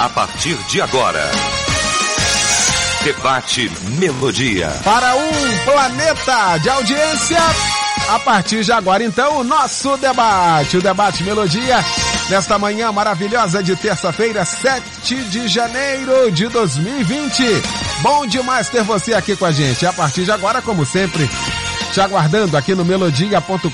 A 0.00 0.08
partir 0.08 0.56
de 0.66 0.80
agora, 0.80 1.30
Debate 3.04 3.70
Melodia. 3.98 4.70
Para 4.82 5.14
um 5.14 5.64
planeta 5.66 6.56
de 6.56 6.70
audiência, 6.70 7.38
a 8.08 8.18
partir 8.18 8.64
de 8.64 8.72
agora, 8.72 9.04
então, 9.04 9.40
o 9.40 9.44
nosso 9.44 9.98
debate, 9.98 10.78
o 10.78 10.80
debate 10.80 11.22
Melodia 11.22 11.84
nesta 12.30 12.58
manhã 12.58 12.90
maravilhosa 12.90 13.62
de 13.62 13.76
terça-feira, 13.76 14.42
7 14.42 15.16
de 15.24 15.46
janeiro 15.46 16.32
de 16.32 16.48
2020. 16.48 17.44
Bom 18.00 18.26
demais 18.26 18.70
ter 18.70 18.82
você 18.82 19.12
aqui 19.12 19.36
com 19.36 19.44
a 19.44 19.52
gente. 19.52 19.84
A 19.84 19.92
partir 19.92 20.24
de 20.24 20.32
agora, 20.32 20.62
como 20.62 20.86
sempre, 20.86 21.28
te 21.92 22.00
aguardando 22.00 22.56
aqui 22.56 22.74
no 22.74 22.84
melodia.com.br, 22.84 23.68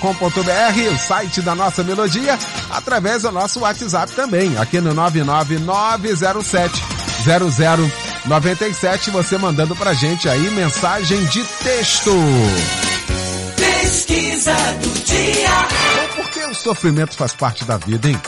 o 0.93 0.99
site 0.99 1.43
da 1.43 1.55
nossa 1.55 1.85
melodia, 1.85 2.39
através 2.71 3.23
do 3.23 3.31
nosso 3.31 3.61
WhatsApp 3.61 4.13
também, 4.13 4.57
aqui 4.57 4.81
no 4.81 4.95
99907 4.95 6.83
0097, 8.27 9.11
você 9.11 9.37
mandando 9.37 9.75
pra 9.77 9.93
gente 9.93 10.29
aí 10.29 10.51
mensagem 10.51 11.25
de 11.27 11.45
texto. 11.45 12.13
Pesquisa 13.57 14.55
do 14.81 15.05
dia. 15.05 15.49
Então, 15.49 16.17
por 16.17 16.31
que 16.31 16.41
o 16.41 16.55
sofrimento 16.55 17.15
faz 17.17 17.35
parte 17.35 17.65
da 17.65 17.77
vida, 17.77 18.09
hein? 18.09 18.21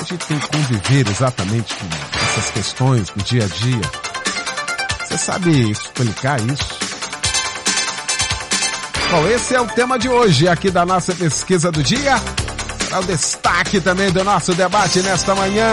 A 0.00 0.04
gente 0.04 0.26
tem 0.26 0.38
que 0.38 0.48
conviver 0.48 1.08
exatamente 1.08 1.74
com 1.74 1.86
essas 2.24 2.50
questões 2.50 3.12
no 3.14 3.22
dia 3.22 3.44
a 3.44 3.48
dia. 3.48 3.82
Você 5.06 5.18
sabe 5.18 5.70
explicar 5.70 6.40
isso? 6.40 6.77
Bom, 9.10 9.26
esse 9.26 9.54
é 9.54 9.60
o 9.60 9.66
tema 9.66 9.98
de 9.98 10.08
hoje 10.08 10.46
aqui 10.48 10.70
da 10.70 10.84
nossa 10.84 11.14
pesquisa 11.14 11.72
do 11.72 11.82
dia. 11.82 12.16
Será 12.84 13.00
o 13.00 13.04
destaque 13.04 13.80
também 13.80 14.10
do 14.10 14.22
nosso 14.22 14.54
debate 14.54 15.00
nesta 15.00 15.34
manhã. 15.34 15.66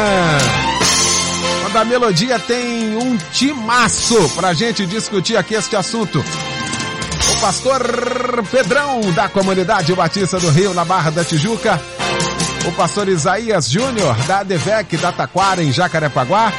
Quando 1.63 1.77
a 1.77 1.85
melodia 1.85 2.39
tem 2.39 2.95
um 2.95 3.17
timaço 3.33 4.29
pra 4.35 4.53
gente 4.53 4.85
discutir 4.85 5.35
aqui 5.35 5.53
este 5.53 5.75
assunto. 5.75 6.23
O 7.33 7.41
pastor 7.41 7.81
Pedrão, 8.49 9.01
da 9.13 9.27
comunidade 9.27 9.93
Batista 9.93 10.39
do 10.39 10.49
Rio, 10.49 10.73
na 10.73 10.85
Barra 10.85 11.11
da 11.11 11.23
Tijuca 11.23 11.79
o 12.67 12.71
pastor 12.71 13.07
Isaías 13.07 13.69
Júnior, 13.69 14.15
da 14.25 14.39
ADVEC 14.39 14.97
da 14.97 15.11
Taquara, 15.11 15.63
em 15.63 15.71
Jacarepaguá, 15.71 16.51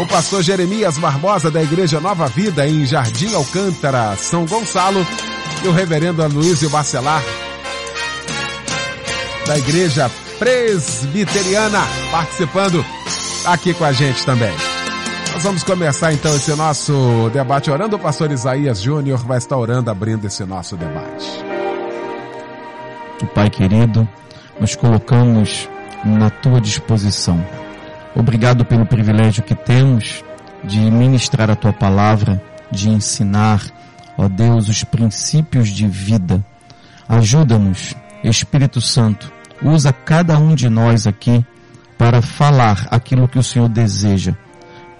o 0.00 0.06
pastor 0.06 0.42
Jeremias 0.42 0.96
Barbosa, 0.96 1.50
da 1.50 1.62
Igreja 1.62 2.00
Nova 2.00 2.26
Vida, 2.26 2.66
em 2.66 2.86
Jardim 2.86 3.34
Alcântara, 3.34 4.16
São 4.16 4.46
Gonçalo, 4.46 5.06
e 5.64 5.68
o 5.68 5.72
reverendo 5.72 6.22
Aloysio 6.22 6.70
Bacelar, 6.70 7.22
da 9.46 9.58
Igreja 9.58 10.10
Presbiteriana, 10.38 11.80
participando 12.10 12.84
aqui 13.46 13.74
com 13.74 13.84
a 13.84 13.92
gente 13.92 14.24
também. 14.24 14.52
Nós 15.32 15.42
vamos 15.42 15.62
começar 15.62 16.12
então 16.12 16.34
esse 16.36 16.54
nosso 16.54 17.30
debate 17.32 17.70
orando. 17.70 17.96
O 17.96 17.98
pastor 17.98 18.30
Isaías 18.30 18.80
Júnior 18.80 19.24
vai 19.24 19.38
estar 19.38 19.56
orando, 19.56 19.90
abrindo 19.90 20.26
esse 20.26 20.44
nosso 20.44 20.76
debate. 20.76 21.42
Pai 23.34 23.48
querido, 23.48 24.06
nos 24.60 24.76
colocamos 24.76 25.68
na 26.04 26.28
tua 26.28 26.60
disposição. 26.60 27.42
Obrigado 28.14 28.62
pelo 28.64 28.84
privilégio 28.84 29.42
que 29.42 29.54
temos 29.54 30.22
de 30.62 30.78
ministrar 30.78 31.50
a 31.50 31.56
tua 31.56 31.72
palavra, 31.72 32.42
de 32.70 32.90
ensinar, 32.90 33.62
ó 34.16 34.28
Deus, 34.28 34.68
os 34.68 34.84
princípios 34.84 35.68
de 35.68 35.86
vida. 35.86 36.44
Ajuda-nos, 37.08 37.94
Espírito 38.22 38.80
Santo, 38.80 39.32
usa 39.62 39.92
cada 39.92 40.38
um 40.38 40.54
de 40.54 40.68
nós 40.68 41.06
aqui 41.06 41.44
para 41.98 42.22
falar 42.22 42.86
aquilo 42.90 43.28
que 43.28 43.38
o 43.38 43.42
Senhor 43.42 43.68
deseja. 43.68 44.34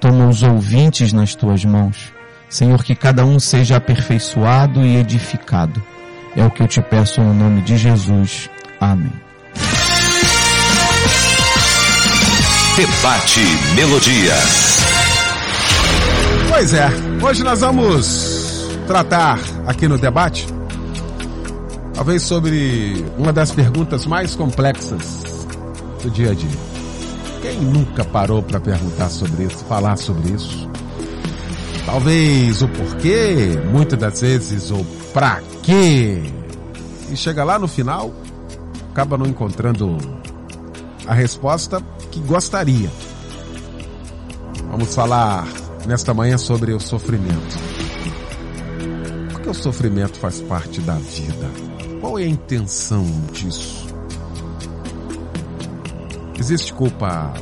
Toma 0.01 0.29
os 0.29 0.43
ouvintes 0.43 1.13
nas 1.13 1.35
tuas 1.35 1.65
mãos. 1.65 2.13
Senhor, 2.49 2.85
que 2.85 2.95
cada 2.95 3.25
um 3.25 3.41
seja 3.41 3.77
aperfeiçoado 3.77 4.85
e 4.85 4.97
edificado. 4.97 5.83
É 6.37 6.45
o 6.45 6.51
que 6.51 6.63
eu 6.63 6.69
te 6.69 6.83
peço 6.83 7.21
no 7.21 7.33
nome 7.33 7.63
de 7.63 7.77
Jesus. 7.77 8.51
Amém. 8.81 9.13
Debate 12.77 13.41
Melodia. 13.75 14.35
Pois 16.49 16.75
é, 16.75 16.89
hoje 17.23 17.43
nós 17.43 17.61
vamos 17.61 18.32
tratar 18.87 19.39
aqui 19.67 19.89
no 19.89 19.99
debate, 19.99 20.47
talvez 21.95 22.23
sobre 22.23 23.05
uma 23.19 23.33
das 23.33 23.51
perguntas 23.53 24.07
mais 24.07 24.35
complexas 24.35 25.23
do 26.03 26.11
dia 26.11 26.31
a 26.31 26.35
dia. 26.35 26.73
Quem 27.41 27.61
nunca 27.61 28.05
parou 28.05 28.43
para 28.43 28.61
perguntar 28.61 29.09
sobre 29.09 29.45
isso, 29.45 29.65
falar 29.65 29.97
sobre 29.97 30.31
isso? 30.31 30.69
Talvez 31.85 32.63
o 32.63 32.69
porquê, 32.69 33.59
muitas 33.73 33.99
das 33.99 34.21
vezes 34.21 34.71
o 34.71 34.85
pra 35.13 35.41
quê. 35.63 36.23
E 37.11 37.17
chega 37.17 37.43
lá 37.43 37.59
no 37.59 37.67
final, 37.67 38.13
acaba 38.91 39.19
não 39.19 39.27
encontrando 39.27 39.99
a 41.07 41.15
resposta 41.15 41.83
que 42.11 42.21
gostaria. 42.21 42.91
Vamos 44.71 44.95
falar 44.95 45.47
nesta 45.87 46.15
manhã 46.15 46.39
sobre 46.39 46.73
o 46.73 46.81
sofrimento. 46.81 47.72
Que 49.43 49.49
o 49.49 49.55
sofrimento 49.55 50.19
faz 50.19 50.41
parte 50.41 50.81
da 50.81 50.95
vida? 50.95 51.51
Qual 52.01 52.19
é 52.19 52.23
a 52.23 52.29
intenção 52.29 53.05
disso? 53.33 53.87
Existe 56.39 56.73
culpa 56.73 57.33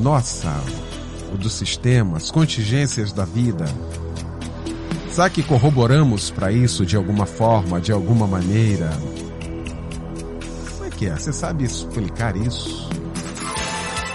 nossa, 0.00 0.52
ou 1.30 1.36
do 1.36 1.48
sistema, 1.48 2.16
as 2.16 2.30
contingências 2.30 3.12
da 3.12 3.24
vida? 3.24 3.64
Será 5.10 5.28
que 5.28 5.42
corroboramos 5.42 6.30
para 6.30 6.52
isso 6.52 6.86
de 6.86 6.96
alguma 6.96 7.26
forma, 7.26 7.80
de 7.80 7.90
alguma 7.90 8.26
maneira? 8.26 8.90
Como 10.76 10.84
é 10.84 10.90
que 10.90 11.06
é? 11.06 11.16
Você 11.16 11.32
sabe 11.32 11.64
explicar 11.64 12.36
isso? 12.36 12.88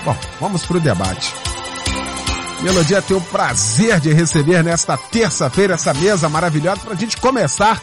Bom, 0.06 0.16
vamos 0.40 0.66
para 0.66 0.78
o 0.78 0.80
debate. 0.80 1.43
Melodia 2.64 3.02
tem 3.02 3.18
o 3.18 3.22
prazer 3.22 4.00
de 4.00 4.14
receber 4.14 4.64
nesta 4.64 4.98
terça-feira 4.98 5.74
essa 5.74 5.94
mesa 5.94 6.30
maravilhosa 6.30 6.80
para 6.80 6.94
a 6.94 6.98
gente 6.98 7.18
começar 7.18 7.82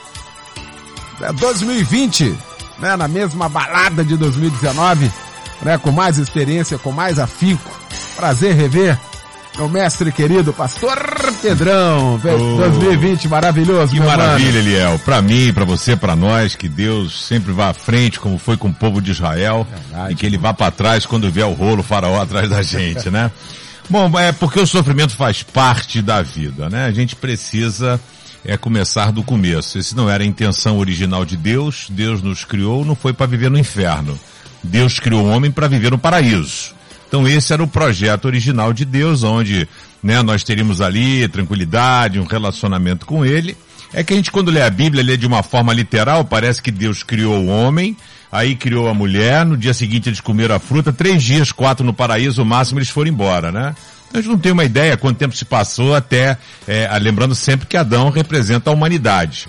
né, 1.21 1.31
2020, 1.35 2.35
né, 2.79 2.97
na 2.97 3.07
mesma 3.07 3.47
balada 3.47 4.03
de 4.03 4.17
2019, 4.17 5.13
né, 5.61 5.77
com 5.77 5.93
mais 5.93 6.17
experiência, 6.17 6.79
com 6.79 6.91
mais 6.93 7.19
afinco. 7.19 7.71
Prazer 8.17 8.55
rever 8.55 8.99
meu 9.59 9.69
mestre 9.69 10.11
querido, 10.11 10.53
pastor 10.55 10.97
Pedrão. 11.43 12.15
Oh, 12.15 12.57
2020 12.57 13.29
maravilhoso, 13.29 13.93
Que 13.93 14.01
maravilha, 14.01 14.53
mano. 14.53 14.59
Eliel. 14.59 14.99
Para 15.01 15.21
mim, 15.21 15.53
para 15.53 15.67
você, 15.67 15.95
para 15.95 16.17
nós, 16.17 16.55
que 16.55 16.69
Deus 16.69 17.27
sempre 17.27 17.53
vá 17.53 17.69
à 17.69 17.75
frente, 17.75 18.19
como 18.19 18.39
foi 18.39 18.57
com 18.57 18.69
o 18.69 18.73
povo 18.75 19.03
de 19.03 19.11
Israel, 19.11 19.67
Verdade, 19.71 20.13
e 20.13 20.17
que 20.17 20.25
ele 20.25 20.39
vá 20.39 20.55
para 20.55 20.71
trás 20.71 21.05
quando 21.05 21.31
vier 21.31 21.47
o 21.47 21.53
rolo 21.53 21.83
faraó 21.83 22.23
atrás 22.23 22.49
da 22.49 22.63
gente, 22.63 23.11
né? 23.11 23.31
Bom, 23.91 24.17
é 24.17 24.31
porque 24.31 24.61
o 24.61 24.67
sofrimento 24.67 25.17
faz 25.17 25.43
parte 25.43 26.01
da 26.01 26.23
vida, 26.23 26.71
né? 26.71 26.85
A 26.85 26.93
gente 26.93 27.17
precisa 27.17 28.01
é 28.45 28.57
começar 28.57 29.11
do 29.11 29.25
começo. 29.25 29.79
Esse 29.79 29.97
não 29.97 30.09
era 30.09 30.23
a 30.23 30.27
intenção 30.27 30.79
original 30.79 31.25
de 31.25 31.37
Deus. 31.37 31.87
Deus 31.91 32.23
nos 32.23 32.45
criou, 32.45 32.85
não 32.85 32.95
foi 32.95 33.13
para 33.13 33.27
viver 33.27 33.51
no 33.51 33.59
inferno. 33.59 34.17
Deus 34.63 35.01
criou 35.01 35.25
o 35.25 35.29
homem 35.29 35.51
para 35.51 35.67
viver 35.67 35.91
no 35.91 35.99
paraíso. 35.99 36.73
Então 37.09 37.27
esse 37.27 37.53
era 37.53 37.65
o 37.65 37.67
projeto 37.67 38.27
original 38.27 38.73
de 38.73 38.85
Deus, 38.85 39.25
onde 39.25 39.69
né, 40.01 40.23
nós 40.23 40.45
teríamos 40.45 40.81
ali 40.81 41.27
tranquilidade, 41.27 42.21
um 42.21 42.25
relacionamento 42.25 43.05
com 43.05 43.27
Ele. 43.27 43.57
É 43.93 44.05
que 44.05 44.13
a 44.13 44.17
gente 44.17 44.31
quando 44.31 44.53
lê 44.53 44.63
a 44.63 44.71
Bíblia, 44.71 45.03
lê 45.03 45.17
de 45.17 45.27
uma 45.27 45.43
forma 45.43 45.75
literal, 45.75 46.25
parece 46.25 46.63
que 46.63 46.71
Deus 46.71 47.03
criou 47.03 47.45
o 47.45 47.49
homem, 47.49 47.97
aí 48.31 48.55
criou 48.55 48.89
a 48.89 48.95
mulher, 48.95 49.45
no 49.45 49.57
dia 49.57 49.75
seguinte 49.75 50.09
eles 50.09 50.21
comeram 50.21 50.55
a 50.55 50.59
fruta, 50.59 50.93
três 50.93 51.23
dias, 51.23 51.53
quatro 51.53 51.85
no 51.85 51.93
paraíso, 51.93 52.43
o 52.43 52.47
máximo 52.47 52.79
eles 52.79 52.91
foram 52.91 53.11
embora, 53.11 53.51
né? 53.51 53.75
A 54.13 54.17
gente 54.17 54.29
não 54.29 54.39
tem 54.39 54.53
uma 54.53 54.65
ideia 54.65 54.97
quanto 54.97 55.19
tempo 55.19 55.37
se 55.37 55.45
passou 55.45 55.95
até, 55.95 56.37
é, 56.67 56.89
lembrando 56.99 57.35
sempre 57.35 57.67
que 57.67 57.77
Adão 57.77 58.11
representa 58.11 58.71
a 58.71 58.73
humanidade. 58.73 59.49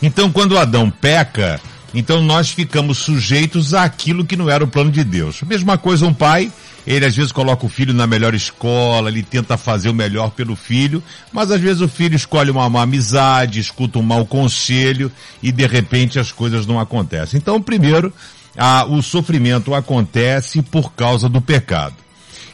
Então 0.00 0.30
quando 0.30 0.58
Adão 0.58 0.90
peca, 0.90 1.60
Então 1.98 2.20
nós 2.20 2.50
ficamos 2.50 2.98
sujeitos 2.98 3.72
àquilo 3.72 4.22
que 4.22 4.36
não 4.36 4.50
era 4.50 4.62
o 4.62 4.68
plano 4.68 4.90
de 4.90 5.02
Deus. 5.02 5.40
Mesma 5.40 5.78
coisa 5.78 6.06
um 6.06 6.12
pai, 6.12 6.52
ele 6.86 7.06
às 7.06 7.16
vezes 7.16 7.32
coloca 7.32 7.64
o 7.64 7.70
filho 7.70 7.94
na 7.94 8.06
melhor 8.06 8.34
escola, 8.34 9.08
ele 9.08 9.22
tenta 9.22 9.56
fazer 9.56 9.88
o 9.88 9.94
melhor 9.94 10.30
pelo 10.32 10.54
filho, 10.54 11.02
mas 11.32 11.50
às 11.50 11.58
vezes 11.58 11.80
o 11.80 11.88
filho 11.88 12.14
escolhe 12.14 12.50
uma 12.50 12.68
má 12.68 12.82
amizade, 12.82 13.58
escuta 13.58 13.98
um 13.98 14.02
mau 14.02 14.26
conselho 14.26 15.10
e 15.42 15.50
de 15.50 15.66
repente 15.66 16.18
as 16.18 16.30
coisas 16.30 16.66
não 16.66 16.78
acontecem. 16.78 17.38
Então, 17.38 17.62
primeiro, 17.62 18.12
a, 18.54 18.84
o 18.84 19.02
sofrimento 19.02 19.74
acontece 19.74 20.60
por 20.60 20.92
causa 20.92 21.30
do 21.30 21.40
pecado. 21.40 21.94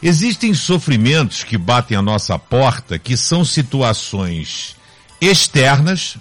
Existem 0.01 0.55
sofrimentos 0.55 1.43
que 1.43 1.59
batem 1.59 1.97
a 1.97 2.03
nossa 2.03 2.39
porta 2.39 2.97
que 2.97 3.17
são 3.17 3.45
situações 3.45 4.77
externas 5.21 6.17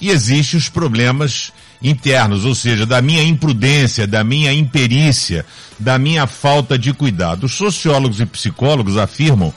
e 0.00 0.08
existem 0.08 0.58
os 0.58 0.70
problemas 0.70 1.52
internos, 1.84 2.46
ou 2.46 2.54
seja, 2.54 2.86
da 2.86 3.02
minha 3.02 3.22
imprudência, 3.22 4.06
da 4.06 4.24
minha 4.24 4.52
imperícia, 4.52 5.44
da 5.78 5.98
minha 5.98 6.26
falta 6.26 6.78
de 6.78 6.94
cuidado. 6.94 7.44
Os 7.44 7.52
sociólogos 7.52 8.20
e 8.20 8.26
psicólogos 8.26 8.96
afirmam 8.96 9.52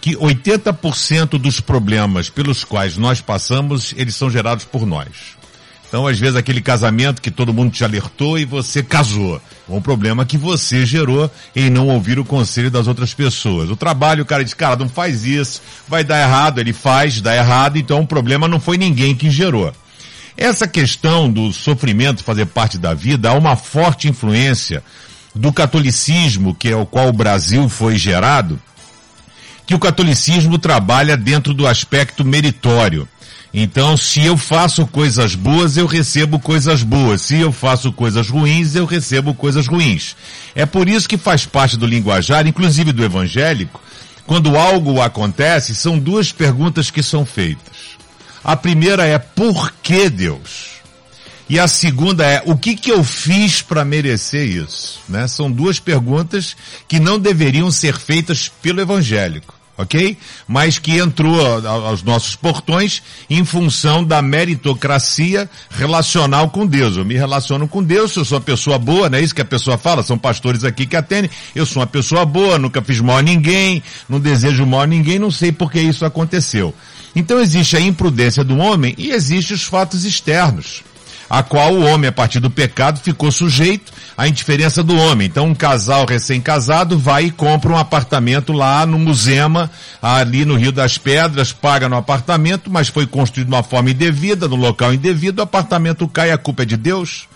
que 0.00 0.16
80% 0.16 1.38
dos 1.38 1.60
problemas 1.60 2.30
pelos 2.30 2.64
quais 2.64 2.96
nós 2.96 3.20
passamos, 3.20 3.94
eles 3.96 4.16
são 4.16 4.30
gerados 4.30 4.64
por 4.64 4.86
nós. 4.86 5.36
Então, 5.88 6.06
às 6.06 6.18
vezes, 6.18 6.34
aquele 6.34 6.60
casamento 6.60 7.22
que 7.22 7.30
todo 7.30 7.54
mundo 7.54 7.70
te 7.70 7.84
alertou 7.84 8.38
e 8.38 8.44
você 8.44 8.82
casou. 8.82 9.40
Um 9.68 9.80
problema 9.80 10.24
que 10.24 10.36
você 10.36 10.84
gerou 10.84 11.30
em 11.54 11.70
não 11.70 11.88
ouvir 11.88 12.18
o 12.18 12.24
conselho 12.24 12.70
das 12.70 12.86
outras 12.86 13.14
pessoas. 13.14 13.70
O 13.70 13.76
trabalho, 13.76 14.22
o 14.22 14.26
cara 14.26 14.42
diz, 14.42 14.54
cara, 14.54 14.76
não 14.76 14.88
faz 14.88 15.24
isso, 15.24 15.62
vai 15.86 16.02
dar 16.02 16.20
errado, 16.20 16.58
ele 16.58 16.72
faz, 16.72 17.20
dá 17.20 17.36
errado, 17.36 17.76
então 17.76 18.00
o 18.00 18.06
problema 18.06 18.48
não 18.48 18.58
foi 18.58 18.76
ninguém 18.76 19.14
que 19.14 19.30
gerou. 19.30 19.72
Essa 20.36 20.68
questão 20.68 21.30
do 21.30 21.52
sofrimento 21.52 22.22
fazer 22.22 22.46
parte 22.46 22.76
da 22.76 22.92
vida 22.92 23.30
há 23.30 23.32
uma 23.32 23.56
forte 23.56 24.08
influência 24.08 24.82
do 25.34 25.52
catolicismo, 25.52 26.54
que 26.54 26.68
é 26.68 26.76
o 26.76 26.84
qual 26.84 27.08
o 27.08 27.12
Brasil 27.12 27.68
foi 27.68 27.96
gerado, 27.96 28.60
que 29.66 29.74
o 29.74 29.78
catolicismo 29.78 30.58
trabalha 30.58 31.16
dentro 31.16 31.54
do 31.54 31.66
aspecto 31.66 32.24
meritório. 32.24 33.08
Então, 33.52 33.96
se 33.96 34.22
eu 34.22 34.36
faço 34.36 34.86
coisas 34.86 35.34
boas, 35.34 35.78
eu 35.78 35.86
recebo 35.86 36.38
coisas 36.38 36.82
boas. 36.82 37.22
Se 37.22 37.38
eu 37.38 37.50
faço 37.50 37.90
coisas 37.90 38.28
ruins, 38.28 38.74
eu 38.74 38.84
recebo 38.84 39.32
coisas 39.32 39.66
ruins. 39.66 40.14
É 40.54 40.66
por 40.66 40.88
isso 40.88 41.08
que 41.08 41.16
faz 41.16 41.46
parte 41.46 41.76
do 41.76 41.86
linguajar, 41.86 42.46
inclusive 42.46 42.92
do 42.92 43.02
evangélico, 43.02 43.80
quando 44.26 44.58
algo 44.58 45.00
acontece, 45.00 45.74
são 45.74 45.98
duas 45.98 46.32
perguntas 46.32 46.90
que 46.90 47.02
são 47.02 47.24
feitas. 47.24 47.96
A 48.46 48.54
primeira 48.56 49.04
é 49.04 49.18
por 49.18 49.72
que 49.82 50.08
Deus? 50.08 50.76
E 51.48 51.58
a 51.58 51.66
segunda 51.66 52.24
é 52.24 52.40
o 52.46 52.56
que 52.56 52.76
que 52.76 52.92
eu 52.92 53.02
fiz 53.02 53.60
para 53.60 53.84
merecer 53.84 54.46
isso? 54.46 55.00
Né? 55.08 55.26
São 55.26 55.50
duas 55.50 55.80
perguntas 55.80 56.56
que 56.86 57.00
não 57.00 57.18
deveriam 57.18 57.72
ser 57.72 57.98
feitas 57.98 58.48
pelo 58.62 58.80
evangélico 58.80 59.56
ok? 59.78 60.16
Mas 60.48 60.78
que 60.78 60.96
entrou 60.96 61.66
aos 61.66 62.02
nossos 62.02 62.34
portões 62.34 63.02
em 63.28 63.44
função 63.44 64.02
da 64.02 64.22
meritocracia 64.22 65.50
relacional 65.70 66.50
com 66.50 66.66
Deus. 66.66 66.96
Eu 66.96 67.04
me 67.04 67.14
relaciono 67.14 67.68
com 67.68 67.82
Deus, 67.82 68.16
eu 68.16 68.24
sou 68.24 68.38
uma 68.38 68.44
pessoa 68.44 68.78
boa, 68.78 69.10
não 69.10 69.18
é 69.18 69.20
isso 69.20 69.34
que 69.34 69.42
a 69.42 69.44
pessoa 69.44 69.76
fala? 69.76 70.02
São 70.02 70.16
pastores 70.16 70.64
aqui 70.64 70.86
que 70.86 70.96
atendem. 70.96 71.30
Eu 71.54 71.66
sou 71.66 71.80
uma 71.80 71.86
pessoa 71.86 72.24
boa, 72.24 72.58
nunca 72.58 72.80
fiz 72.80 73.00
mal 73.00 73.18
a 73.18 73.22
ninguém, 73.22 73.82
não 74.08 74.18
desejo 74.18 74.64
mal 74.64 74.82
a 74.82 74.86
ninguém, 74.86 75.18
não 75.18 75.30
sei 75.30 75.52
por 75.52 75.70
que 75.70 75.80
isso 75.80 76.04
aconteceu. 76.04 76.74
Então 77.16 77.40
existe 77.40 77.76
a 77.76 77.80
imprudência 77.80 78.44
do 78.44 78.58
homem 78.58 78.94
e 78.96 79.10
existe 79.10 79.52
os 79.52 79.64
fatos 79.64 80.04
externos 80.04 80.84
a 81.28 81.42
qual 81.42 81.74
o 81.74 81.84
homem, 81.84 82.08
a 82.08 82.12
partir 82.12 82.40
do 82.40 82.50
pecado, 82.50 83.00
ficou 83.00 83.30
sujeito 83.30 83.92
à 84.16 84.28
indiferença 84.28 84.82
do 84.82 84.96
homem. 84.96 85.26
Então, 85.26 85.46
um 85.46 85.54
casal 85.54 86.06
recém-casado 86.06 86.98
vai 86.98 87.24
e 87.24 87.30
compra 87.30 87.72
um 87.72 87.76
apartamento 87.76 88.52
lá 88.52 88.86
no 88.86 88.98
Musema, 88.98 89.70
ali 90.00 90.44
no 90.44 90.56
Rio 90.56 90.72
das 90.72 90.96
Pedras, 90.96 91.52
paga 91.52 91.88
no 91.88 91.96
apartamento, 91.96 92.70
mas 92.70 92.88
foi 92.88 93.06
construído 93.06 93.48
de 93.48 93.54
uma 93.54 93.62
forma 93.62 93.90
indevida, 93.90 94.48
no 94.48 94.56
local 94.56 94.94
indevido, 94.94 95.40
o 95.40 95.42
apartamento 95.42 96.06
cai, 96.08 96.30
a 96.30 96.38
culpa 96.38 96.62
é 96.62 96.66
de 96.66 96.76
Deus. 96.76 97.28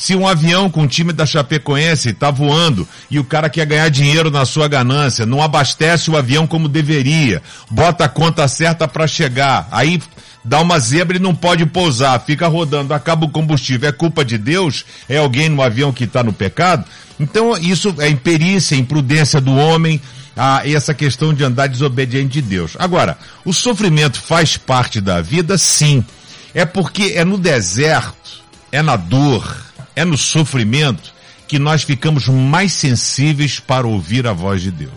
Se 0.00 0.16
um 0.16 0.26
avião 0.26 0.70
com 0.70 0.84
o 0.84 0.88
time 0.88 1.12
da 1.12 1.26
Chapecoense 1.26 2.08
está 2.08 2.30
voando 2.30 2.88
e 3.10 3.18
o 3.18 3.24
cara 3.24 3.50
quer 3.50 3.66
ganhar 3.66 3.90
dinheiro 3.90 4.30
na 4.30 4.46
sua 4.46 4.66
ganância, 4.66 5.26
não 5.26 5.42
abastece 5.42 6.10
o 6.10 6.16
avião 6.16 6.46
como 6.46 6.70
deveria, 6.70 7.42
bota 7.70 8.06
a 8.06 8.08
conta 8.08 8.48
certa 8.48 8.88
para 8.88 9.06
chegar, 9.06 9.68
aí 9.70 10.00
dá 10.42 10.58
uma 10.58 10.78
zebra 10.78 11.18
e 11.18 11.20
não 11.20 11.34
pode 11.34 11.66
pousar, 11.66 12.18
fica 12.20 12.48
rodando, 12.48 12.94
acaba 12.94 13.26
o 13.26 13.30
combustível. 13.30 13.90
É 13.90 13.92
culpa 13.92 14.24
de 14.24 14.38
Deus? 14.38 14.86
É 15.06 15.18
alguém 15.18 15.50
no 15.50 15.60
avião 15.60 15.92
que 15.92 16.04
está 16.04 16.22
no 16.22 16.32
pecado? 16.32 16.82
Então 17.20 17.54
isso 17.58 17.94
é 17.98 18.08
imperícia, 18.08 18.76
imprudência 18.76 19.38
do 19.38 19.54
homem, 19.54 20.00
a 20.34 20.66
essa 20.66 20.94
questão 20.94 21.34
de 21.34 21.44
andar 21.44 21.66
desobediente 21.66 22.40
de 22.40 22.42
Deus. 22.48 22.72
Agora, 22.78 23.18
o 23.44 23.52
sofrimento 23.52 24.18
faz 24.18 24.56
parte 24.56 24.98
da 24.98 25.20
vida, 25.20 25.58
sim. 25.58 26.02
É 26.54 26.64
porque 26.64 27.12
é 27.16 27.22
no 27.22 27.36
deserto, 27.36 28.40
é 28.72 28.80
na 28.80 28.96
dor, 28.96 29.69
é 30.00 30.04
no 30.04 30.16
sofrimento 30.16 31.12
que 31.46 31.58
nós 31.58 31.82
ficamos 31.82 32.26
mais 32.28 32.72
sensíveis 32.72 33.60
para 33.60 33.86
ouvir 33.86 34.26
a 34.26 34.32
voz 34.32 34.62
de 34.62 34.70
Deus. 34.70 34.90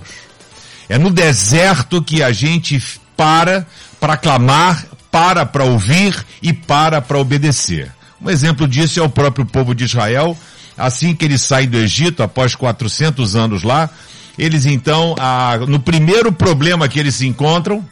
É 0.87 0.97
no 0.97 1.09
deserto 1.09 2.01
que 2.01 2.23
a 2.23 2.31
gente 2.31 2.81
para 3.15 3.67
para 3.99 4.17
clamar 4.17 4.85
para 5.11 5.45
para 5.45 5.63
ouvir 5.63 6.25
e 6.41 6.53
para 6.53 7.01
para 7.01 7.17
obedecer. 7.17 7.91
Um 8.21 8.29
exemplo 8.29 8.67
disso 8.67 8.99
é 8.99 9.03
o 9.03 9.09
próprio 9.09 9.45
povo 9.45 9.75
de 9.75 9.83
Israel, 9.83 10.37
assim 10.77 11.13
que 11.13 11.25
eles 11.25 11.41
saem 11.41 11.67
do 11.67 11.77
Egito, 11.77 12.23
após 12.23 12.55
400 12.55 13.35
anos 13.35 13.63
lá, 13.63 13.89
eles 14.37 14.65
então, 14.65 15.15
no 15.67 15.79
primeiro 15.79 16.31
problema 16.31 16.87
que 16.87 16.99
eles 16.99 17.15
se 17.15 17.27
encontram, 17.27 17.83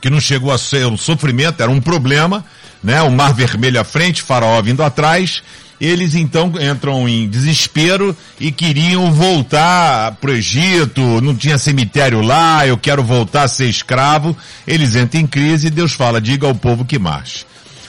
que 0.00 0.08
não 0.08 0.20
chegou 0.20 0.52
a 0.52 0.58
ser 0.58 0.86
um 0.86 0.96
sofrimento, 0.96 1.62
era 1.62 1.70
um 1.70 1.80
problema, 1.80 2.44
né? 2.82 3.02
O 3.02 3.10
mar 3.10 3.34
vermelho 3.34 3.80
à 3.80 3.84
frente, 3.84 4.22
faraó 4.22 4.62
vindo 4.62 4.82
atrás, 4.82 5.42
eles 5.80 6.14
então 6.14 6.52
entram 6.60 7.08
em 7.08 7.26
desespero 7.26 8.14
e 8.38 8.52
queriam 8.52 9.10
voltar 9.12 10.12
para 10.20 10.30
o 10.30 10.34
Egito, 10.34 11.00
não 11.22 11.34
tinha 11.34 11.56
cemitério 11.56 12.20
lá, 12.20 12.66
eu 12.66 12.76
quero 12.76 13.02
voltar 13.02 13.44
a 13.44 13.48
ser 13.48 13.66
escravo. 13.68 14.36
Eles 14.66 14.94
entram 14.94 15.22
em 15.22 15.26
crise 15.26 15.68
e 15.68 15.70
Deus 15.70 15.92
fala, 15.92 16.20
diga 16.20 16.46
ao 16.46 16.54
povo 16.54 16.84
que 16.84 16.98
marche. 16.98 17.46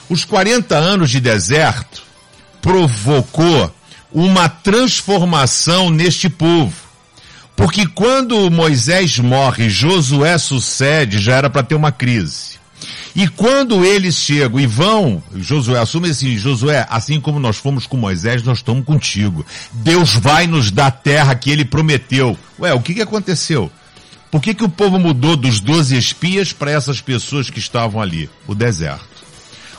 Os 0.08 0.24
40 0.24 0.74
anos 0.74 1.10
de 1.10 1.20
deserto 1.20 2.02
provocou 2.62 3.74
uma 4.10 4.48
transformação 4.48 5.90
neste 5.90 6.30
povo. 6.30 6.74
Porque 7.54 7.86
quando 7.86 8.50
Moisés 8.50 9.18
morre, 9.18 9.68
Josué 9.68 10.38
sucede, 10.38 11.18
já 11.18 11.36
era 11.36 11.50
para 11.50 11.62
ter 11.62 11.74
uma 11.74 11.92
crise. 11.92 12.61
E 13.14 13.28
quando 13.28 13.84
eles 13.84 14.16
chegam 14.16 14.58
e 14.58 14.66
vão, 14.66 15.22
Josué 15.36 15.78
assume 15.78 16.10
assim, 16.10 16.36
Josué, 16.36 16.86
assim 16.88 17.20
como 17.20 17.38
nós 17.38 17.56
fomos 17.56 17.86
com 17.86 17.96
Moisés, 17.96 18.42
nós 18.42 18.58
estamos 18.58 18.84
contigo. 18.84 19.44
Deus 19.72 20.14
vai 20.14 20.46
nos 20.46 20.70
dar 20.70 20.86
a 20.86 20.90
terra 20.90 21.34
que 21.34 21.50
ele 21.50 21.64
prometeu. 21.64 22.36
Ué, 22.58 22.72
o 22.72 22.80
que, 22.80 22.94
que 22.94 23.02
aconteceu? 23.02 23.70
Por 24.30 24.40
que, 24.40 24.54
que 24.54 24.64
o 24.64 24.68
povo 24.68 24.98
mudou 24.98 25.36
dos 25.36 25.60
doze 25.60 25.96
espias 25.96 26.52
para 26.52 26.70
essas 26.70 27.00
pessoas 27.00 27.50
que 27.50 27.58
estavam 27.58 28.00
ali? 28.00 28.30
O 28.46 28.54
deserto. 28.54 29.12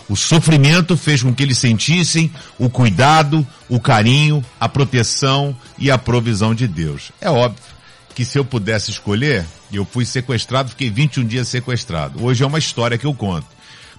O 0.07 0.15
sofrimento 0.15 0.95
fez 0.95 1.23
com 1.23 1.33
que 1.33 1.41
eles 1.41 1.57
sentissem 1.57 2.31
o 2.59 2.69
cuidado, 2.69 3.47
o 3.67 3.79
carinho, 3.79 4.45
a 4.59 4.69
proteção 4.69 5.55
e 5.79 5.89
a 5.89 5.97
provisão 5.97 6.53
de 6.53 6.67
Deus. 6.67 7.11
É 7.19 7.29
óbvio 7.29 7.72
que 8.13 8.23
se 8.23 8.37
eu 8.37 8.45
pudesse 8.45 8.91
escolher, 8.91 9.45
eu 9.71 9.85
fui 9.85 10.05
sequestrado, 10.05 10.69
fiquei 10.69 10.89
21 10.89 11.25
dias 11.25 11.47
sequestrado. 11.47 12.23
Hoje 12.23 12.43
é 12.43 12.47
uma 12.47 12.59
história 12.59 12.97
que 12.97 13.05
eu 13.05 13.13
conto. 13.13 13.47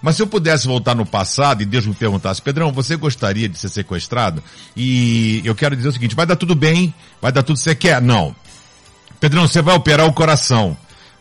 Mas 0.00 0.16
se 0.16 0.22
eu 0.22 0.26
pudesse 0.26 0.66
voltar 0.66 0.94
no 0.94 1.06
passado 1.06 1.62
e 1.62 1.66
Deus 1.66 1.86
me 1.86 1.94
perguntasse, 1.94 2.40
Pedrão, 2.40 2.70
você 2.72 2.94
gostaria 2.94 3.48
de 3.48 3.58
ser 3.58 3.70
sequestrado? 3.70 4.42
E 4.76 5.40
eu 5.44 5.54
quero 5.54 5.74
dizer 5.74 5.88
o 5.88 5.92
seguinte, 5.92 6.14
vai 6.14 6.26
dar 6.26 6.36
tudo 6.36 6.54
bem, 6.54 6.94
vai 7.20 7.32
dar 7.32 7.42
tudo 7.42 7.56
que 7.56 7.62
você 7.62 7.74
quer? 7.74 8.02
Não. 8.02 8.34
Pedrão, 9.18 9.48
você 9.48 9.62
vai 9.62 9.74
operar 9.74 10.06
o 10.06 10.12
coração. 10.12 10.76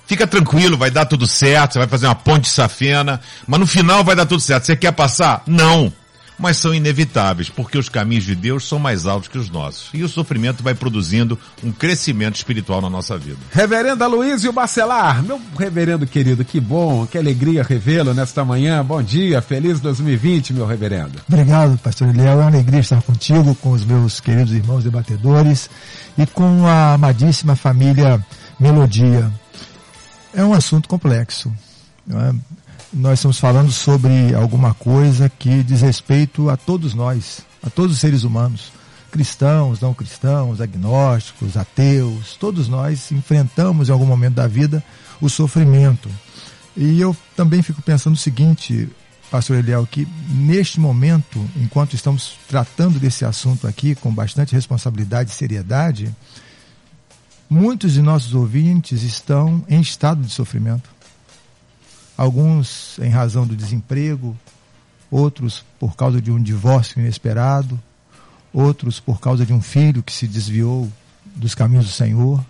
Fica 0.05 0.27
tranquilo, 0.27 0.77
vai 0.77 0.91
dar 0.91 1.05
tudo 1.05 1.25
certo, 1.25 1.73
você 1.73 1.79
vai 1.79 1.87
fazer 1.87 2.07
uma 2.07 2.15
ponte 2.15 2.49
safena, 2.49 3.21
mas 3.47 3.59
no 3.59 3.65
final 3.65 4.03
vai 4.03 4.15
dar 4.15 4.25
tudo 4.25 4.41
certo. 4.41 4.65
Você 4.65 4.75
quer 4.75 4.91
passar? 4.91 5.43
Não 5.47 5.91
mas 6.37 6.57
são 6.57 6.73
inevitáveis, 6.73 7.49
porque 7.49 7.77
os 7.77 7.89
caminhos 7.89 8.23
de 8.23 8.35
Deus 8.35 8.67
são 8.67 8.79
mais 8.79 9.05
altos 9.05 9.29
que 9.29 9.37
os 9.37 9.49
nossos. 9.49 9.89
E 9.93 10.03
o 10.03 10.09
sofrimento 10.09 10.63
vai 10.63 10.73
produzindo 10.73 11.37
um 11.63 11.71
crescimento 11.71 12.35
espiritual 12.35 12.81
na 12.81 12.89
nossa 12.89 13.17
vida. 13.17 13.37
Reverenda 13.51 14.07
Luiz 14.07 14.43
e 14.43 14.49
o 14.49 14.53
Bacelar, 14.53 15.23
meu 15.23 15.39
reverendo 15.57 16.05
querido, 16.05 16.43
que 16.43 16.59
bom, 16.59 17.05
que 17.05 17.17
alegria 17.17 17.63
revê-lo 17.63 18.13
nesta 18.13 18.43
manhã. 18.43 18.83
Bom 18.83 19.01
dia, 19.01 19.41
feliz 19.41 19.79
2020, 19.79 20.53
meu 20.53 20.65
reverendo. 20.65 21.21
Obrigado, 21.27 21.77
pastor 21.77 22.09
Eliel. 22.09 22.33
É 22.33 22.35
uma 22.35 22.47
alegria 22.47 22.79
estar 22.79 23.01
contigo, 23.01 23.55
com 23.55 23.71
os 23.71 23.85
meus 23.85 24.19
queridos 24.19 24.53
irmãos 24.53 24.83
debatedores 24.83 25.69
e 26.17 26.25
com 26.25 26.65
a 26.67 26.93
amadíssima 26.93 27.55
família 27.55 28.23
Melodia. 28.59 29.31
É 30.33 30.43
um 30.43 30.53
assunto 30.53 30.87
complexo. 30.87 31.51
Não 32.05 32.19
é? 32.19 32.33
Nós 32.93 33.19
estamos 33.19 33.39
falando 33.39 33.71
sobre 33.71 34.35
alguma 34.35 34.73
coisa 34.73 35.27
que 35.27 35.63
diz 35.63 35.81
respeito 35.81 36.49
a 36.49 36.55
todos 36.55 36.93
nós, 36.93 37.41
a 37.63 37.69
todos 37.69 37.93
os 37.93 37.99
seres 37.99 38.23
humanos, 38.23 38.71
cristãos, 39.11 39.81
não 39.81 39.93
cristãos, 39.93 40.61
agnósticos, 40.61 41.57
ateus, 41.57 42.35
todos 42.39 42.67
nós 42.67 43.11
enfrentamos 43.11 43.89
em 43.89 43.91
algum 43.91 44.05
momento 44.05 44.35
da 44.35 44.47
vida 44.47 44.83
o 45.19 45.27
sofrimento. 45.27 46.09
E 46.77 46.99
eu 47.01 47.15
também 47.35 47.63
fico 47.63 47.81
pensando 47.81 48.13
o 48.13 48.17
seguinte, 48.17 48.87
pastor 49.31 49.57
Eliel, 49.57 49.87
que 49.89 50.07
neste 50.29 50.79
momento, 50.79 51.43
enquanto 51.55 51.95
estamos 51.95 52.37
tratando 52.47 52.99
desse 52.99 53.25
assunto 53.25 53.67
aqui 53.67 53.95
com 53.95 54.13
bastante 54.13 54.53
responsabilidade 54.53 55.31
e 55.31 55.33
seriedade, 55.33 56.15
muitos 57.49 57.93
de 57.93 58.01
nossos 58.01 58.35
ouvintes 58.35 59.01
estão 59.01 59.63
em 59.67 59.81
estado 59.81 60.21
de 60.21 60.31
sofrimento. 60.31 60.93
Alguns 62.17 62.99
em 62.99 63.09
razão 63.09 63.45
do 63.45 63.55
desemprego, 63.55 64.37
outros 65.09 65.63
por 65.79 65.95
causa 65.95 66.21
de 66.21 66.31
um 66.31 66.41
divórcio 66.41 66.99
inesperado, 66.99 67.79
outros 68.53 68.99
por 68.99 69.19
causa 69.19 69.45
de 69.45 69.53
um 69.53 69.61
filho 69.61 70.03
que 70.03 70.13
se 70.13 70.27
desviou 70.27 70.91
dos 71.35 71.55
caminhos 71.55 71.85
do 71.85 71.91
Senhor. 71.91 72.43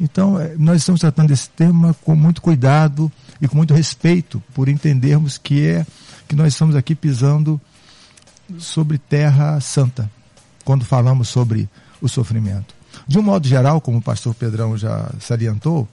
Então, 0.00 0.40
eh, 0.40 0.54
nós 0.58 0.78
estamos 0.78 1.00
tratando 1.00 1.28
desse 1.28 1.48
tema 1.50 1.94
com 2.02 2.16
muito 2.16 2.42
cuidado 2.42 3.12
e 3.40 3.46
com 3.46 3.56
muito 3.56 3.74
respeito, 3.74 4.42
por 4.54 4.68
entendermos 4.68 5.38
que 5.38 5.66
é 5.66 5.86
que 6.26 6.34
nós 6.34 6.52
estamos 6.52 6.74
aqui 6.74 6.94
pisando 6.94 7.60
sobre 8.58 8.98
terra 8.98 9.60
santa, 9.60 10.10
quando 10.64 10.84
falamos 10.84 11.28
sobre 11.28 11.68
o 12.00 12.08
sofrimento. 12.08 12.74
De 13.06 13.18
um 13.18 13.22
modo 13.22 13.46
geral, 13.46 13.80
como 13.80 13.98
o 13.98 14.02
pastor 14.02 14.34
Pedrão 14.34 14.76
já 14.76 15.10
salientou, 15.20 15.88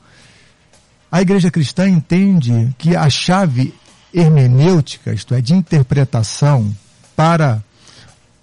a 1.12 1.22
igreja 1.22 1.52
cristã 1.52 1.88
entende 1.90 2.74
que 2.78 2.96
a 2.96 3.10
chave 3.10 3.74
hermenêutica, 4.14 5.14
isto 5.14 5.34
é, 5.34 5.42
de 5.42 5.54
interpretação 5.54 6.74
para 7.16 7.62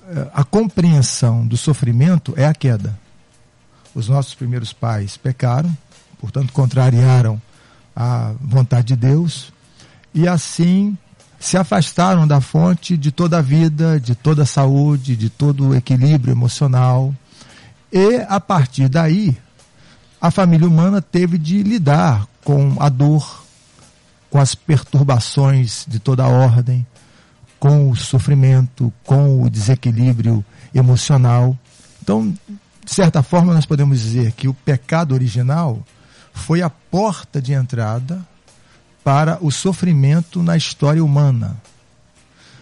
eh, 0.09 0.29
a 0.35 0.45
compreensão 0.45 1.47
do 1.47 1.57
sofrimento 1.57 2.35
é 2.37 2.47
a 2.47 2.55
queda. 2.55 2.99
Os 3.95 4.09
nossos 4.09 4.35
primeiros 4.35 4.73
pais 4.73 5.17
pecaram, 5.17 5.75
portanto, 6.21 6.53
contrariaram 6.53 7.41
a 7.97 8.33
vontade 8.41 8.89
de 8.89 8.97
Deus 8.97 9.53
e 10.15 10.29
assim 10.29 10.97
se 11.41 11.57
afastaram 11.57 12.27
da 12.27 12.41
fonte 12.41 12.97
de 12.97 13.11
toda 13.11 13.39
a 13.39 13.43
vida, 13.43 13.99
de 13.99 14.15
toda 14.15 14.43
a 14.43 14.47
saúde, 14.47 15.17
de 15.17 15.31
todo 15.31 15.69
o 15.69 15.75
equilíbrio 15.75 16.33
emocional 16.33 17.15
e 17.93 18.17
a 18.29 18.39
partir 18.39 18.89
daí, 18.89 19.37
a 20.21 20.31
família 20.31 20.67
humana 20.67 21.01
teve 21.01 21.39
de 21.39 21.63
lidar 21.63 22.27
com 22.43 22.77
a 22.81 22.89
dor, 22.89 23.45
com 24.31 24.39
as 24.39 24.55
perturbações 24.55 25.85
de 25.87 25.99
toda 25.99 26.25
a 26.25 26.29
ordem, 26.29 26.87
com 27.59 27.91
o 27.91 27.97
sofrimento, 27.97 28.93
com 29.05 29.43
o 29.43 29.51
desequilíbrio 29.51 30.45
emocional. 30.75 31.57
Então, 32.03 32.35
de 32.85 32.93
certa 32.95 33.23
forma, 33.23 33.55
nós 33.55 33.67
podemos 33.67 34.01
dizer 34.01 34.33
que 34.33 34.49
o 34.49 34.55
pecado 34.55 35.13
original 35.15 35.83
foi 36.33 36.63
a 36.63 36.71
porta 36.71 37.41
de 37.41 37.53
entrada 37.53 38.25
para 39.05 39.39
o 39.41 39.51
sofrimento 39.51 40.43
na 40.43 40.57
história 40.57 41.05
humana. 41.05 41.57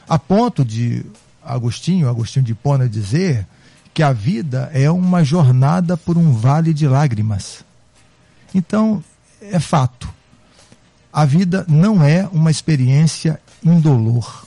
A 0.09 0.19
ponto 0.19 0.65
de 0.65 1.05
Agostinho, 1.45 2.09
Agostinho 2.09 2.45
de 2.45 2.53
Hipona 2.53 2.89
dizer 2.89 3.47
que 3.97 4.03
a 4.03 4.13
vida 4.13 4.71
é 4.75 4.91
uma 4.91 5.25
jornada 5.25 5.97
por 5.97 6.19
um 6.19 6.31
vale 6.31 6.75
de 6.75 6.87
lágrimas. 6.87 7.65
Então, 8.55 9.03
é 9.41 9.59
fato. 9.59 10.07
A 11.11 11.25
vida 11.25 11.65
não 11.67 12.05
é 12.05 12.29
uma 12.31 12.51
experiência 12.51 13.41
indolor. 13.65 14.47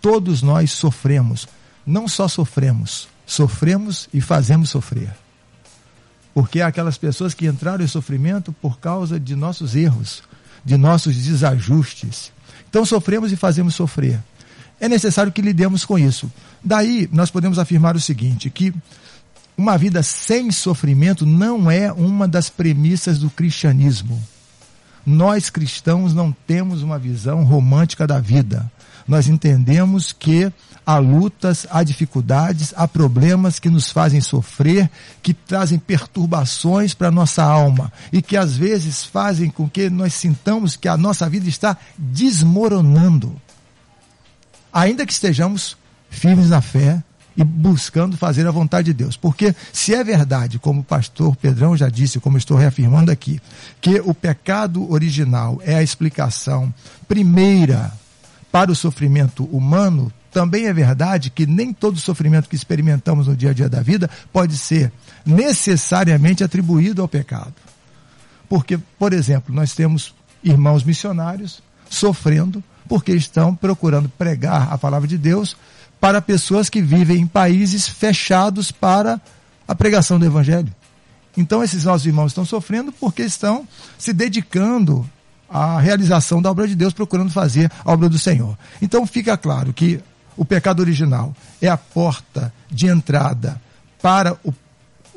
Todos 0.00 0.42
nós 0.42 0.72
sofremos. 0.72 1.46
Não 1.86 2.08
só 2.08 2.26
sofremos, 2.26 3.08
sofremos 3.24 4.08
e 4.12 4.20
fazemos 4.20 4.70
sofrer. 4.70 5.14
Porque 6.34 6.60
há 6.60 6.66
aquelas 6.66 6.98
pessoas 6.98 7.32
que 7.32 7.46
entraram 7.46 7.84
em 7.84 7.86
sofrimento 7.86 8.52
por 8.54 8.80
causa 8.80 9.20
de 9.20 9.36
nossos 9.36 9.76
erros, 9.76 10.24
de 10.64 10.76
nossos 10.76 11.14
desajustes. 11.14 12.32
Então 12.68 12.84
sofremos 12.84 13.30
e 13.30 13.36
fazemos 13.36 13.76
sofrer 13.76 14.20
é 14.80 14.88
necessário 14.88 15.30
que 15.30 15.42
lidemos 15.42 15.84
com 15.84 15.98
isso. 15.98 16.32
Daí, 16.64 17.08
nós 17.12 17.30
podemos 17.30 17.58
afirmar 17.58 17.94
o 17.94 18.00
seguinte, 18.00 18.48
que 18.48 18.72
uma 19.56 19.76
vida 19.76 20.02
sem 20.02 20.50
sofrimento 20.50 21.26
não 21.26 21.70
é 21.70 21.92
uma 21.92 22.26
das 22.26 22.48
premissas 22.48 23.18
do 23.18 23.28
cristianismo. 23.28 24.20
Nós 25.04 25.50
cristãos 25.50 26.14
não 26.14 26.32
temos 26.32 26.82
uma 26.82 26.98
visão 26.98 27.44
romântica 27.44 28.06
da 28.06 28.18
vida. 28.18 28.70
Nós 29.06 29.28
entendemos 29.28 30.12
que 30.12 30.50
há 30.86 30.96
lutas, 30.98 31.66
há 31.70 31.82
dificuldades, 31.82 32.72
há 32.76 32.88
problemas 32.88 33.58
que 33.58 33.68
nos 33.68 33.90
fazem 33.90 34.20
sofrer, 34.20 34.90
que 35.22 35.34
trazem 35.34 35.78
perturbações 35.78 36.94
para 36.94 37.08
a 37.08 37.12
nossa 37.12 37.42
alma 37.42 37.92
e 38.12 38.22
que 38.22 38.36
às 38.36 38.56
vezes 38.56 39.04
fazem 39.04 39.50
com 39.50 39.68
que 39.68 39.90
nós 39.90 40.14
sintamos 40.14 40.76
que 40.76 40.88
a 40.88 40.96
nossa 40.96 41.28
vida 41.28 41.48
está 41.48 41.76
desmoronando 41.98 43.36
ainda 44.72 45.06
que 45.06 45.12
estejamos 45.12 45.76
firmes 46.08 46.48
na 46.50 46.60
fé 46.60 47.02
e 47.36 47.44
buscando 47.44 48.16
fazer 48.16 48.46
a 48.46 48.50
vontade 48.50 48.86
de 48.86 48.94
Deus. 48.94 49.16
Porque 49.16 49.54
se 49.72 49.94
é 49.94 50.02
verdade, 50.02 50.58
como 50.58 50.80
o 50.80 50.84
pastor 50.84 51.36
Pedrão 51.36 51.76
já 51.76 51.88
disse, 51.88 52.20
como 52.20 52.36
estou 52.36 52.56
reafirmando 52.56 53.10
aqui, 53.10 53.40
que 53.80 54.00
o 54.00 54.12
pecado 54.12 54.90
original 54.92 55.60
é 55.64 55.74
a 55.74 55.82
explicação 55.82 56.72
primeira 57.08 57.92
para 58.50 58.70
o 58.70 58.76
sofrimento 58.76 59.44
humano, 59.44 60.12
também 60.30 60.66
é 60.66 60.72
verdade 60.72 61.30
que 61.30 61.46
nem 61.46 61.72
todo 61.72 61.98
sofrimento 61.98 62.48
que 62.48 62.56
experimentamos 62.56 63.26
no 63.26 63.36
dia 63.36 63.50
a 63.50 63.54
dia 63.54 63.68
da 63.68 63.80
vida 63.80 64.10
pode 64.32 64.56
ser 64.56 64.92
necessariamente 65.24 66.44
atribuído 66.44 67.00
ao 67.00 67.08
pecado. 67.08 67.54
Porque, 68.48 68.78
por 68.98 69.12
exemplo, 69.12 69.54
nós 69.54 69.74
temos 69.74 70.14
irmãos 70.42 70.82
missionários 70.82 71.62
sofrendo 71.88 72.62
porque 72.90 73.12
estão 73.12 73.54
procurando 73.54 74.08
pregar 74.08 74.72
a 74.72 74.76
palavra 74.76 75.06
de 75.06 75.16
Deus 75.16 75.56
para 76.00 76.20
pessoas 76.20 76.68
que 76.68 76.82
vivem 76.82 77.18
em 77.20 77.26
países 77.26 77.86
fechados 77.86 78.72
para 78.72 79.20
a 79.68 79.76
pregação 79.76 80.18
do 80.18 80.26
Evangelho. 80.26 80.74
Então, 81.36 81.62
esses 81.62 81.84
nossos 81.84 82.04
irmãos 82.04 82.32
estão 82.32 82.44
sofrendo 82.44 82.90
porque 82.90 83.22
estão 83.22 83.64
se 83.96 84.12
dedicando 84.12 85.08
à 85.48 85.78
realização 85.78 86.42
da 86.42 86.50
obra 86.50 86.66
de 86.66 86.74
Deus, 86.74 86.92
procurando 86.92 87.30
fazer 87.30 87.70
a 87.84 87.92
obra 87.92 88.08
do 88.08 88.18
Senhor. 88.18 88.58
Então, 88.82 89.06
fica 89.06 89.36
claro 89.36 89.72
que 89.72 90.00
o 90.36 90.44
pecado 90.44 90.80
original 90.80 91.32
é 91.62 91.68
a 91.68 91.76
porta 91.76 92.52
de 92.68 92.88
entrada 92.88 93.62
para 94.02 94.36
o 94.42 94.52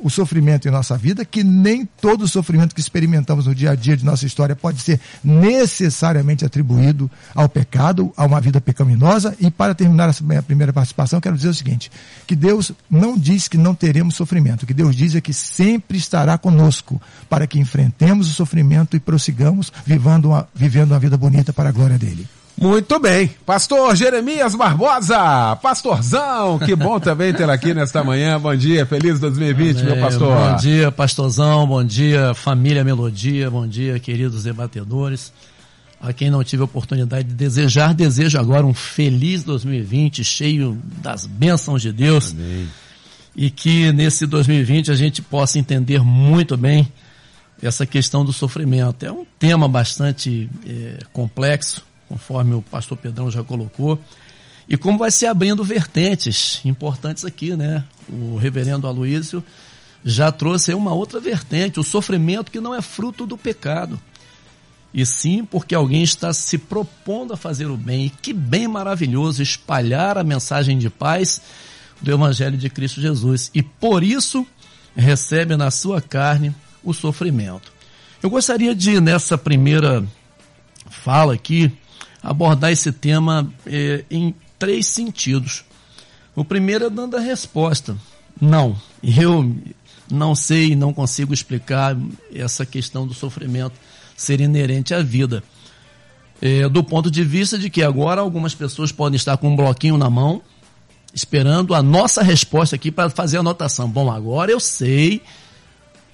o 0.04 0.10
sofrimento 0.10 0.68
em 0.68 0.70
nossa 0.70 0.98
vida, 0.98 1.24
que 1.24 1.42
nem 1.42 1.86
todo 1.86 2.28
sofrimento 2.28 2.74
que 2.74 2.80
experimentamos 2.80 3.46
no 3.46 3.54
dia 3.54 3.70
a 3.70 3.74
dia 3.74 3.96
de 3.96 4.04
nossa 4.04 4.26
história 4.26 4.54
pode 4.54 4.82
ser 4.82 5.00
necessariamente 5.24 6.44
atribuído 6.44 7.10
ao 7.34 7.48
pecado, 7.48 8.12
a 8.14 8.26
uma 8.26 8.38
vida 8.38 8.60
pecaminosa. 8.60 9.34
E 9.40 9.50
para 9.50 9.74
terminar 9.74 10.14
minha 10.20 10.42
primeira 10.42 10.74
participação, 10.74 11.22
quero 11.22 11.36
dizer 11.36 11.48
o 11.48 11.54
seguinte: 11.54 11.90
que 12.26 12.36
Deus 12.36 12.70
não 12.90 13.16
diz 13.16 13.48
que 13.48 13.56
não 13.56 13.74
teremos 13.74 14.14
sofrimento, 14.14 14.64
o 14.64 14.66
que 14.66 14.74
Deus 14.74 14.94
diz 14.94 15.14
é 15.14 15.22
que 15.22 15.32
sempre 15.32 15.96
estará 15.96 16.36
conosco 16.36 17.00
para 17.26 17.46
que 17.46 17.58
enfrentemos 17.58 18.28
o 18.28 18.34
sofrimento 18.34 18.98
e 18.98 19.00
prossigamos 19.00 19.72
vivendo 19.86 20.26
uma, 20.26 20.46
vivendo 20.54 20.90
uma 20.90 21.00
vida 21.00 21.16
bonita 21.16 21.50
para 21.50 21.70
a 21.70 21.72
glória 21.72 21.96
dele. 21.96 22.28
Muito 22.56 22.98
bem. 23.00 23.30
Pastor 23.44 23.96
Jeremias 23.96 24.54
Barbosa, 24.54 25.56
pastorzão, 25.60 26.58
que 26.58 26.74
bom 26.76 27.00
também 27.00 27.32
ter 27.32 27.48
aqui 27.50 27.74
nesta 27.74 28.04
manhã. 28.04 28.40
Bom 28.40 28.54
dia, 28.54 28.86
feliz 28.86 29.18
2020, 29.18 29.80
Amém. 29.80 29.92
meu 29.92 30.00
pastor. 30.00 30.36
Bom 30.36 30.56
dia, 30.56 30.92
pastorzão, 30.92 31.66
bom 31.66 31.84
dia, 31.84 32.32
família 32.32 32.84
Melodia, 32.84 33.50
bom 33.50 33.66
dia, 33.66 33.98
queridos 33.98 34.44
debatedores. 34.44 35.32
A 36.00 36.12
quem 36.12 36.30
não 36.30 36.44
tive 36.44 36.62
a 36.62 36.64
oportunidade 36.66 37.28
de 37.28 37.34
desejar, 37.34 37.92
desejo 37.92 38.38
agora 38.38 38.64
um 38.64 38.74
feliz 38.74 39.42
2020, 39.42 40.22
cheio 40.22 40.78
das 41.02 41.26
bênçãos 41.26 41.82
de 41.82 41.92
Deus. 41.92 42.32
Amém. 42.32 42.68
E 43.34 43.50
que 43.50 43.90
nesse 43.92 44.26
2020 44.26 44.92
a 44.92 44.94
gente 44.94 45.20
possa 45.20 45.58
entender 45.58 46.02
muito 46.04 46.56
bem 46.56 46.86
essa 47.60 47.84
questão 47.84 48.24
do 48.24 48.32
sofrimento. 48.32 49.04
É 49.04 49.10
um 49.10 49.24
tema 49.38 49.68
bastante 49.68 50.48
é, 50.66 50.98
complexo, 51.12 51.82
conforme 52.14 52.54
o 52.54 52.62
pastor 52.62 52.96
Pedrão 52.96 53.28
já 53.28 53.42
colocou. 53.42 53.98
E 54.68 54.76
como 54.76 54.96
vai 54.96 55.10
se 55.10 55.26
abrindo 55.26 55.64
vertentes 55.64 56.60
importantes 56.64 57.24
aqui, 57.24 57.56
né? 57.56 57.84
O 58.08 58.36
reverendo 58.36 58.86
Aloísio 58.86 59.42
já 60.04 60.30
trouxe 60.30 60.72
uma 60.74 60.92
outra 60.92 61.18
vertente, 61.18 61.80
o 61.80 61.82
sofrimento 61.82 62.52
que 62.52 62.60
não 62.60 62.72
é 62.72 62.80
fruto 62.80 63.26
do 63.26 63.36
pecado. 63.36 63.98
E 64.92 65.04
sim 65.04 65.44
porque 65.44 65.74
alguém 65.74 66.04
está 66.04 66.32
se 66.32 66.56
propondo 66.56 67.34
a 67.34 67.36
fazer 67.36 67.66
o 67.66 67.76
bem. 67.76 68.06
E 68.06 68.10
que 68.10 68.32
bem 68.32 68.68
maravilhoso 68.68 69.42
espalhar 69.42 70.16
a 70.16 70.22
mensagem 70.22 70.78
de 70.78 70.88
paz 70.88 71.42
do 72.00 72.12
Evangelho 72.12 72.56
de 72.56 72.70
Cristo 72.70 73.00
Jesus. 73.00 73.50
E 73.52 73.60
por 73.60 74.04
isso 74.04 74.46
recebe 74.94 75.56
na 75.56 75.72
sua 75.72 76.00
carne 76.00 76.54
o 76.84 76.94
sofrimento. 76.94 77.72
Eu 78.22 78.30
gostaria 78.30 78.72
de, 78.72 79.00
nessa 79.00 79.36
primeira 79.36 80.06
fala 80.88 81.34
aqui, 81.34 81.72
abordar 82.24 82.72
esse 82.72 82.90
tema 82.90 83.52
é, 83.66 84.02
em 84.10 84.34
três 84.58 84.86
sentidos. 84.86 85.62
O 86.34 86.42
primeiro 86.42 86.86
é 86.86 86.90
dando 86.90 87.16
a 87.18 87.20
resposta. 87.20 87.96
Não, 88.40 88.76
eu 89.02 89.54
não 90.10 90.34
sei, 90.34 90.74
não 90.74 90.92
consigo 90.92 91.34
explicar 91.34 91.96
essa 92.34 92.64
questão 92.64 93.06
do 93.06 93.12
sofrimento 93.12 93.74
ser 94.16 94.40
inerente 94.40 94.94
à 94.94 95.02
vida. 95.02 95.44
É, 96.40 96.68
do 96.68 96.82
ponto 96.82 97.10
de 97.10 97.22
vista 97.22 97.58
de 97.58 97.68
que 97.68 97.82
agora 97.82 98.20
algumas 98.20 98.54
pessoas 98.54 98.90
podem 98.90 99.16
estar 99.16 99.36
com 99.36 99.50
um 99.50 99.56
bloquinho 99.56 99.96
na 99.96 100.10
mão, 100.10 100.42
esperando 101.14 101.74
a 101.74 101.82
nossa 101.82 102.22
resposta 102.22 102.74
aqui 102.74 102.90
para 102.90 103.10
fazer 103.10 103.36
a 103.36 103.40
anotação. 103.40 103.88
Bom, 103.88 104.10
agora 104.10 104.50
eu 104.50 104.58
sei 104.58 105.22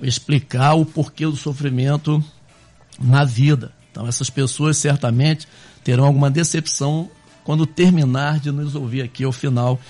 explicar 0.03 0.75
o 0.75 0.85
porquê 0.85 1.25
do 1.25 1.37
sofrimento 1.37 2.23
na 2.99 3.25
vida. 3.25 3.73
Então, 3.91 4.07
essas 4.07 4.31
pessoas 4.31 4.77
certamente 4.77 5.49
terão 5.85 6.05
alguma 6.05 6.31
decepção 6.31 7.11
quando 7.45 7.67
terminar 7.67 8.39
de 8.39 8.51
nos 8.51 8.75
ouvir 8.75 9.03
aqui 9.03 9.25
ao 9.25 9.33
final 9.33 9.81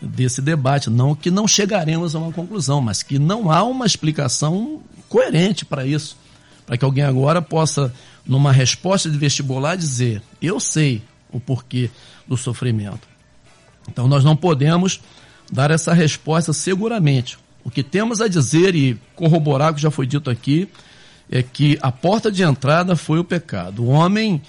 desse 0.00 0.40
debate. 0.40 0.90
Não 0.90 1.14
que 1.14 1.30
não 1.30 1.46
chegaremos 1.46 2.14
a 2.14 2.18
uma 2.18 2.32
conclusão, 2.32 2.80
mas 2.80 3.02
que 3.02 3.18
não 3.18 3.50
há 3.50 3.62
uma 3.62 3.86
explicação 3.86 4.82
coerente 5.08 5.64
para 5.64 5.86
isso. 5.86 6.16
Para 6.66 6.78
que 6.78 6.84
alguém 6.84 7.04
agora 7.04 7.42
possa, 7.42 7.92
numa 8.26 8.50
resposta 8.50 9.10
de 9.10 9.18
vestibular, 9.18 9.76
dizer: 9.76 10.22
Eu 10.40 10.58
sei 10.58 11.02
o 11.30 11.38
porquê 11.38 11.90
do 12.26 12.36
sofrimento. 12.36 13.06
Então 13.88 14.08
nós 14.08 14.24
não 14.24 14.34
podemos 14.34 15.00
dar 15.52 15.70
essa 15.70 15.92
resposta 15.92 16.52
seguramente. 16.52 17.38
O 17.62 17.70
que 17.70 17.82
temos 17.82 18.20
a 18.20 18.28
dizer 18.28 18.74
e 18.74 18.98
corroborar 19.14 19.72
o 19.72 19.74
que 19.74 19.80
já 19.80 19.90
foi 19.90 20.06
dito 20.06 20.30
aqui 20.30 20.68
é 21.30 21.42
que 21.42 21.78
a 21.80 21.90
porta 21.90 22.30
de 22.30 22.42
entrada 22.42 22.94
foi 22.96 23.18
o 23.18 23.24
pecado. 23.24 23.82
O 23.82 23.88
homem, 23.88 24.42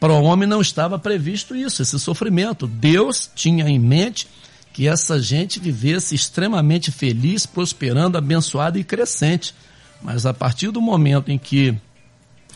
para 0.00 0.12
o 0.12 0.22
homem 0.22 0.48
não 0.48 0.60
estava 0.60 0.98
previsto 0.98 1.54
isso, 1.56 1.82
esse 1.82 1.98
sofrimento. 1.98 2.66
Deus 2.66 3.30
tinha 3.34 3.68
em 3.68 3.78
mente 3.78 4.28
que 4.72 4.86
essa 4.86 5.20
gente 5.20 5.58
vivesse 5.58 6.14
extremamente 6.14 6.92
feliz, 6.92 7.44
prosperando, 7.44 8.16
abençoada 8.16 8.78
e 8.78 8.84
crescente. 8.84 9.54
Mas 10.00 10.24
a 10.24 10.32
partir 10.32 10.70
do 10.70 10.80
momento 10.80 11.30
em 11.30 11.38
que 11.38 11.74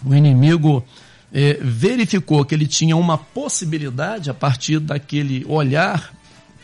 o 0.05 0.15
inimigo 0.15 0.85
eh, 1.33 1.59
verificou 1.61 2.45
que 2.45 2.55
ele 2.55 2.67
tinha 2.67 2.97
uma 2.97 3.19
possibilidade, 3.19 4.31
a 4.31 4.35
partir 4.35 4.79
daquele 4.79 5.45
olhar 5.49 6.15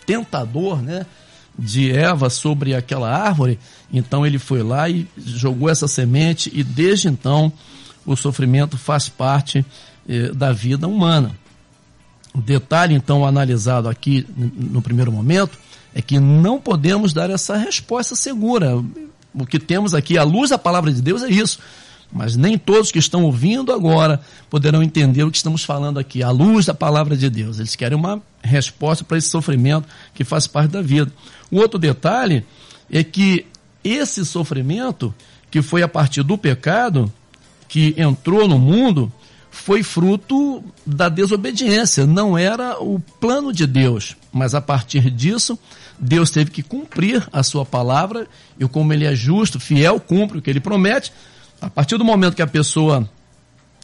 tentador, 0.06 0.80
né? 0.80 1.04
de 1.58 1.90
Eva 1.90 2.30
sobre 2.30 2.75
aquela 2.75 3.11
árvore, 3.11 3.58
então 3.92 4.25
ele 4.25 4.38
foi 4.38 4.62
lá 4.62 4.88
e 4.88 5.08
jogou 5.16 5.68
essa 5.68 5.88
semente, 5.88 6.50
e 6.54 6.62
desde 6.62 7.08
então 7.08 7.52
o 8.06 8.14
sofrimento 8.14 8.78
faz 8.78 9.08
parte 9.08 9.66
eh, 10.09 10.33
da 10.33 10.53
vida 10.53 10.88
humana. 10.88 11.37
O 12.35 12.41
detalhe, 12.41 12.95
então, 12.95 13.27
analisado 13.27 13.88
aqui 13.88 14.27
no 14.37 14.81
primeiro 14.81 15.11
momento, 15.11 15.59
é 15.95 16.00
que 16.00 16.19
não 16.19 16.61
podemos 16.61 17.12
dar 17.12 17.31
essa 17.31 17.57
resposta 17.57 18.15
segura. 18.15 18.83
O 19.35 19.47
que 19.47 19.59
temos 19.59 19.95
aqui, 19.95 20.17
à 20.17 20.23
luz 20.23 20.50
da 20.50 20.59
palavra 20.59 20.93
de 20.93 21.03
Deus, 21.03 21.23
é 21.23 21.29
isso. 21.29 21.59
Mas 22.11 22.37
nem 22.37 22.57
todos 22.57 22.91
que 22.91 22.99
estão 22.99 23.25
ouvindo 23.25 23.73
agora 23.73 24.21
poderão 24.49 24.83
entender 24.83 25.25
o 25.25 25.31
que 25.31 25.37
estamos 25.37 25.62
falando 25.62 25.99
aqui, 25.99 26.23
à 26.23 26.31
luz 26.31 26.65
da 26.67 26.75
palavra 26.75 27.17
de 27.17 27.29
Deus. 27.29 27.59
Eles 27.59 27.77
querem 27.77 27.99
uma 27.99 28.23
resposta 28.43 29.05
para 29.05 29.19
esse 29.19 29.29
sofrimento 29.29 29.87
que 30.15 30.25
faz 30.25 30.47
parte 30.47 30.71
da 30.71 30.81
vida. 30.81 31.12
O 31.50 31.57
outro 31.57 31.79
detalhe 31.79 32.45
é 32.91 33.05
que 33.05 33.45
esse 33.85 34.25
sofrimento, 34.25 35.15
que 35.50 35.61
foi 35.61 35.83
a 35.83 35.88
partir 35.88 36.23
do 36.23 36.38
pecado, 36.38 37.12
que 37.69 37.95
entrou 37.99 38.49
no 38.49 38.59
mundo, 38.59 39.12
foi 39.50 39.83
fruto 39.83 40.62
da 40.87 41.09
desobediência, 41.09 42.07
não 42.07 42.37
era 42.37 42.83
o 42.83 43.00
plano 43.21 43.52
de 43.52 43.67
Deus, 43.67 44.17
mas 44.33 44.55
a 44.55 44.61
partir 44.61 45.11
disso, 45.11 45.59
Deus 45.99 46.31
teve 46.31 46.50
que 46.50 46.62
cumprir 46.62 47.26
a 47.33 47.43
sua 47.43 47.64
palavra, 47.64 48.26
e 48.59 48.67
como 48.69 48.93
ele 48.93 49.05
é 49.05 49.14
justo, 49.14 49.59
fiel, 49.59 49.99
cumpre 49.99 50.38
o 50.38 50.43
que 50.43 50.50
ele 50.50 50.61
promete, 50.61 51.12
a 51.61 51.69
partir 51.69 51.97
do 51.97 52.05
momento 52.05 52.37
que 52.37 52.43
a 52.43 52.47
pessoa 52.47 53.09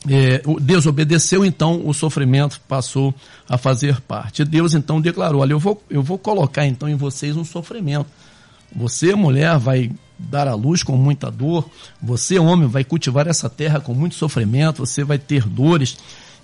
é, 0.08 0.42
desobedeceu, 0.60 1.44
então 1.44 1.86
o 1.86 1.94
sofrimento 1.94 2.60
passou 2.68 3.14
a 3.48 3.56
fazer 3.56 4.00
parte. 4.02 4.44
Deus 4.44 4.74
então 4.74 5.00
declarou: 5.00 5.40
Olha, 5.40 5.52
eu 5.52 5.58
vou, 5.58 5.82
eu 5.90 6.02
vou 6.02 6.18
colocar 6.18 6.66
então 6.66 6.88
em 6.88 6.94
vocês 6.94 7.36
um 7.36 7.44
sofrimento. 7.44 8.06
Você, 8.74 9.14
mulher, 9.14 9.58
vai 9.58 9.90
dar 10.18 10.46
à 10.46 10.54
luz 10.54 10.82
com 10.82 10.96
muita 10.96 11.30
dor, 11.30 11.68
você, 12.00 12.38
homem, 12.38 12.68
vai 12.68 12.84
cultivar 12.84 13.26
essa 13.26 13.48
terra 13.48 13.80
com 13.80 13.94
muito 13.94 14.14
sofrimento, 14.14 14.84
você 14.84 15.04
vai 15.04 15.18
ter 15.18 15.46
dores. 15.46 15.96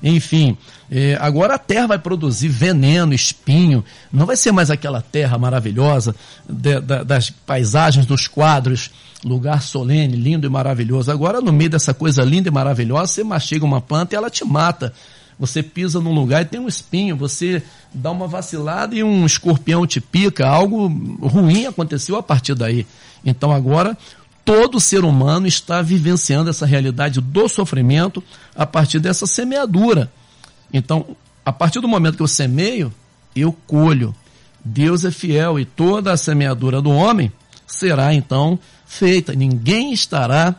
Enfim, 0.02 0.56
é, 0.90 1.16
agora 1.20 1.54
a 1.54 1.58
terra 1.58 1.88
vai 1.88 1.98
produzir 1.98 2.48
veneno, 2.48 3.12
espinho, 3.12 3.84
não 4.10 4.24
vai 4.24 4.34
ser 4.34 4.50
mais 4.50 4.70
aquela 4.70 5.02
terra 5.02 5.36
maravilhosa 5.36 6.14
de, 6.48 6.80
das 6.80 7.28
paisagens, 7.28 8.06
dos 8.06 8.26
quadros, 8.26 8.90
lugar 9.22 9.60
solene, 9.60 10.16
lindo 10.16 10.46
e 10.46 10.50
maravilhoso. 10.50 11.10
Agora, 11.10 11.40
no 11.40 11.52
meio 11.52 11.68
dessa 11.68 11.92
coisa 11.92 12.24
linda 12.24 12.48
e 12.48 12.52
maravilhosa, 12.52 13.12
você 13.12 13.24
mastiga 13.24 13.64
uma 13.64 13.80
planta 13.80 14.14
e 14.14 14.16
ela 14.16 14.30
te 14.30 14.44
mata. 14.44 14.92
Você 15.40 15.62
pisa 15.62 16.00
num 16.00 16.12
lugar 16.12 16.42
e 16.42 16.44
tem 16.44 16.60
um 16.60 16.68
espinho, 16.68 17.16
você 17.16 17.62
dá 17.94 18.10
uma 18.10 18.28
vacilada 18.28 18.94
e 18.94 19.02
um 19.02 19.24
escorpião 19.24 19.86
te 19.86 19.98
pica, 19.98 20.46
algo 20.46 20.86
ruim 21.26 21.64
aconteceu 21.64 22.16
a 22.16 22.22
partir 22.22 22.54
daí. 22.54 22.86
Então 23.24 23.50
agora 23.50 23.96
todo 24.44 24.78
ser 24.78 25.02
humano 25.02 25.46
está 25.46 25.80
vivenciando 25.80 26.50
essa 26.50 26.66
realidade 26.66 27.22
do 27.22 27.48
sofrimento 27.48 28.22
a 28.54 28.66
partir 28.66 29.00
dessa 29.00 29.26
semeadura. 29.26 30.12
Então, 30.70 31.16
a 31.44 31.52
partir 31.52 31.80
do 31.80 31.88
momento 31.88 32.16
que 32.16 32.22
eu 32.22 32.28
semeio, 32.28 32.92
eu 33.34 33.52
colho. 33.66 34.14
Deus 34.62 35.06
é 35.06 35.10
fiel 35.10 35.58
e 35.58 35.64
toda 35.64 36.12
a 36.12 36.18
semeadura 36.18 36.82
do 36.82 36.90
homem 36.90 37.32
será 37.66 38.12
então 38.12 38.58
feita. 38.84 39.32
Ninguém 39.34 39.92
estará 39.92 40.54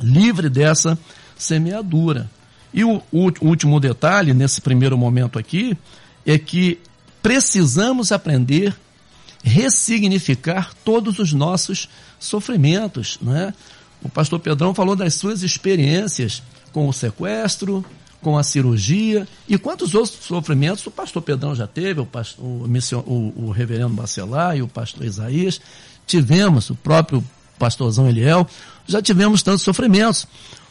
livre 0.00 0.48
dessa 0.48 0.98
semeadura. 1.36 2.30
E 2.72 2.84
o, 2.84 3.02
o 3.12 3.32
último 3.42 3.80
detalhe, 3.80 4.32
nesse 4.32 4.60
primeiro 4.60 4.96
momento 4.96 5.38
aqui, 5.38 5.76
é 6.24 6.38
que 6.38 6.78
precisamos 7.22 8.12
aprender 8.12 8.74
ressignificar 9.42 10.72
todos 10.84 11.18
os 11.18 11.32
nossos 11.32 11.88
sofrimentos. 12.18 13.18
Né? 13.20 13.54
O 14.02 14.08
pastor 14.08 14.38
Pedrão 14.40 14.74
falou 14.74 14.94
das 14.94 15.14
suas 15.14 15.42
experiências 15.42 16.42
com 16.72 16.88
o 16.88 16.92
sequestro, 16.92 17.84
com 18.20 18.36
a 18.36 18.42
cirurgia 18.42 19.26
e 19.48 19.56
quantos 19.56 19.94
outros 19.94 20.18
sofrimentos 20.24 20.86
o 20.86 20.90
pastor 20.90 21.22
Pedrão 21.22 21.54
já 21.54 21.66
teve, 21.66 22.00
o, 22.00 22.06
pastor, 22.06 22.44
o, 22.44 22.68
o, 23.06 23.46
o 23.46 23.50
reverendo 23.50 23.94
Bacelar 23.94 24.56
e 24.56 24.62
o 24.62 24.68
pastor 24.68 25.04
Isaías. 25.04 25.60
Tivemos, 26.06 26.68
o 26.70 26.74
próprio 26.74 27.24
pastorzão 27.58 28.08
Eliel, 28.08 28.46
já 28.86 29.00
tivemos 29.00 29.42
tantos 29.42 29.62
sofrimentos. 29.62 30.26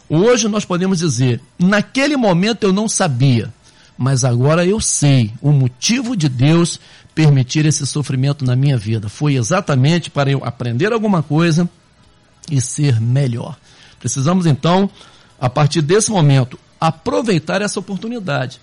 Hoje 0.10 0.48
nós 0.48 0.65
podemos 0.65 0.98
dizer, 1.00 1.39
naquele 1.58 2.17
momento 2.17 2.63
eu 2.63 2.74
não 2.74 2.89
sabia, 2.89 3.54
mas 3.95 4.24
agora 4.24 4.65
eu 4.65 4.82
sei 4.82 5.32
o 5.39 5.52
motivo 5.52 6.17
de 6.17 6.28
Deus 6.28 6.80
permitir 7.13 7.65
esse 7.65 7.86
sofrimento 7.86 8.43
na 8.43 8.56
minha 8.56 8.78
vida. 8.78 9.08
Foi 9.08 9.36
exatamente 9.36 10.10
para 10.10 10.32
eu 10.32 10.43
aprender 10.43 10.91
alguma 10.91 11.22
coisa 11.22 11.69
e 12.50 12.60
ser 12.60 13.00
melhor. 13.00 13.58
Precisamos 14.00 14.45
então, 14.45 14.89
a 15.39 15.50
partir 15.50 15.82
desse 15.82 16.10
momento, 16.10 16.58
aproveitar 16.80 17.62
essa 17.62 17.80
oportunidade. 17.80 18.60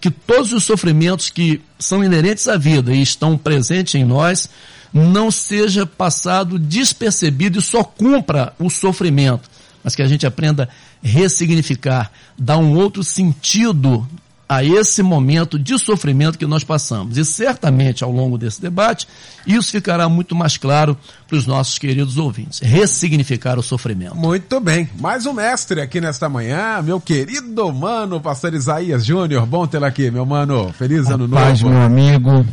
Que 0.00 0.10
todos 0.10 0.52
os 0.52 0.64
sofrimentos 0.64 1.30
que 1.30 1.62
são 1.78 2.04
inerentes 2.04 2.48
à 2.48 2.56
vida 2.56 2.92
e 2.92 3.00
estão 3.00 3.38
presentes 3.38 3.94
em 3.94 4.04
nós, 4.04 4.48
não 4.92 5.30
seja 5.30 5.86
passado 5.86 6.58
despercebido 6.58 7.58
e 7.58 7.62
só 7.62 7.82
cumpra 7.82 8.52
o 8.58 8.68
sofrimento, 8.68 9.48
mas 9.82 9.94
que 9.94 10.02
a 10.02 10.06
gente 10.06 10.26
aprenda 10.26 10.68
a 11.04 11.06
ressignificar, 11.06 12.10
dar 12.38 12.58
um 12.58 12.76
outro 12.76 13.02
sentido 13.02 14.06
a 14.52 14.62
esse 14.62 15.02
momento 15.02 15.58
de 15.58 15.78
sofrimento 15.78 16.38
que 16.38 16.44
nós 16.46 16.62
passamos. 16.62 17.16
E 17.16 17.24
certamente, 17.24 18.04
ao 18.04 18.12
longo 18.12 18.36
desse 18.36 18.60
debate, 18.60 19.08
isso 19.46 19.72
ficará 19.72 20.10
muito 20.10 20.34
mais 20.34 20.58
claro 20.58 20.94
para 21.26 21.38
os 21.38 21.46
nossos 21.46 21.78
queridos 21.78 22.18
ouvintes. 22.18 22.58
Ressignificar 22.58 23.58
o 23.58 23.62
sofrimento. 23.62 24.14
Muito 24.14 24.60
bem. 24.60 24.90
Mais 25.00 25.24
um 25.24 25.32
mestre 25.32 25.80
aqui 25.80 26.02
nesta 26.02 26.28
manhã, 26.28 26.82
meu 26.82 27.00
querido 27.00 27.72
mano, 27.72 28.20
pastor 28.20 28.52
Isaías 28.52 29.06
Júnior. 29.06 29.46
Bom 29.46 29.66
tê-lo 29.66 29.86
aqui, 29.86 30.10
meu 30.10 30.26
mano. 30.26 30.70
Feliz 30.74 31.08
ano 31.08 31.26
paz, 31.26 31.62
novo. 31.62 31.74
meu 31.74 31.82
amigo. 31.82 32.46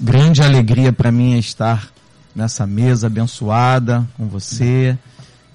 Grande 0.00 0.42
alegria 0.42 0.92
para 0.92 1.12
mim 1.12 1.34
é 1.34 1.38
estar 1.38 1.88
nessa 2.34 2.66
mesa 2.66 3.06
abençoada 3.06 4.04
com 4.16 4.26
você, 4.26 4.98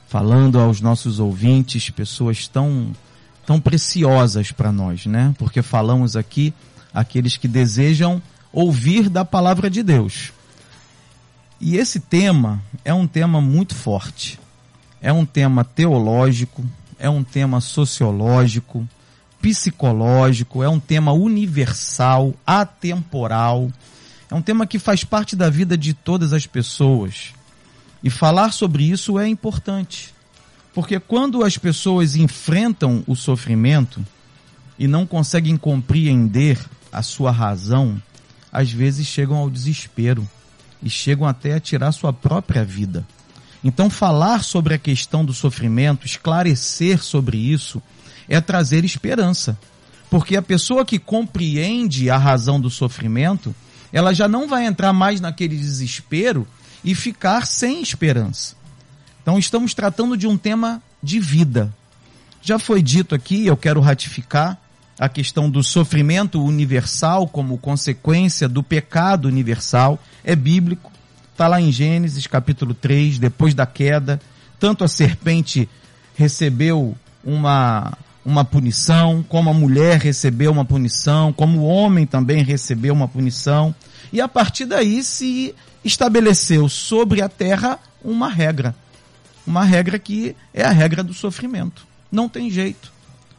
falando 0.10 0.60
aos 0.60 0.82
nossos 0.82 1.20
ouvintes, 1.20 1.92
pessoas 1.92 2.48
tão 2.48 2.92
tão 3.46 3.62
preciosas 3.62 4.52
para 4.52 4.72
nós, 4.72 5.06
né? 5.06 5.34
Porque 5.38 5.62
falamos 5.62 6.16
aqui 6.16 6.54
aqueles 6.94 7.38
que 7.38 7.48
desejam 7.48 8.22
ouvir 8.52 9.08
da 9.08 9.24
palavra 9.24 9.70
de 9.70 9.82
Deus. 9.84 10.32
E 11.62 11.78
esse 11.78 12.00
tema 12.00 12.62
é 12.84 12.94
um 12.94 13.08
tema 13.08 13.40
muito 13.40 13.76
forte. 13.76 14.40
É 15.02 15.14
um 15.14 15.26
tema 15.26 15.64
teológico, 15.64 16.66
é 16.98 17.10
um 17.10 17.24
tema 17.24 17.62
sociológico, 17.62 18.88
psicológico, 19.42 20.64
é 20.64 20.70
um 20.70 20.80
tema 20.80 21.12
universal, 21.12 22.34
atemporal, 22.46 23.70
é 24.30 24.36
um 24.36 24.42
tema 24.42 24.68
que 24.68 24.78
faz 24.78 25.04
parte 25.04 25.36
da 25.36 25.50
vida 25.50 25.78
de 25.78 25.94
todas 25.94 26.34
as 26.34 26.46
pessoas. 26.46 27.34
E 28.04 28.10
falar 28.10 28.52
sobre 28.52 28.84
isso 28.84 29.20
é 29.20 29.28
importante, 29.28 30.14
porque 30.74 31.00
quando 31.00 31.44
as 31.44 31.58
pessoas 31.58 32.16
enfrentam 32.16 33.04
o 33.06 33.16
sofrimento 33.16 34.06
e 34.78 34.88
não 34.88 35.06
conseguem 35.06 35.58
compreender 35.58 36.58
a 36.92 37.04
sua 37.04 37.32
razão, 37.32 38.02
às 38.52 38.72
vezes 38.72 39.06
chegam 39.06 39.38
ao 39.38 39.50
desespero 39.50 40.28
e 40.82 40.90
chegam 40.90 41.28
até 41.28 41.54
a 41.54 41.60
tirar 41.60 41.92
sua 41.92 42.14
própria 42.14 42.64
vida. 42.64 43.06
Então, 43.64 43.90
falar 43.90 44.44
sobre 44.44 44.74
a 44.74 44.78
questão 44.78 45.26
do 45.26 45.34
sofrimento, 45.34 46.06
esclarecer 46.06 47.04
sobre 47.04 47.38
isso, 47.38 47.82
é 48.28 48.40
trazer 48.40 48.86
esperança. 48.86 49.60
Porque 50.10 50.38
a 50.38 50.42
pessoa 50.42 50.86
que 50.86 50.98
compreende 50.98 52.10
a 52.10 52.18
razão 52.18 52.60
do 52.60 52.70
sofrimento, 52.70 53.54
ela 53.92 54.14
já 54.14 54.28
não 54.28 54.48
vai 54.48 54.66
entrar 54.66 54.94
mais 54.94 55.20
naquele 55.20 55.58
desespero 55.58 56.48
e 56.84 56.96
ficar 56.96 57.46
sem 57.46 57.82
esperança. 57.82 58.56
Então, 59.22 59.38
estamos 59.38 59.74
tratando 59.74 60.18
de 60.18 60.28
um 60.28 60.38
tema 60.38 60.82
de 61.02 61.20
vida. 61.20 61.74
Já 62.42 62.58
foi 62.58 62.82
dito 62.82 63.14
aqui, 63.14 63.46
eu 63.46 63.58
quero 63.58 63.82
ratificar, 63.82 64.58
a 65.00 65.08
questão 65.08 65.50
do 65.50 65.64
sofrimento 65.64 66.44
universal 66.44 67.26
como 67.26 67.58
consequência 67.58 68.50
do 68.50 68.62
pecado 68.62 69.30
universal 69.30 69.98
é 70.26 70.36
bíblico. 70.36 70.92
Está 71.32 71.48
lá 71.48 71.62
em 71.62 71.72
Gênesis 71.72 72.28
capítulo 72.28 72.74
3, 72.74 73.18
depois 73.18 73.54
da 73.54 73.66
queda. 73.66 74.20
Tanto 74.60 74.84
a 74.84 74.90
serpente 74.90 75.70
recebeu 76.16 76.98
uma, 77.24 77.98
uma 78.26 78.44
punição, 78.44 79.24
como 79.28 79.50
a 79.50 79.54
mulher 79.54 80.00
recebeu 80.00 80.52
uma 80.52 80.66
punição, 80.66 81.32
como 81.32 81.60
o 81.60 81.66
homem 81.66 82.06
também 82.06 82.44
recebeu 82.44 82.94
uma 82.94 83.08
punição. 83.08 83.74
E 84.12 84.20
a 84.20 84.28
partir 84.28 84.66
daí 84.66 85.04
se 85.04 85.56
estabeleceu 85.84 86.68
sobre 86.68 87.22
a 87.22 87.30
terra 87.30 87.80
uma 88.04 88.30
regra. 88.30 88.76
Uma 89.46 89.64
regra 89.64 89.98
que 89.98 90.36
é 90.54 90.64
a 90.64 90.72
regra 90.72 91.04
do 91.04 91.14
sofrimento. 91.14 91.88
Não 92.12 92.28
tem 92.28 92.50
jeito. 92.50 92.92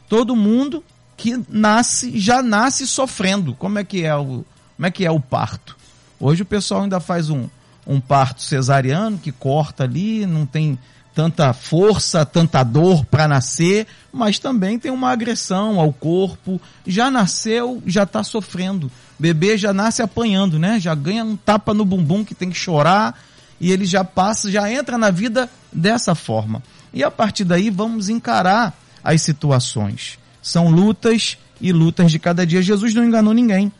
Todo 0.09 0.35
mundo 0.35 0.83
que 1.15 1.41
nasce, 1.47 2.19
já 2.19 2.41
nasce 2.41 2.87
sofrendo. 2.87 3.53
Como 3.53 3.79
é 3.79 3.83
que 3.83 4.03
é 4.03 4.15
o, 4.15 4.43
como 4.75 4.87
é 4.87 4.91
que 4.91 5.05
é 5.05 5.11
o 5.11 5.19
parto? 5.19 5.77
Hoje 6.19 6.41
o 6.41 6.45
pessoal 6.45 6.83
ainda 6.83 6.99
faz 6.99 7.29
um, 7.29 7.47
um 7.85 7.99
parto 7.99 8.41
cesariano 8.41 9.17
que 9.17 9.31
corta 9.31 9.83
ali, 9.83 10.25
não 10.25 10.45
tem 10.45 10.77
tanta 11.13 11.53
força, 11.53 12.25
tanta 12.25 12.63
dor 12.63 13.05
para 13.05 13.27
nascer, 13.27 13.87
mas 14.11 14.39
também 14.39 14.79
tem 14.79 14.91
uma 14.91 15.11
agressão 15.11 15.79
ao 15.79 15.91
corpo. 15.91 16.59
Já 16.85 17.11
nasceu, 17.11 17.81
já 17.85 18.03
está 18.03 18.23
sofrendo. 18.23 18.91
Bebê 19.19 19.57
já 19.57 19.73
nasce 19.73 20.01
apanhando, 20.01 20.57
né? 20.57 20.79
Já 20.79 20.95
ganha 20.95 21.23
um 21.23 21.35
tapa 21.35 21.73
no 21.73 21.85
bumbum 21.85 22.23
que 22.23 22.33
tem 22.33 22.49
que 22.49 22.57
chorar 22.57 23.19
e 23.59 23.71
ele 23.71 23.85
já 23.85 24.03
passa, 24.03 24.49
já 24.49 24.71
entra 24.71 24.97
na 24.97 25.11
vida 25.11 25.49
dessa 25.71 26.15
forma. 26.15 26.63
E 26.93 27.03
a 27.03 27.11
partir 27.11 27.43
daí 27.43 27.69
vamos 27.69 28.09
encarar 28.09 28.73
as 29.03 29.21
situações. 29.21 30.17
São 30.41 30.69
lutas 30.69 31.37
e 31.59 31.71
lutas 31.71 32.11
de 32.11 32.17
cada 32.17 32.45
dia. 32.45 32.61
Jesus 32.61 32.93
não 32.93 33.05
enganou 33.05 33.33
ninguém. 33.33 33.71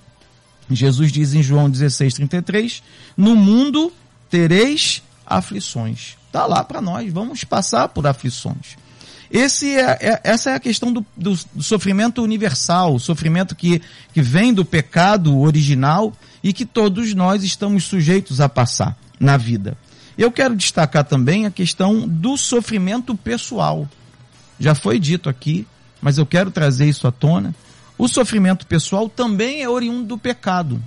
Jesus 0.69 1.11
diz 1.11 1.33
em 1.33 1.41
João 1.43 1.69
16, 1.69 2.13
33, 2.13 2.83
no 3.17 3.35
mundo 3.35 3.91
tereis 4.29 5.01
aflições. 5.25 6.20
Está 6.31 6.45
lá 6.45 6.63
para 6.63 6.79
nós, 6.79 7.11
vamos 7.11 7.43
passar 7.43 7.89
por 7.89 8.07
aflições. 8.07 8.77
Esse 9.29 9.75
é, 9.75 9.97
é, 9.99 10.21
essa 10.23 10.51
é 10.51 10.55
a 10.55 10.59
questão 10.59 10.91
do, 10.91 11.05
do, 11.15 11.37
do, 11.53 11.63
sofrimento 11.63 12.21
universal, 12.21 12.95
o 12.95 12.99
sofrimento 12.99 13.55
que, 13.55 13.81
que 14.13 14.21
vem 14.21 14.53
do 14.53 14.63
pecado 14.63 15.37
original 15.39 16.13
e 16.43 16.53
que 16.53 16.65
todos 16.65 17.13
nós 17.13 17.43
estamos 17.43 17.85
sujeitos 17.85 18.39
a 18.39 18.49
passar 18.49 18.97
na 19.19 19.37
vida. 19.37 19.77
Eu 20.17 20.31
quero 20.31 20.55
destacar 20.55 21.03
também 21.03 21.45
a 21.45 21.51
questão 21.51 22.07
do 22.07 22.37
sofrimento 22.37 23.15
pessoal. 23.15 23.87
Já 24.59 24.75
foi 24.75 24.99
dito 24.99 25.29
aqui 25.29 25.65
mas 26.01 26.17
eu 26.17 26.25
quero 26.25 26.49
trazer 26.49 26.89
isso 26.89 27.07
à 27.07 27.11
tona. 27.11 27.53
O 27.97 28.07
sofrimento 28.07 28.65
pessoal 28.65 29.07
também 29.07 29.61
é 29.61 29.69
oriundo 29.69 30.03
do 30.07 30.17
pecado. 30.17 30.81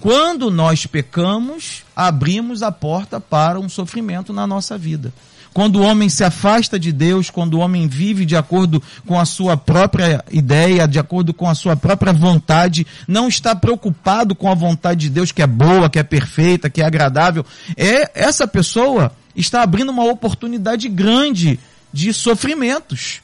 Quando 0.00 0.50
nós 0.50 0.86
pecamos, 0.86 1.82
abrimos 1.94 2.62
a 2.62 2.70
porta 2.70 3.20
para 3.20 3.58
um 3.58 3.68
sofrimento 3.68 4.32
na 4.32 4.46
nossa 4.46 4.78
vida. 4.78 5.12
Quando 5.52 5.80
o 5.80 5.82
homem 5.82 6.08
se 6.08 6.22
afasta 6.22 6.78
de 6.78 6.92
Deus, 6.92 7.30
quando 7.30 7.54
o 7.54 7.58
homem 7.58 7.88
vive 7.88 8.24
de 8.24 8.36
acordo 8.36 8.80
com 9.06 9.18
a 9.18 9.24
sua 9.24 9.56
própria 9.56 10.24
ideia, 10.30 10.86
de 10.86 11.00
acordo 11.00 11.34
com 11.34 11.48
a 11.48 11.54
sua 11.54 11.74
própria 11.74 12.12
vontade, 12.12 12.86
não 13.08 13.26
está 13.26 13.56
preocupado 13.56 14.36
com 14.36 14.48
a 14.48 14.54
vontade 14.54 15.00
de 15.00 15.10
Deus 15.10 15.32
que 15.32 15.42
é 15.42 15.46
boa, 15.46 15.90
que 15.90 15.98
é 15.98 16.02
perfeita, 16.04 16.70
que 16.70 16.80
é 16.80 16.84
agradável, 16.84 17.44
é 17.76 18.10
essa 18.14 18.46
pessoa 18.46 19.10
está 19.34 19.62
abrindo 19.62 19.90
uma 19.90 20.04
oportunidade 20.04 20.88
grande 20.88 21.58
de 21.92 22.12
sofrimentos 22.12 23.20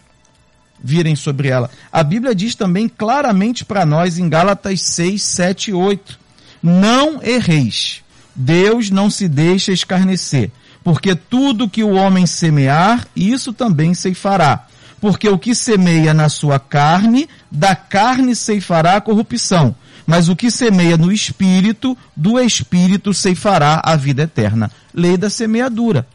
virem 0.82 1.16
sobre 1.16 1.48
ela. 1.48 1.70
A 1.92 2.02
Bíblia 2.02 2.34
diz 2.34 2.54
também 2.54 2.88
claramente 2.88 3.64
para 3.64 3.86
nós 3.86 4.18
em 4.18 4.28
Gálatas 4.28 4.82
6, 4.82 5.22
7 5.22 5.70
e 5.70 5.74
8: 5.74 6.23
Não 6.64 7.22
erreis. 7.22 8.02
Deus 8.34 8.90
não 8.90 9.10
se 9.10 9.28
deixa 9.28 9.70
escarnecer, 9.70 10.50
porque 10.82 11.14
tudo 11.14 11.68
que 11.68 11.84
o 11.84 11.92
homem 11.92 12.26
semear, 12.26 13.06
isso 13.14 13.52
também 13.52 13.92
ceifará. 13.92 14.66
Porque 15.00 15.28
o 15.28 15.38
que 15.38 15.54
semeia 15.54 16.14
na 16.14 16.30
sua 16.30 16.58
carne, 16.58 17.28
da 17.50 17.76
carne 17.76 18.34
ceifará 18.34 18.96
a 18.96 19.00
corrupção, 19.00 19.76
mas 20.06 20.30
o 20.30 20.34
que 20.34 20.50
semeia 20.50 20.96
no 20.96 21.12
espírito, 21.12 21.96
do 22.16 22.40
espírito 22.40 23.12
ceifará 23.12 23.82
a 23.84 23.94
vida 23.94 24.22
eterna. 24.22 24.70
Lei 24.94 25.18
da 25.18 25.28
semeadura 25.28 26.08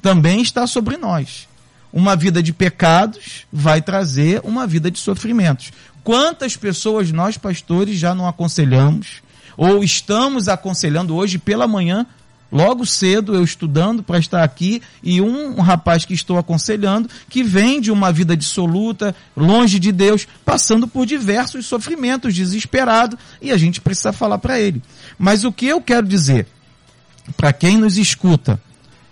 também 0.00 0.40
está 0.40 0.66
sobre 0.66 0.96
nós 0.96 1.48
uma 1.96 2.14
vida 2.14 2.42
de 2.42 2.52
pecados 2.52 3.46
vai 3.50 3.80
trazer 3.80 4.42
uma 4.44 4.66
vida 4.66 4.90
de 4.90 4.98
sofrimentos. 4.98 5.72
Quantas 6.04 6.54
pessoas 6.54 7.10
nós, 7.10 7.38
pastores, 7.38 7.98
já 7.98 8.14
não 8.14 8.28
aconselhamos, 8.28 9.22
ou 9.56 9.82
estamos 9.82 10.48
aconselhando 10.48 11.14
hoje 11.14 11.38
pela 11.38 11.66
manhã, 11.66 12.06
logo 12.50 12.86
cedo, 12.86 13.34
eu 13.34 13.42
estudando 13.42 14.02
para 14.02 14.18
estar 14.18 14.42
aqui, 14.42 14.82
e 15.02 15.20
um, 15.20 15.60
rapaz 15.60 16.04
que 16.04 16.14
estou 16.14 16.38
aconselhando, 16.38 17.08
que 17.28 17.42
vem 17.42 17.80
de 17.80 17.90
uma 17.90 18.12
vida 18.12 18.36
dissoluta, 18.36 19.14
longe 19.36 19.78
de 19.78 19.92
Deus, 19.92 20.26
passando 20.44 20.86
por 20.86 21.06
diversos 21.06 21.66
sofrimentos, 21.66 22.34
desesperado, 22.34 23.18
e 23.40 23.50
a 23.50 23.56
gente 23.56 23.80
precisa 23.80 24.12
falar 24.12 24.38
para 24.38 24.60
ele. 24.60 24.82
Mas 25.18 25.44
o 25.44 25.52
que 25.52 25.66
eu 25.66 25.80
quero 25.80 26.06
dizer, 26.06 26.46
para 27.36 27.52
quem 27.52 27.76
nos 27.76 27.98
escuta, 27.98 28.60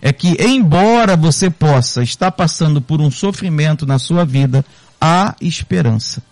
é 0.00 0.12
que, 0.12 0.36
embora 0.38 1.16
você 1.16 1.48
possa 1.48 2.02
estar 2.02 2.30
passando 2.30 2.80
por 2.80 3.00
um 3.00 3.10
sofrimento 3.10 3.86
na 3.86 3.98
sua 3.98 4.24
vida, 4.24 4.64
há 5.00 5.34
esperança. 5.40 6.22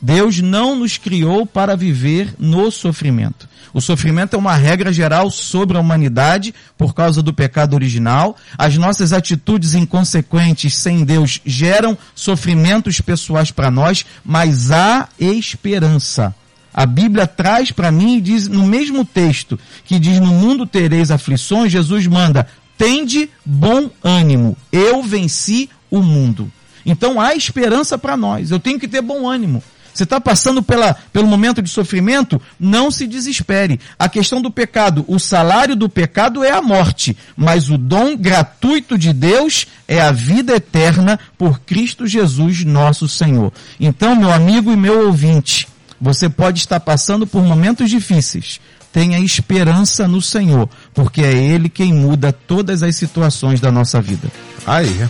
Deus 0.00 0.40
não 0.40 0.76
nos 0.76 0.96
criou 0.96 1.44
para 1.44 1.76
viver 1.76 2.34
no 2.38 2.70
sofrimento. 2.70 3.48
O 3.74 3.80
sofrimento 3.80 4.34
é 4.34 4.38
uma 4.38 4.54
regra 4.54 4.92
geral 4.92 5.30
sobre 5.30 5.76
a 5.76 5.80
humanidade 5.80 6.54
por 6.76 6.94
causa 6.94 7.22
do 7.22 7.32
pecado 7.32 7.74
original. 7.74 8.36
As 8.56 8.76
nossas 8.76 9.12
atitudes 9.12 9.74
inconsequentes 9.74 10.76
sem 10.76 11.04
Deus 11.04 11.40
geram 11.44 11.98
sofrimentos 12.14 13.00
pessoais 13.00 13.50
para 13.50 13.70
nós, 13.70 14.06
mas 14.24 14.70
há 14.70 15.08
esperança. 15.18 16.34
A 16.72 16.86
Bíblia 16.86 17.26
traz 17.26 17.72
para 17.72 17.90
mim 17.90 18.18
e 18.18 18.20
diz 18.20 18.46
no 18.46 18.66
mesmo 18.66 19.04
texto 19.04 19.58
que 19.84 19.98
diz 19.98 20.20
no 20.20 20.28
mundo 20.28 20.64
tereis 20.64 21.10
aflições, 21.10 21.72
Jesus 21.72 22.06
manda 22.06 22.46
tende 22.78 23.28
bom 23.44 23.90
ânimo. 24.02 24.56
Eu 24.70 25.02
venci 25.02 25.68
o 25.90 26.00
mundo. 26.00 26.50
Então 26.86 27.20
há 27.20 27.34
esperança 27.34 27.98
para 27.98 28.16
nós. 28.16 28.52
Eu 28.52 28.60
tenho 28.60 28.78
que 28.78 28.86
ter 28.86 29.02
bom 29.02 29.28
ânimo. 29.28 29.62
Você 29.92 30.04
está 30.04 30.20
passando 30.20 30.62
pela, 30.62 30.94
pelo 31.12 31.26
momento 31.26 31.60
de 31.60 31.68
sofrimento? 31.68 32.40
Não 32.58 32.90
se 32.90 33.06
desespere. 33.06 33.80
A 33.98 34.08
questão 34.08 34.40
do 34.40 34.50
pecado, 34.50 35.04
o 35.08 35.18
salário 35.18 35.74
do 35.74 35.88
pecado 35.88 36.44
é 36.44 36.52
a 36.52 36.62
morte, 36.62 37.16
mas 37.36 37.68
o 37.70 37.76
dom 37.76 38.16
gratuito 38.16 38.96
de 38.96 39.12
Deus 39.12 39.66
é 39.86 40.00
a 40.00 40.12
vida 40.12 40.54
eterna 40.54 41.18
por 41.36 41.60
Cristo 41.60 42.06
Jesus, 42.06 42.64
nosso 42.64 43.08
Senhor. 43.08 43.52
Então, 43.80 44.14
meu 44.14 44.32
amigo 44.32 44.72
e 44.72 44.76
meu 44.76 45.06
ouvinte, 45.06 45.68
você 46.00 46.28
pode 46.28 46.60
estar 46.60 46.80
passando 46.80 47.26
por 47.26 47.42
momentos 47.42 47.90
difíceis, 47.90 48.60
tenha 48.92 49.18
esperança 49.18 50.06
no 50.06 50.22
Senhor, 50.22 50.68
porque 50.94 51.22
é 51.22 51.32
Ele 51.32 51.68
quem 51.68 51.92
muda 51.92 52.32
todas 52.32 52.82
as 52.82 52.96
situações 52.96 53.60
da 53.60 53.72
nossa 53.72 54.00
vida. 54.00 54.30
Aí. 54.66 55.08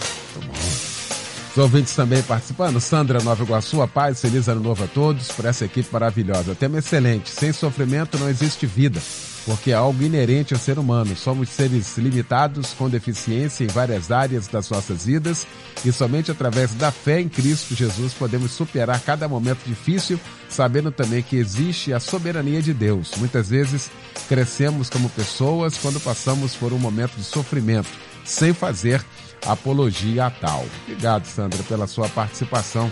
Os 1.58 1.62
ouvintes 1.64 1.92
também 1.92 2.22
participando. 2.22 2.80
Sandra 2.80 3.20
Nova 3.20 3.42
Iguaçu, 3.42 3.82
a 3.82 3.88
paz, 3.88 4.20
feliz 4.20 4.46
ano 4.46 4.60
novo 4.60 4.84
a 4.84 4.86
todos, 4.86 5.32
por 5.32 5.44
essa 5.44 5.64
equipe 5.64 5.88
maravilhosa. 5.92 6.54
Tema 6.54 6.78
excelente. 6.78 7.30
Sem 7.30 7.52
sofrimento 7.52 8.16
não 8.16 8.28
existe 8.28 8.64
vida. 8.64 9.00
porque 9.44 9.70
é 9.70 9.74
algo 9.74 10.02
inerente 10.02 10.52
ao 10.54 10.60
ser 10.60 10.78
humano. 10.78 11.16
Somos 11.16 11.48
seres 11.48 11.96
limitados, 11.96 12.74
com 12.74 12.88
deficiência 12.88 13.64
em 13.64 13.66
várias 13.66 14.12
áreas 14.12 14.46
das 14.46 14.68
nossas 14.68 15.06
vidas, 15.06 15.46
e 15.84 15.90
somente 15.90 16.30
através 16.30 16.74
da 16.74 16.92
fé 16.92 17.18
em 17.18 17.28
Cristo 17.30 17.74
Jesus 17.74 18.12
podemos 18.12 18.52
superar 18.52 19.00
cada 19.00 19.26
momento 19.26 19.60
difícil, 19.66 20.20
sabendo 20.50 20.92
também 20.92 21.22
que 21.22 21.36
existe 21.36 21.94
a 21.94 21.98
soberania 21.98 22.60
de 22.60 22.74
Deus. 22.74 23.12
Muitas 23.16 23.48
vezes 23.48 23.90
crescemos 24.28 24.90
como 24.90 25.08
pessoas 25.08 25.78
quando 25.78 25.98
passamos 25.98 26.54
por 26.54 26.74
um 26.74 26.78
momento 26.78 27.16
de 27.16 27.24
sofrimento, 27.24 27.88
sem 28.26 28.52
fazer 28.52 29.02
apologia 29.46 30.26
a 30.26 30.30
tal. 30.30 30.64
Obrigado, 30.82 31.24
Sandra, 31.26 31.62
pela 31.64 31.86
sua 31.86 32.08
participação 32.08 32.90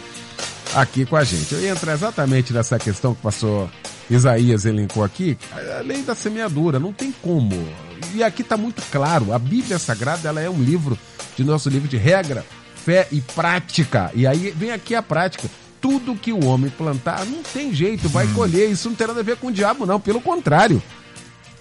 aqui 0.74 1.06
com 1.06 1.16
a 1.16 1.24
gente. 1.24 1.54
Eu 1.54 1.60
ia 1.60 1.70
entrar 1.70 1.94
exatamente 1.94 2.52
nessa 2.52 2.78
questão 2.78 3.14
que 3.14 3.20
o 3.20 3.22
pastor 3.22 3.70
Isaías 4.10 4.64
elencou 4.64 5.02
aqui, 5.02 5.36
a 5.78 5.80
lei 5.80 6.02
da 6.02 6.14
semeadura, 6.14 6.78
não 6.78 6.92
tem 6.92 7.12
como. 7.22 7.56
E 8.14 8.22
aqui 8.22 8.42
está 8.42 8.56
muito 8.56 8.82
claro, 8.90 9.32
a 9.32 9.38
Bíblia 9.38 9.78
Sagrada 9.78 10.28
ela 10.28 10.40
é 10.40 10.48
um 10.48 10.62
livro, 10.62 10.98
de 11.36 11.44
nosso 11.44 11.68
livro 11.68 11.88
de 11.88 11.96
regra, 11.96 12.44
fé 12.74 13.08
e 13.10 13.20
prática. 13.20 14.10
E 14.14 14.26
aí 14.26 14.52
vem 14.56 14.70
aqui 14.70 14.94
a 14.94 15.02
prática. 15.02 15.48
Tudo 15.80 16.16
que 16.16 16.32
o 16.32 16.44
homem 16.46 16.70
plantar, 16.70 17.26
não 17.26 17.42
tem 17.42 17.74
jeito, 17.74 18.08
vai 18.08 18.26
hum. 18.26 18.34
colher. 18.34 18.70
Isso 18.70 18.88
não 18.88 18.96
tem 18.96 19.06
nada 19.06 19.20
a 19.20 19.22
ver 19.22 19.36
com 19.36 19.48
o 19.48 19.52
diabo, 19.52 19.84
não. 19.84 20.00
Pelo 20.00 20.20
contrário. 20.20 20.82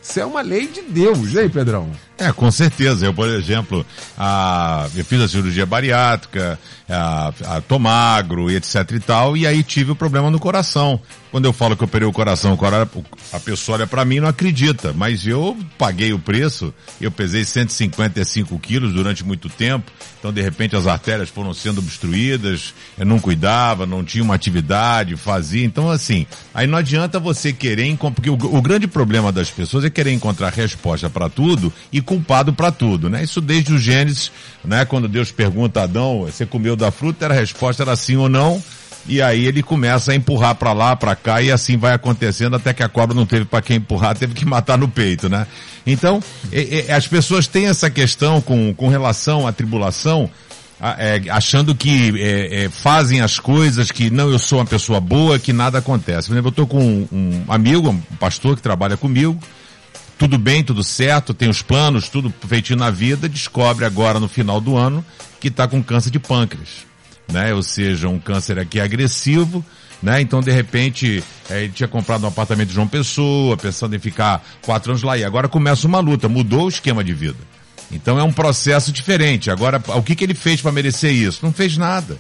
Isso 0.02 0.20
é 0.20 0.26
uma 0.26 0.42
lei 0.42 0.68
de 0.68 0.82
Deus, 0.84 1.36
hein, 1.36 1.50
Pedrão? 1.50 1.92
É, 2.18 2.32
com 2.32 2.50
certeza. 2.50 3.06
Eu, 3.06 3.14
por 3.14 3.28
exemplo, 3.28 3.86
a, 4.18 4.88
eu 4.96 5.04
fiz 5.04 5.22
a 5.22 5.28
cirurgia 5.28 5.66
bariátrica, 5.66 6.58
a, 6.90 7.34
a, 7.46 7.62
tô 7.62 7.78
magro 7.78 8.50
e 8.50 8.56
etc 8.56 8.92
e 8.92 9.00
tal, 9.00 9.36
e 9.36 9.46
aí 9.46 9.64
tive 9.64 9.92
o 9.92 9.94
um 9.94 9.98
problema 9.98 10.30
no 10.30 10.40
coração. 10.40 11.00
Quando 11.32 11.46
eu 11.46 11.52
falo 11.52 11.76
que 11.76 11.84
eu 11.84 11.88
operei 11.88 12.08
o 12.08 12.14
coração, 12.14 12.58
a 13.34 13.40
pessoa 13.42 13.78
olha 13.78 13.86
para 13.86 14.06
mim 14.06 14.16
e 14.16 14.20
não 14.22 14.30
acredita, 14.30 14.94
mas 14.94 15.28
eu 15.28 15.58
paguei 15.78 16.14
o 16.14 16.20
preço, 16.20 16.74
eu 17.02 17.12
pesei 17.12 17.44
155 17.44 18.58
quilos 18.58 18.94
durante 18.94 19.22
muito 19.22 19.50
tempo, 19.50 19.92
então 20.18 20.32
de 20.32 20.42
repente 20.42 20.78
as 20.78 20.88
artérias 20.88 21.28
foram 21.28 21.54
sendo 21.54 21.80
obstruídas, 21.80 22.74
eu 22.98 23.06
não 23.06 23.20
cuidava, 23.20 23.86
não 23.86 24.02
tinha 24.02 24.24
uma 24.24 24.34
atividade, 24.34 25.18
fazia, 25.18 25.66
então 25.66 25.90
assim, 25.90 26.26
aí 26.54 26.68
não 26.68 26.78
adianta 26.78 27.20
você 27.20 27.52
querer, 27.52 27.98
porque 27.98 28.30
o, 28.30 28.36
o 28.36 28.62
grande 28.62 28.88
problema 28.88 29.30
das 29.30 29.50
pessoas 29.50 29.84
é 29.84 29.90
querer 29.90 30.14
encontrar 30.14 30.54
resposta 30.54 31.10
para 31.10 31.28
tudo 31.28 31.74
e 31.92 32.00
culpado 32.06 32.54
para 32.54 32.72
tudo, 32.72 33.10
né? 33.10 33.24
Isso 33.24 33.42
desde 33.42 33.74
o 33.74 33.80
Gênesis, 33.80 34.32
né? 34.64 34.86
Quando 34.86 35.08
Deus 35.08 35.32
pergunta 35.32 35.82
a 35.82 35.84
Adão, 35.84 36.22
você 36.22 36.46
comeu 36.46 36.76
da 36.76 36.92
fruta, 36.92 37.26
a 37.26 37.34
resposta 37.34 37.84
era 37.84 37.96
sim 37.96 38.16
ou 38.16 38.30
não, 38.30 38.64
e 39.08 39.22
aí 39.22 39.46
ele 39.46 39.62
começa 39.62 40.12
a 40.12 40.16
empurrar 40.16 40.56
para 40.56 40.74
lá, 40.74 40.96
para 40.96 41.16
cá 41.16 41.42
e 41.42 41.52
assim 41.52 41.78
vai 41.78 41.94
acontecendo 41.94 42.56
até 42.56 42.74
que 42.74 42.82
a 42.82 42.90
cobra 42.90 43.16
não 43.16 43.26
teve 43.26 43.46
para 43.46 43.62
quem 43.62 43.78
empurrar, 43.78 44.18
teve 44.18 44.34
que 44.34 44.46
matar 44.46 44.78
no 44.78 44.88
peito, 44.88 45.30
né? 45.30 45.46
Então, 45.86 46.22
é, 46.52 46.86
é, 46.88 46.94
as 46.94 47.08
pessoas 47.08 47.48
têm 47.48 47.68
essa 47.68 47.90
questão 47.90 48.42
com, 48.42 48.74
com 48.74 48.88
relação 48.88 49.48
à 49.48 49.52
tribulação, 49.52 50.30
é, 50.98 51.22
achando 51.30 51.74
que 51.74 52.14
é, 52.20 52.66
é, 52.66 52.70
fazem 52.70 53.22
as 53.22 53.40
coisas 53.40 53.92
que 53.92 54.10
não, 54.10 54.30
eu 54.30 54.40
sou 54.40 54.60
uma 54.60 54.66
pessoa 54.66 55.00
boa, 55.00 55.40
que 55.40 55.54
nada 55.54 55.78
acontece. 55.78 56.28
Por 56.28 56.34
exemplo, 56.34 56.48
eu 56.48 56.64
estou 56.64 56.68
com 56.68 56.80
um, 56.80 57.08
um 57.12 57.44
amigo, 57.48 57.90
um 57.90 58.02
pastor 58.20 58.56
que 58.56 58.62
trabalha 58.62 58.98
comigo, 58.98 59.40
tudo 60.18 60.38
bem, 60.38 60.64
tudo 60.64 60.84
certo, 60.84 61.34
tem 61.34 61.50
os 61.50 61.62
planos, 61.62 62.10
tudo 62.10 62.34
feitinho 62.48 62.80
na 62.80 62.90
vida, 62.90 63.28
descobre 63.28 63.86
agora 63.86 64.20
no 64.20 64.28
final 64.28 64.62
do 64.62 64.78
ano 64.78 65.06
que 65.40 65.50
está 65.50 65.68
com 65.68 65.84
câncer 65.84 66.10
de 66.10 66.20
pâncreas 66.20 66.86
né? 67.32 67.54
Ou 67.54 67.64
seja, 67.64 68.08
um 68.08 68.20
câncer 68.20 68.60
aqui 68.60 68.80
agressivo, 68.80 69.66
né? 70.02 70.22
Então, 70.22 70.42
de 70.42 70.52
repente, 70.52 71.24
é, 71.50 71.64
ele 71.64 71.74
tinha 71.74 71.88
comprado 71.88 72.24
um 72.24 72.28
apartamento 72.28 72.70
de 72.70 72.76
João 72.76 72.88
Pessoa, 72.88 73.58
pensando 73.58 73.96
em 73.96 74.00
ficar 74.00 74.46
quatro 74.62 74.92
anos 74.92 75.04
lá, 75.04 75.18
e 75.18 75.24
agora 75.24 75.48
começa 75.48 75.88
uma 75.88 76.00
luta, 76.00 76.30
mudou 76.30 76.66
o 76.66 76.70
esquema 76.70 77.04
de 77.04 77.14
vida. 77.14 77.38
Então 77.92 78.20
é 78.20 78.24
um 78.24 78.34
processo 78.34 78.92
diferente. 78.92 79.52
Agora, 79.52 79.82
o 79.96 80.02
que, 80.02 80.16
que 80.16 80.24
ele 80.24 80.34
fez 80.34 80.60
para 80.62 80.72
merecer 80.72 81.12
isso? 81.12 81.40
Não 81.44 81.54
fez 81.54 81.78
nada. 81.78 82.18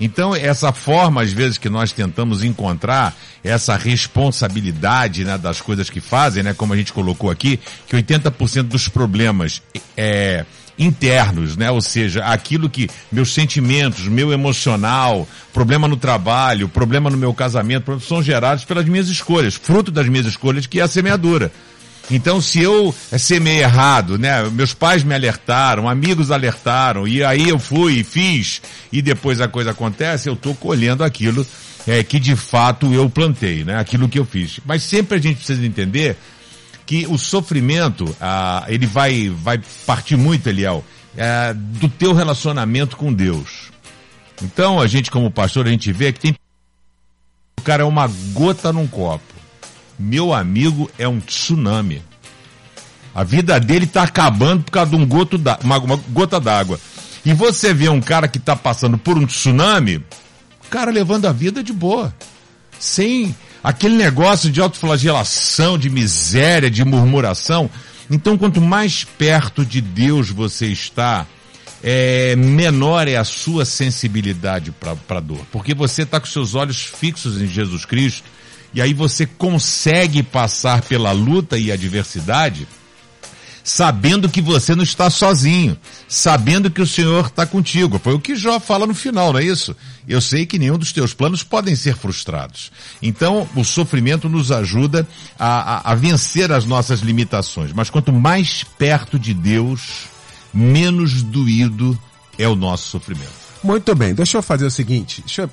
Então, 0.00 0.34
essa 0.34 0.72
forma, 0.72 1.22
às 1.22 1.32
vezes, 1.32 1.58
que 1.58 1.68
nós 1.68 1.92
tentamos 1.92 2.42
encontrar 2.42 3.16
essa 3.42 3.76
responsabilidade 3.76 5.24
né, 5.24 5.38
das 5.38 5.60
coisas 5.60 5.88
que 5.88 6.00
fazem, 6.00 6.42
né, 6.42 6.54
como 6.54 6.72
a 6.72 6.76
gente 6.76 6.92
colocou 6.92 7.30
aqui, 7.30 7.60
que 7.86 7.96
80% 7.96 8.64
dos 8.64 8.88
problemas 8.88 9.62
é, 9.96 10.44
internos, 10.78 11.56
né? 11.56 11.70
Ou 11.70 11.80
seja, 11.80 12.24
aquilo 12.24 12.68
que 12.68 12.88
meus 13.10 13.32
sentimentos, 13.32 14.08
meu 14.08 14.32
emocional, 14.32 15.26
problema 15.52 15.86
no 15.86 15.96
trabalho, 15.96 16.68
problema 16.68 17.10
no 17.10 17.16
meu 17.16 17.32
casamento, 17.32 18.00
são 18.00 18.22
gerados 18.22 18.64
pelas 18.64 18.84
minhas 18.86 19.08
escolhas, 19.08 19.54
fruto 19.54 19.90
das 19.90 20.08
minhas 20.08 20.26
escolhas, 20.26 20.66
que 20.66 20.80
é 20.80 20.82
a 20.82 20.88
semeadura. 20.88 21.52
Então, 22.10 22.40
se 22.40 22.60
eu 22.60 22.94
semei 23.18 23.60
errado, 23.60 24.18
né? 24.18 24.42
Meus 24.50 24.74
pais 24.74 25.02
me 25.02 25.14
alertaram, 25.14 25.88
amigos 25.88 26.30
alertaram, 26.30 27.08
e 27.08 27.24
aí 27.24 27.48
eu 27.48 27.58
fui 27.58 28.00
e 28.00 28.04
fiz, 28.04 28.60
e 28.92 29.00
depois 29.00 29.40
a 29.40 29.48
coisa 29.48 29.70
acontece, 29.70 30.28
eu 30.28 30.34
estou 30.34 30.54
colhendo 30.54 31.02
aquilo 31.02 31.46
é, 31.86 32.02
que 32.02 32.18
de 32.20 32.36
fato 32.36 32.92
eu 32.92 33.08
plantei, 33.08 33.64
né? 33.64 33.78
Aquilo 33.78 34.08
que 34.08 34.18
eu 34.18 34.24
fiz. 34.24 34.60
Mas 34.66 34.82
sempre 34.82 35.18
a 35.18 35.20
gente 35.20 35.36
precisa 35.36 35.64
entender 35.64 36.16
que 36.86 37.06
o 37.06 37.16
sofrimento, 37.16 38.14
ah, 38.20 38.64
ele 38.68 38.86
vai, 38.86 39.30
vai 39.30 39.58
partir 39.86 40.16
muito, 40.16 40.48
Eliel, 40.48 40.84
é, 41.16 41.54
do 41.54 41.88
teu 41.88 42.12
relacionamento 42.12 42.96
com 42.96 43.12
Deus. 43.12 43.70
Então, 44.42 44.80
a 44.80 44.86
gente 44.86 45.10
como 45.10 45.30
pastor, 45.30 45.66
a 45.66 45.70
gente 45.70 45.92
vê 45.92 46.12
que 46.12 46.20
tem 46.20 46.34
o 47.58 47.62
cara 47.62 47.82
é 47.82 47.86
uma 47.86 48.06
gota 48.32 48.72
num 48.72 48.86
copo. 48.86 49.33
Meu 49.98 50.32
amigo 50.32 50.90
é 50.98 51.06
um 51.06 51.20
tsunami. 51.20 52.02
A 53.14 53.22
vida 53.22 53.58
dele 53.60 53.84
está 53.84 54.02
acabando 54.02 54.64
por 54.64 54.72
causa 54.72 54.90
de 54.90 54.96
um 54.96 55.06
goto 55.06 55.38
da, 55.38 55.58
uma, 55.62 55.78
uma 55.78 55.96
gota 55.96 56.40
d'água. 56.40 56.80
E 57.24 57.32
você 57.32 57.72
vê 57.72 57.88
um 57.88 58.00
cara 58.00 58.28
que 58.28 58.38
está 58.38 58.56
passando 58.56 58.98
por 58.98 59.16
um 59.16 59.24
tsunami, 59.24 60.04
cara 60.74 60.90
levando 60.90 61.26
a 61.26 61.32
vida 61.32 61.62
de 61.62 61.72
boa. 61.72 62.12
Sem 62.80 63.34
aquele 63.62 63.96
negócio 63.96 64.50
de 64.50 64.60
autoflagelação, 64.60 65.78
de 65.78 65.88
miséria, 65.88 66.68
de 66.68 66.84
murmuração. 66.84 67.70
Então, 68.10 68.36
quanto 68.36 68.60
mais 68.60 69.04
perto 69.04 69.64
de 69.64 69.80
Deus 69.80 70.30
você 70.30 70.66
está, 70.66 71.26
é, 71.80 72.34
menor 72.34 73.06
é 73.06 73.14
a 73.14 73.22
sua 73.22 73.64
sensibilidade 73.64 74.72
para 74.72 74.96
a 75.16 75.20
dor. 75.20 75.46
Porque 75.52 75.72
você 75.72 76.02
está 76.02 76.18
com 76.18 76.26
seus 76.26 76.56
olhos 76.56 76.82
fixos 76.82 77.40
em 77.40 77.46
Jesus 77.46 77.84
Cristo, 77.84 78.24
e 78.74 78.82
aí 78.82 78.92
você 78.92 79.24
consegue 79.24 80.22
passar 80.22 80.82
pela 80.82 81.12
luta 81.12 81.56
e 81.56 81.70
adversidade 81.70 82.66
sabendo 83.64 84.28
que 84.28 84.42
você 84.42 84.74
não 84.74 84.84
está 84.84 85.08
sozinho, 85.08 85.76
sabendo 86.06 86.70
que 86.70 86.82
o 86.82 86.86
Senhor 86.86 87.26
está 87.26 87.46
contigo. 87.46 87.98
Foi 87.98 88.12
o 88.12 88.20
que 88.20 88.36
Jó 88.36 88.60
fala 88.60 88.86
no 88.86 88.94
final, 88.94 89.32
não 89.32 89.40
é 89.40 89.44
isso? 89.44 89.74
Eu 90.06 90.20
sei 90.20 90.44
que 90.44 90.58
nenhum 90.58 90.76
dos 90.76 90.92
teus 90.92 91.14
planos 91.14 91.42
podem 91.42 91.74
ser 91.74 91.96
frustrados. 91.96 92.70
Então, 93.00 93.48
o 93.56 93.64
sofrimento 93.64 94.28
nos 94.28 94.52
ajuda 94.52 95.08
a, 95.38 95.76
a, 95.76 95.92
a 95.92 95.94
vencer 95.94 96.52
as 96.52 96.66
nossas 96.66 97.00
limitações. 97.00 97.72
Mas 97.72 97.88
quanto 97.88 98.12
mais 98.12 98.62
perto 98.78 99.18
de 99.18 99.32
Deus, 99.32 100.04
menos 100.52 101.22
doído 101.22 101.98
é 102.38 102.46
o 102.46 102.54
nosso 102.54 102.90
sofrimento. 102.90 103.32
Muito 103.62 103.94
bem, 103.94 104.14
deixa 104.14 104.36
eu 104.36 104.42
fazer 104.42 104.66
o 104.66 104.70
seguinte, 104.70 105.22
deixa 105.22 105.42
eu 105.42 105.50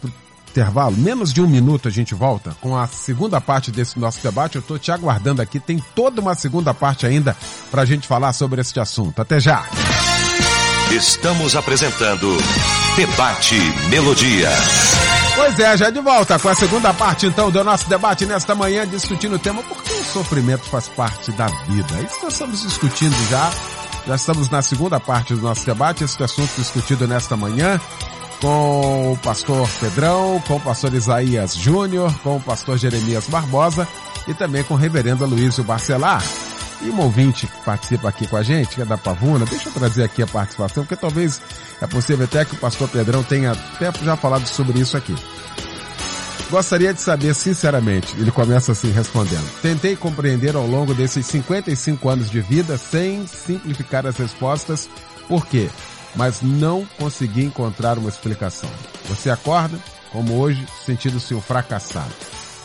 intervalo, 0.51 0.95
menos 0.97 1.31
de 1.31 1.41
um 1.41 1.47
minuto 1.47 1.87
a 1.87 1.91
gente 1.91 2.13
volta 2.13 2.55
com 2.59 2.77
a 2.77 2.85
segunda 2.85 3.39
parte 3.39 3.71
desse 3.71 3.97
nosso 3.97 4.21
debate. 4.21 4.55
Eu 4.55 4.61
estou 4.61 4.77
te 4.77 4.91
aguardando 4.91 5.41
aqui, 5.41 5.59
tem 5.59 5.81
toda 5.95 6.21
uma 6.21 6.35
segunda 6.35 6.73
parte 6.73 7.05
ainda 7.05 7.35
para 7.71 7.81
a 7.81 7.85
gente 7.85 8.07
falar 8.07 8.33
sobre 8.33 8.59
este 8.61 8.79
assunto. 8.79 9.21
Até 9.21 9.39
já! 9.39 9.65
Estamos 10.91 11.55
apresentando 11.55 12.37
Debate 12.97 13.55
Melodia. 13.89 14.49
Pois 15.35 15.57
é, 15.57 15.77
já 15.77 15.89
de 15.89 16.01
volta 16.01 16.37
com 16.37 16.49
a 16.49 16.55
segunda 16.55 16.93
parte 16.93 17.25
então 17.25 17.49
do 17.49 17.63
nosso 17.63 17.87
debate 17.87 18.25
nesta 18.25 18.53
manhã, 18.53 18.85
discutindo 18.85 19.35
o 19.35 19.39
tema 19.39 19.63
por 19.63 19.81
que 19.81 19.93
o 19.93 20.03
sofrimento 20.03 20.65
faz 20.65 20.89
parte 20.89 21.31
da 21.31 21.47
vida. 21.47 22.01
Isso 22.01 22.19
nós 22.21 22.33
estamos 22.33 22.61
discutindo 22.61 23.15
já. 23.29 23.49
Já 24.05 24.15
estamos 24.15 24.49
na 24.49 24.61
segunda 24.61 24.99
parte 24.99 25.33
do 25.33 25.41
nosso 25.41 25.65
debate, 25.65 26.03
esse 26.03 26.21
assunto 26.21 26.51
discutido 26.57 27.07
nesta 27.07 27.37
manhã 27.37 27.79
com 28.41 29.13
o 29.13 29.17
pastor 29.17 29.69
Pedrão, 29.79 30.41
com 30.47 30.55
o 30.55 30.59
pastor 30.59 30.93
Isaías 30.93 31.55
Júnior, 31.55 32.11
com 32.19 32.37
o 32.37 32.41
pastor 32.41 32.77
Jeremias 32.77 33.27
Barbosa 33.27 33.87
e 34.27 34.33
também 34.33 34.63
com 34.63 34.73
o 34.73 34.77
reverendo 34.77 35.25
Luísio 35.25 35.63
Barcelar. 35.63 36.23
E 36.81 36.89
um 36.89 36.99
ouvinte 36.99 37.45
que 37.45 37.63
participa 37.63 38.09
aqui 38.09 38.27
com 38.27 38.35
a 38.35 38.41
gente, 38.41 38.75
que 38.75 38.81
é 38.81 38.85
da 38.85 38.97
Pavuna, 38.97 39.45
deixa 39.45 39.69
eu 39.69 39.73
trazer 39.73 40.03
aqui 40.03 40.23
a 40.23 40.27
participação, 40.27 40.83
porque 40.83 40.95
talvez 40.95 41.39
é 41.79 41.85
possível 41.85 42.25
até 42.25 42.43
que 42.43 42.55
o 42.55 42.57
pastor 42.57 42.89
Pedrão 42.89 43.21
tenha 43.21 43.55
tempo 43.77 44.03
já 44.03 44.17
falado 44.17 44.47
sobre 44.47 44.79
isso 44.79 44.97
aqui. 44.97 45.15
Gostaria 46.49 46.93
de 46.93 46.99
saber 46.99 47.35
sinceramente, 47.35 48.13
ele 48.17 48.31
começa 48.31 48.71
assim 48.71 48.91
respondendo. 48.91 49.47
Tentei 49.61 49.95
compreender 49.95 50.55
ao 50.55 50.65
longo 50.65 50.93
desses 50.95 51.25
55 51.27 52.09
anos 52.09 52.29
de 52.31 52.41
vida 52.41 52.77
sem 52.77 53.25
simplificar 53.27 54.07
as 54.07 54.17
respostas, 54.17 54.89
por 55.27 55.45
quê? 55.45 55.69
Mas 56.15 56.41
não 56.41 56.85
consegui 56.97 57.43
encontrar 57.43 57.97
uma 57.97 58.09
explicação. 58.09 58.69
Você 59.07 59.29
acorda, 59.29 59.79
como 60.11 60.39
hoje, 60.39 60.65
sentindo-se 60.85 61.33
um 61.33 61.41
fracassado. 61.41 62.13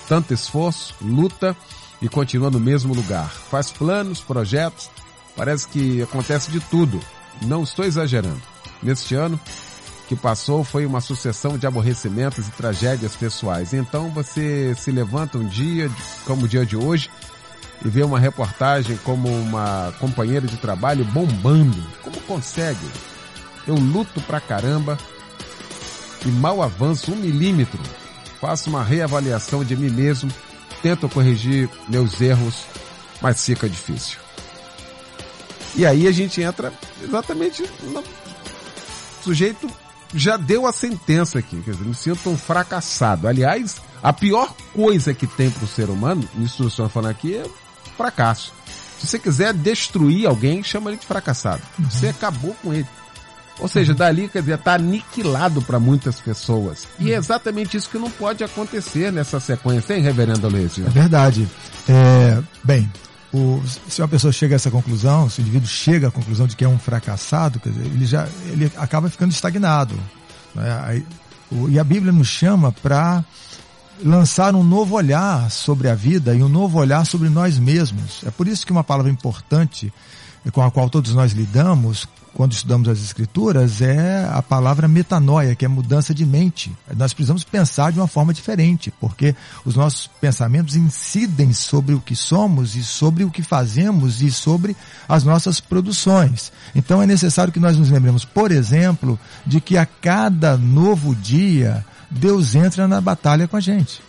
Tanto 0.08 0.34
esforço, 0.34 0.94
luta 1.00 1.56
e 2.00 2.08
continua 2.08 2.50
no 2.50 2.60
mesmo 2.60 2.94
lugar. 2.94 3.30
Faz 3.30 3.70
planos, 3.70 4.20
projetos, 4.20 4.90
parece 5.36 5.68
que 5.68 6.02
acontece 6.02 6.50
de 6.50 6.60
tudo. 6.60 7.00
Não 7.42 7.62
estou 7.62 7.84
exagerando. 7.84 8.42
Neste 8.82 9.14
ano 9.14 9.38
que 10.08 10.14
passou 10.14 10.62
foi 10.62 10.86
uma 10.86 11.00
sucessão 11.00 11.58
de 11.58 11.66
aborrecimentos 11.66 12.46
e 12.46 12.50
tragédias 12.52 13.16
pessoais. 13.16 13.72
Então 13.74 14.10
você 14.10 14.74
se 14.76 14.90
levanta 14.90 15.38
um 15.38 15.46
dia, 15.46 15.90
como 16.24 16.44
o 16.44 16.48
dia 16.48 16.64
de 16.64 16.76
hoje, 16.76 17.10
e 17.84 17.88
vê 17.88 18.02
uma 18.02 18.18
reportagem 18.18 18.96
como 18.98 19.28
uma 19.28 19.92
companheira 19.98 20.46
de 20.46 20.56
trabalho 20.56 21.04
bombando. 21.04 21.82
Como 22.02 22.20
consegue? 22.22 22.86
Eu 23.66 23.74
luto 23.74 24.20
pra 24.22 24.40
caramba 24.40 24.98
e 26.24 26.28
mal 26.28 26.62
avanço 26.62 27.12
um 27.12 27.16
milímetro. 27.16 27.80
Faço 28.40 28.70
uma 28.70 28.82
reavaliação 28.82 29.64
de 29.64 29.76
mim 29.76 29.90
mesmo, 29.90 30.30
tento 30.82 31.08
corrigir 31.08 31.68
meus 31.88 32.20
erros, 32.20 32.64
mas 33.20 33.44
fica 33.44 33.68
difícil. 33.68 34.18
E 35.74 35.84
aí 35.84 36.06
a 36.06 36.12
gente 36.12 36.40
entra 36.40 36.72
exatamente 37.02 37.68
no 37.82 38.02
sujeito 39.22 39.68
já 40.14 40.36
deu 40.36 40.66
a 40.66 40.72
sentença 40.72 41.38
aqui, 41.38 41.60
quer 41.62 41.72
dizer, 41.72 41.84
me 41.84 41.94
sinto 41.94 42.30
um 42.30 42.36
fracassado. 42.36 43.28
Aliás, 43.28 43.76
a 44.02 44.12
pior 44.12 44.54
coisa 44.72 45.12
que 45.12 45.26
tem 45.26 45.50
para 45.50 45.64
o 45.64 45.68
ser 45.68 45.90
humano, 45.90 46.26
isso 46.38 46.58
que 46.58 46.62
o 46.64 46.70
senhor 46.70 46.88
falando 46.88 47.10
aqui, 47.10 47.36
é 47.36 47.44
fracasso. 47.96 48.52
Se 48.98 49.06
você 49.06 49.18
quiser 49.18 49.52
destruir 49.52 50.26
alguém, 50.26 50.62
chama 50.62 50.90
ele 50.90 50.98
de 50.98 51.06
fracassado. 51.06 51.62
Você 51.78 52.08
acabou 52.08 52.54
com 52.62 52.72
ele. 52.72 52.86
Ou 53.58 53.68
seja, 53.68 53.94
dali, 53.94 54.28
quer 54.28 54.40
dizer, 54.40 54.56
está 54.56 54.74
aniquilado 54.74 55.62
para 55.62 55.80
muitas 55.80 56.20
pessoas. 56.20 56.86
E 56.98 57.12
é 57.12 57.16
exatamente 57.16 57.76
isso 57.76 57.88
que 57.88 57.98
não 57.98 58.10
pode 58.10 58.44
acontecer 58.44 59.10
nessa 59.10 59.40
sequência, 59.40 59.94
hein, 59.94 60.02
reverendo 60.02 60.46
Aloysio? 60.46 60.86
É 60.86 60.90
verdade. 60.90 61.48
É, 61.88 62.42
bem, 62.62 62.90
o, 63.32 63.62
se 63.88 64.02
uma 64.02 64.08
pessoa 64.08 64.32
chega 64.32 64.54
a 64.54 64.56
essa 64.56 64.70
conclusão, 64.70 65.30
se 65.30 65.40
o 65.40 65.42
indivíduo 65.42 65.68
chega 65.68 66.08
à 66.08 66.10
conclusão 66.10 66.46
de 66.46 66.54
que 66.54 66.64
é 66.64 66.68
um 66.68 66.78
fracassado, 66.78 67.58
quer 67.58 67.70
dizer, 67.70 67.86
ele 67.86 68.06
já 68.06 68.28
ele 68.48 68.70
acaba 68.76 69.08
ficando 69.08 69.32
estagnado. 69.32 69.94
Né? 70.54 70.80
Aí, 70.84 71.06
o, 71.50 71.68
e 71.70 71.78
a 71.78 71.84
Bíblia 71.84 72.12
nos 72.12 72.28
chama 72.28 72.72
para 72.72 73.24
lançar 74.04 74.54
um 74.54 74.62
novo 74.62 74.94
olhar 74.94 75.50
sobre 75.50 75.88
a 75.88 75.94
vida 75.94 76.34
e 76.34 76.42
um 76.42 76.48
novo 76.48 76.78
olhar 76.78 77.06
sobre 77.06 77.30
nós 77.30 77.58
mesmos. 77.58 78.22
É 78.26 78.30
por 78.30 78.46
isso 78.46 78.66
que 78.66 78.72
uma 78.72 78.84
palavra 78.84 79.10
importante 79.10 79.92
com 80.52 80.62
a 80.62 80.70
qual 80.70 80.88
todos 80.88 81.12
nós 81.14 81.32
lidamos 81.32 82.06
quando 82.36 82.52
estudamos 82.52 82.86
as 82.86 82.98
escrituras 82.98 83.80
é 83.80 84.28
a 84.30 84.42
palavra 84.42 84.86
metanoia, 84.86 85.54
que 85.54 85.64
é 85.64 85.68
mudança 85.68 86.14
de 86.14 86.26
mente. 86.26 86.70
Nós 86.94 87.14
precisamos 87.14 87.42
pensar 87.42 87.90
de 87.90 87.98
uma 87.98 88.06
forma 88.06 88.34
diferente, 88.34 88.92
porque 89.00 89.34
os 89.64 89.74
nossos 89.74 90.06
pensamentos 90.06 90.76
incidem 90.76 91.54
sobre 91.54 91.94
o 91.94 92.00
que 92.00 92.14
somos 92.14 92.76
e 92.76 92.84
sobre 92.84 93.24
o 93.24 93.30
que 93.30 93.42
fazemos 93.42 94.20
e 94.20 94.30
sobre 94.30 94.76
as 95.08 95.24
nossas 95.24 95.60
produções. 95.60 96.52
Então 96.74 97.00
é 97.00 97.06
necessário 97.06 97.50
que 97.50 97.58
nós 97.58 97.78
nos 97.78 97.88
lembremos, 97.88 98.22
por 98.22 98.52
exemplo, 98.52 99.18
de 99.46 99.58
que 99.58 99.78
a 99.78 99.86
cada 99.86 100.58
novo 100.58 101.14
dia 101.14 101.86
Deus 102.10 102.54
entra 102.54 102.86
na 102.86 103.00
batalha 103.00 103.48
com 103.48 103.56
a 103.56 103.60
gente. 103.60 104.02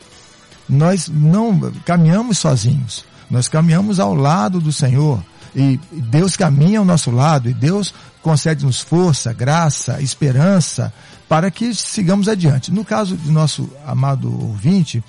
Nós 0.67 1.07
não 1.07 1.71
caminhamos 1.85 2.39
sozinhos. 2.39 3.05
Nós 3.31 3.47
caminhamos 3.47 4.01
ao 4.01 4.13
lado 4.13 4.59
do 4.59 4.73
Senhor. 4.73 5.23
E 5.55 5.79
Deus 5.91 6.35
caminha 6.35 6.79
ao 6.79 6.85
nosso 6.85 7.09
lado 7.09 7.49
e 7.49 7.53
Deus 7.53 7.93
concede-nos 8.27 8.81
força, 8.81 9.31
graça, 9.31 10.01
esperança 10.01 10.93
para 11.29 11.49
que 11.49 11.73
sigamos 11.73 12.27
adiante. 12.27 12.73
No 12.73 12.83
caso 12.83 13.15
do 13.15 13.31
nosso 13.31 13.69
amado 13.85 14.29
ouvinte, 14.29 15.01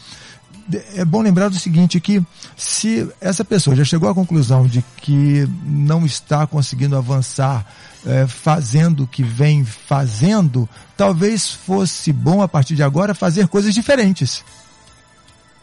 é 0.94 1.04
bom 1.04 1.20
lembrar 1.20 1.48
do 1.48 1.58
seguinte, 1.58 1.98
que 1.98 2.24
se 2.56 3.08
essa 3.20 3.44
pessoa 3.44 3.74
já 3.74 3.84
chegou 3.84 4.08
à 4.08 4.14
conclusão 4.14 4.68
de 4.68 4.84
que 4.98 5.48
não 5.64 6.06
está 6.06 6.46
conseguindo 6.46 6.96
avançar 6.96 7.66
é, 8.06 8.24
fazendo 8.28 9.02
o 9.02 9.06
que 9.08 9.24
vem 9.24 9.64
fazendo, 9.64 10.68
talvez 10.96 11.50
fosse 11.50 12.12
bom 12.12 12.40
a 12.40 12.46
partir 12.46 12.76
de 12.76 12.84
agora 12.84 13.16
fazer 13.16 13.48
coisas 13.48 13.74
diferentes. 13.74 14.44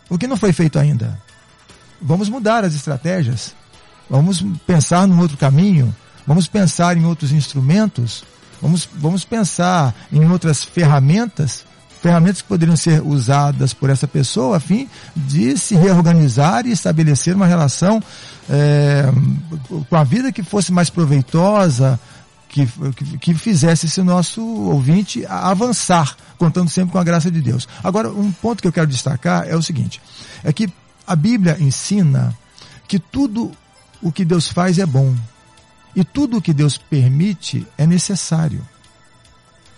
O 0.10 0.18
que 0.18 0.28
não 0.28 0.36
foi 0.36 0.52
feito 0.52 0.78
ainda? 0.78 1.18
Vamos 2.02 2.28
mudar 2.28 2.66
as 2.66 2.76
estratégias. 2.76 3.56
Vamos 4.10 4.44
pensar 4.68 5.08
num 5.08 5.22
outro 5.22 5.38
caminho. 5.38 5.96
Vamos 6.26 6.48
pensar 6.48 6.98
em 6.98 7.06
outros 7.06 7.32
instrumentos. 7.32 8.24
Vamos, 8.62 8.88
vamos 8.94 9.24
pensar 9.24 9.94
em 10.12 10.26
outras 10.30 10.64
ferramentas 10.64 11.66
ferramentas 12.06 12.44
que 12.44 12.48
poderiam 12.48 12.76
ser 12.76 13.02
usadas 13.02 13.74
por 13.74 13.90
essa 13.90 14.08
pessoa 14.08 14.58
a 14.58 14.60
fim 14.60 14.88
de 15.16 15.58
se 15.58 15.74
reorganizar 15.76 16.68
e 16.68 16.72
estabelecer 16.72 17.36
uma 17.36 17.48
relação 17.48 18.00
é, 18.48 19.06
com 19.90 19.96
a 19.96 20.04
vida 20.04 20.32
que 20.32 20.44
fosse 20.44 20.72
mais 20.72 20.88
proveitosa, 20.88 22.00
que, 22.48 22.68
que, 22.68 23.18
que, 23.18 23.34
fizesse 23.34 23.88
esse 23.88 24.04
nosso 24.04 24.46
ouvinte 24.46 25.26
avançar, 25.26 26.16
contando 26.38 26.70
sempre 26.70 26.92
com 26.92 27.00
a 27.00 27.04
graça 27.04 27.32
de 27.32 27.42
Deus. 27.42 27.68
Agora, 27.84 28.12
um 28.12 28.32
ponto 28.32 28.62
que 28.62 28.68
eu 28.68 28.74
quero 28.74 28.88
destacar 28.88 29.48
é 29.48 29.56
o 29.56 29.64
seguinte: 29.64 30.00
é 30.44 30.54
que 30.54 30.70
a 31.08 31.16
Bíblia 31.16 31.58
ensina 31.60 32.38
que 32.88 33.00
tudo 33.00 33.52
o 34.00 34.12
que 34.12 34.24
Deus 34.24 34.48
faz 34.48 34.78
é 34.78 34.86
bom. 34.86 35.16
E 35.96 36.04
tudo 36.04 36.38
o 36.38 36.42
que 36.42 36.54
Deus 36.54 36.78
permite 36.78 37.66
é 37.78 37.86
necessário. 37.88 38.62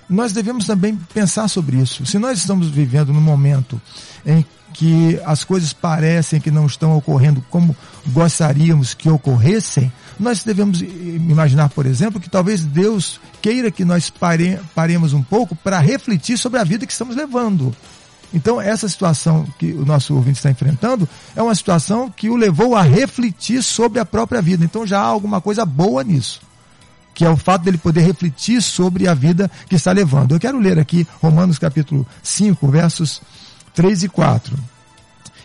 Nós 0.10 0.32
devemos 0.32 0.66
também 0.66 0.96
pensar 1.14 1.48
sobre 1.48 1.78
isso. 1.78 2.06
Se 2.06 2.18
nós 2.18 2.40
estamos 2.40 2.70
vivendo 2.70 3.12
num 3.12 3.22
momento 3.22 3.80
em 4.26 4.46
que 4.74 5.20
as 5.26 5.44
coisas 5.44 5.74
parecem 5.74 6.40
que 6.40 6.52
não 6.52 6.66
estão 6.66 6.96
ocorrendo 6.96 7.44
como 7.50 7.76
gostaríamos 8.08 8.94
que 8.94 9.10
ocorressem, 9.10 9.92
nós 10.20 10.44
devemos 10.44 10.82
imaginar, 10.82 11.70
por 11.70 11.86
exemplo, 11.86 12.20
que 12.20 12.30
talvez 12.30 12.64
Deus 12.64 13.20
queira 13.42 13.72
que 13.72 13.84
nós 13.84 14.10
pare, 14.10 14.60
paremos 14.74 15.14
um 15.14 15.24
pouco 15.24 15.56
para 15.56 15.80
refletir 15.80 16.38
sobre 16.38 16.60
a 16.60 16.64
vida 16.64 16.86
que 16.86 16.92
estamos 16.92 17.16
levando. 17.16 17.76
Então, 18.34 18.60
essa 18.60 18.88
situação 18.90 19.46
que 19.58 19.72
o 19.72 19.86
nosso 19.86 20.14
ouvinte 20.14 20.38
está 20.38 20.52
enfrentando 20.52 21.08
é 21.36 21.42
uma 21.42 21.56
situação 21.56 22.10
que 22.10 22.30
o 22.30 22.36
levou 22.36 22.76
a 22.76 22.82
refletir 22.82 23.64
sobre 23.64 24.00
a 24.00 24.06
própria 24.06 24.42
vida. 24.42 24.66
Então, 24.66 24.86
já 24.86 25.00
há 25.00 25.06
alguma 25.06 25.40
coisa 25.40 25.66
boa 25.66 26.04
nisso, 26.04 26.42
que 27.14 27.24
é 27.24 27.30
o 27.30 27.38
fato 27.38 27.64
dele 27.64 27.78
poder 27.78 28.02
refletir 28.02 28.62
sobre 28.62 29.08
a 29.08 29.14
vida 29.14 29.50
que 29.70 29.76
está 29.76 29.92
levando. 29.92 30.34
Eu 30.36 30.40
quero 30.40 30.60
ler 30.60 30.78
aqui 30.78 31.08
Romanos 31.22 31.58
capítulo 31.58 32.06
5, 32.22 32.68
versos 32.68 33.22
3 33.74 34.04
e 34.04 34.10
4. 34.10 34.58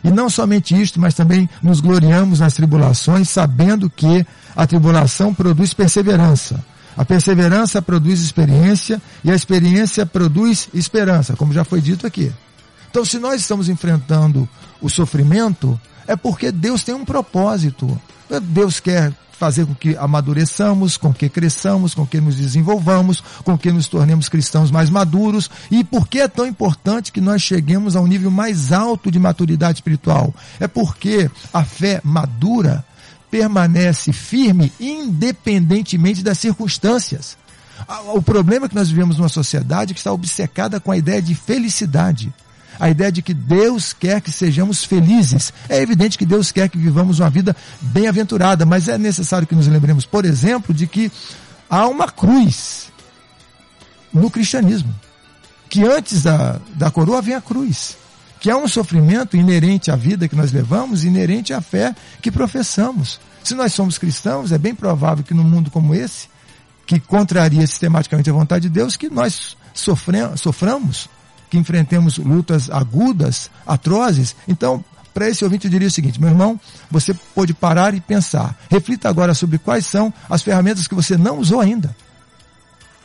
E 0.05 0.11
não 0.11 0.29
somente 0.29 0.81
isto, 0.81 1.01
mas 1.01 1.15
também 1.15 1.49
nos 1.63 1.81
gloriamos 1.81 2.41
nas 2.41 2.55
tribulações, 2.55 3.29
sabendo 3.29 3.89
que 3.89 4.27
a 4.57 4.67
tribulação 4.67 5.33
produz 5.33 5.73
perseverança. 5.73 6.65
A 6.97 7.05
perseverança 7.05 7.81
produz 7.81 8.21
experiência 8.21 9.01
e 9.23 9.31
a 9.31 9.35
experiência 9.35 10.05
produz 10.05 10.69
esperança, 10.75 11.35
como 11.37 11.53
já 11.53 11.65
foi 11.65 11.81
dito 11.81 12.07
aqui. 12.07 12.33
Então, 12.93 13.07
se 13.07 13.19
nós 13.19 13.41
estamos 13.41 13.71
enfrentando 13.71 14.47
o 14.79 14.91
sofrimento, 14.91 15.81
é 16.07 16.15
porque 16.15 16.53
Deus 16.53 16.83
tem 16.83 16.95
um 16.95 17.07
propósito. 17.07 17.99
Deus 18.43 18.81
quer 18.81 19.15
fazer 19.33 19.65
com 19.65 19.75
que 19.75 19.97
amadureçamos, 19.97 20.99
com 20.99 21.11
que 21.11 21.31
cresçamos, 21.31 21.95
com 21.95 22.07
que 22.07 22.21
nos 22.21 22.37
desenvolvamos, 22.37 23.25
com 23.45 23.57
que 23.57 23.73
nos 23.73 23.89
tornemos 23.89 24.29
cristãos 24.29 24.71
mais 24.71 24.91
maduros. 24.91 25.51
E 25.71 25.83
por 25.83 26.07
que 26.07 26.21
é 26.21 26.29
tão 26.29 26.45
importante 26.45 27.11
que 27.11 27.21
nós 27.21 27.41
cheguemos 27.41 27.97
a 27.97 28.01
um 28.03 28.07
nível 28.07 28.31
mais 28.31 28.73
alto 28.73 29.11
de 29.11 29.19
maturidade 29.19 29.79
espiritual? 29.79 30.35
É 30.61 30.69
porque 30.69 31.31
a 31.51 31.65
fé 31.65 31.99
madura 32.05 32.85
permanece 33.31 34.13
firme 34.13 34.71
independentemente 34.79 36.23
das 36.23 36.37
circunstâncias. 36.37 37.39
O 38.15 38.21
problema 38.21 38.67
é 38.67 38.69
que 38.69 38.75
nós 38.75 38.91
vivemos 38.91 39.17
numa 39.17 39.31
sociedade 39.31 39.95
que 39.95 40.01
está 40.01 40.13
obcecada 40.13 40.79
com 40.79 40.93
a 40.93 40.97
ideia 40.99 41.23
de 41.23 41.35
felicidade 41.35 42.31
a 42.79 42.91
ideia 42.91 43.13
de 43.13 43.23
que 43.23 43.35
Deus 43.35 43.93
quer 43.93 44.21
que 44.21 44.31
sejamos 44.31 44.85
felizes. 44.85 45.53
É 45.69 45.81
evidente 45.81 46.19
que 46.19 46.27
Deus 46.27 46.53
quer 46.53 46.69
que 46.69 46.79
vivamos 46.79 47.21
uma 47.21 47.31
vida 47.31 47.57
bem-aventurada, 47.81 48.65
mas 48.65 48.89
é 48.89 48.99
necessário 48.99 49.47
que 49.47 49.55
nos 49.55 49.67
lembremos, 49.67 50.05
por 50.05 50.25
exemplo, 50.25 50.75
de 50.75 50.87
que 50.87 51.11
há 51.69 51.87
uma 51.87 52.09
cruz 52.09 52.93
no 54.13 54.31
cristianismo. 54.31 54.95
Que 55.69 55.85
antes 55.85 56.23
da, 56.23 56.61
da 56.75 56.91
coroa 56.91 57.23
vem 57.23 57.35
a 57.35 57.41
cruz. 57.41 57.97
Que 58.39 58.51
há 58.51 58.57
um 58.57 58.69
sofrimento 58.69 59.37
inerente 59.37 59.91
à 59.91 59.97
vida 59.97 60.29
que 60.29 60.37
nós 60.37 60.53
levamos, 60.53 61.05
inerente 61.05 61.55
à 61.55 61.61
fé 61.61 61.95
que 62.21 62.31
professamos. 62.31 63.21
Se 63.43 63.55
nós 63.55 63.73
somos 63.73 63.99
cristãos, 63.99 64.53
é 64.53 64.59
bem 64.59 64.75
provável 64.75 65.25
que 65.25 65.35
num 65.35 65.45
mundo 65.45 65.71
como 65.71 65.95
esse, 65.95 66.29
que 66.87 67.01
contraria 67.01 67.67
sistematicamente 67.67 68.29
a 68.29 68.33
vontade 68.33 68.69
de 68.69 68.75
Deus, 68.75 68.97
que 68.97 69.09
nós 69.09 69.57
soframos 69.75 71.09
que 71.53 71.59
enfrentemos 71.59 72.17
lutas 72.17 72.71
agudas, 72.71 73.51
atrozes. 73.67 74.35
Então, 74.49 74.83
para 75.13 75.29
esse 75.29 75.45
ouvinte 75.45 75.67
eu 75.67 75.71
diria 75.71 75.87
o 75.87 75.91
seguinte, 75.91 76.19
meu 76.19 76.31
irmão, 76.31 76.59
você 76.91 77.13
pode 77.35 77.53
parar 77.53 77.93
e 77.93 78.01
pensar. 78.01 78.57
Reflita 78.71 79.07
agora 79.07 79.35
sobre 79.35 79.59
quais 79.59 79.85
são 79.85 80.11
as 80.31 80.41
ferramentas 80.41 80.87
que 80.87 80.95
você 80.95 81.15
não 81.15 81.37
usou 81.39 81.61
ainda. 81.61 81.95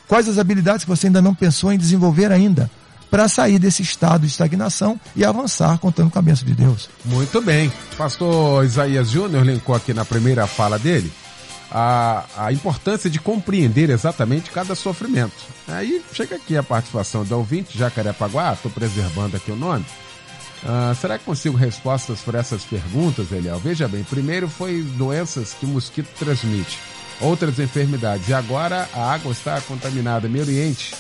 Quais 0.07 0.29
as 0.29 0.37
habilidades 0.37 0.85
que 0.85 0.89
você 0.89 1.07
ainda 1.07 1.21
não 1.21 1.35
pensou 1.35 1.73
em 1.73 1.77
desenvolver 1.77 2.31
ainda. 2.31 2.71
para 3.09 3.29
sair 3.29 3.57
desse 3.57 3.81
estado 3.81 4.21
de 4.21 4.27
estagnação 4.27 4.99
e 5.15 5.23
avançar 5.23 5.77
contando 5.77 6.11
com 6.11 6.19
a 6.19 6.21
bênção 6.21 6.45
de 6.45 6.53
Deus. 6.53 6.89
Muito 7.05 7.41
bem. 7.41 7.71
Pastor 7.97 8.65
Isaías 8.65 9.09
Júnior 9.09 9.45
linkou 9.45 9.73
aqui 9.73 9.93
na 9.93 10.03
primeira 10.03 10.45
fala 10.45 10.77
dele 10.77 11.09
a, 11.71 12.25
a 12.37 12.51
importância 12.51 13.09
de 13.09 13.19
compreender 13.19 13.89
exatamente 13.89 14.51
cada 14.51 14.75
sofrimento. 14.75 15.35
Aí 15.67 16.03
chega 16.13 16.35
aqui 16.35 16.55
a 16.55 16.63
participação 16.63 17.23
do 17.23 17.37
ouvinte 17.37 17.77
Jacarepaguá, 17.77 18.53
estou 18.53 18.71
preservando 18.71 19.35
aqui 19.35 19.51
o 19.51 19.55
nome. 19.55 19.85
Uh, 20.63 20.95
será 20.95 21.19
que 21.19 21.25
consigo 21.25 21.55
respostas 21.55 22.19
para 22.21 22.39
essas 22.39 22.63
perguntas, 22.63 23.31
Eliel? 23.31 23.59
Veja 23.59 23.87
bem, 23.87 24.03
primeiro 24.03 24.47
foi 24.47 24.81
doenças 24.81 25.53
que 25.53 25.65
o 25.65 25.69
mosquito 25.69 26.09
transmite, 26.17 26.79
outras 27.21 27.59
enfermidades, 27.59 28.27
e 28.27 28.33
agora 28.33 28.89
a 28.93 29.13
água 29.13 29.31
está 29.31 29.61
contaminada. 29.61 30.27
Meio 30.27 30.45
Oriente, 30.45 30.95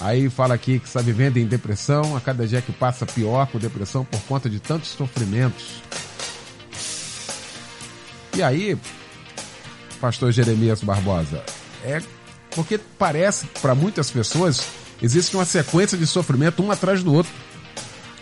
aí 0.00 0.30
fala 0.30 0.54
aqui 0.54 0.78
que 0.78 0.86
está 0.86 1.00
vivendo 1.00 1.36
em 1.38 1.46
depressão, 1.46 2.16
a 2.16 2.20
cada 2.20 2.46
dia 2.46 2.62
que 2.62 2.72
passa 2.72 3.04
pior 3.04 3.46
com 3.48 3.58
depressão 3.58 4.04
por 4.04 4.20
conta 4.20 4.48
de 4.48 4.60
tantos 4.60 4.90
sofrimentos. 4.90 5.82
E 8.36 8.42
aí, 8.42 8.78
pastor 10.04 10.30
Jeremias 10.32 10.82
Barbosa? 10.82 11.42
É 11.82 12.02
porque 12.54 12.78
parece 12.98 13.46
para 13.62 13.74
muitas 13.74 14.10
pessoas 14.10 14.66
existe 15.02 15.34
uma 15.34 15.46
sequência 15.46 15.96
de 15.96 16.06
sofrimento 16.06 16.62
um 16.62 16.70
atrás 16.70 17.02
do 17.02 17.14
outro. 17.14 17.32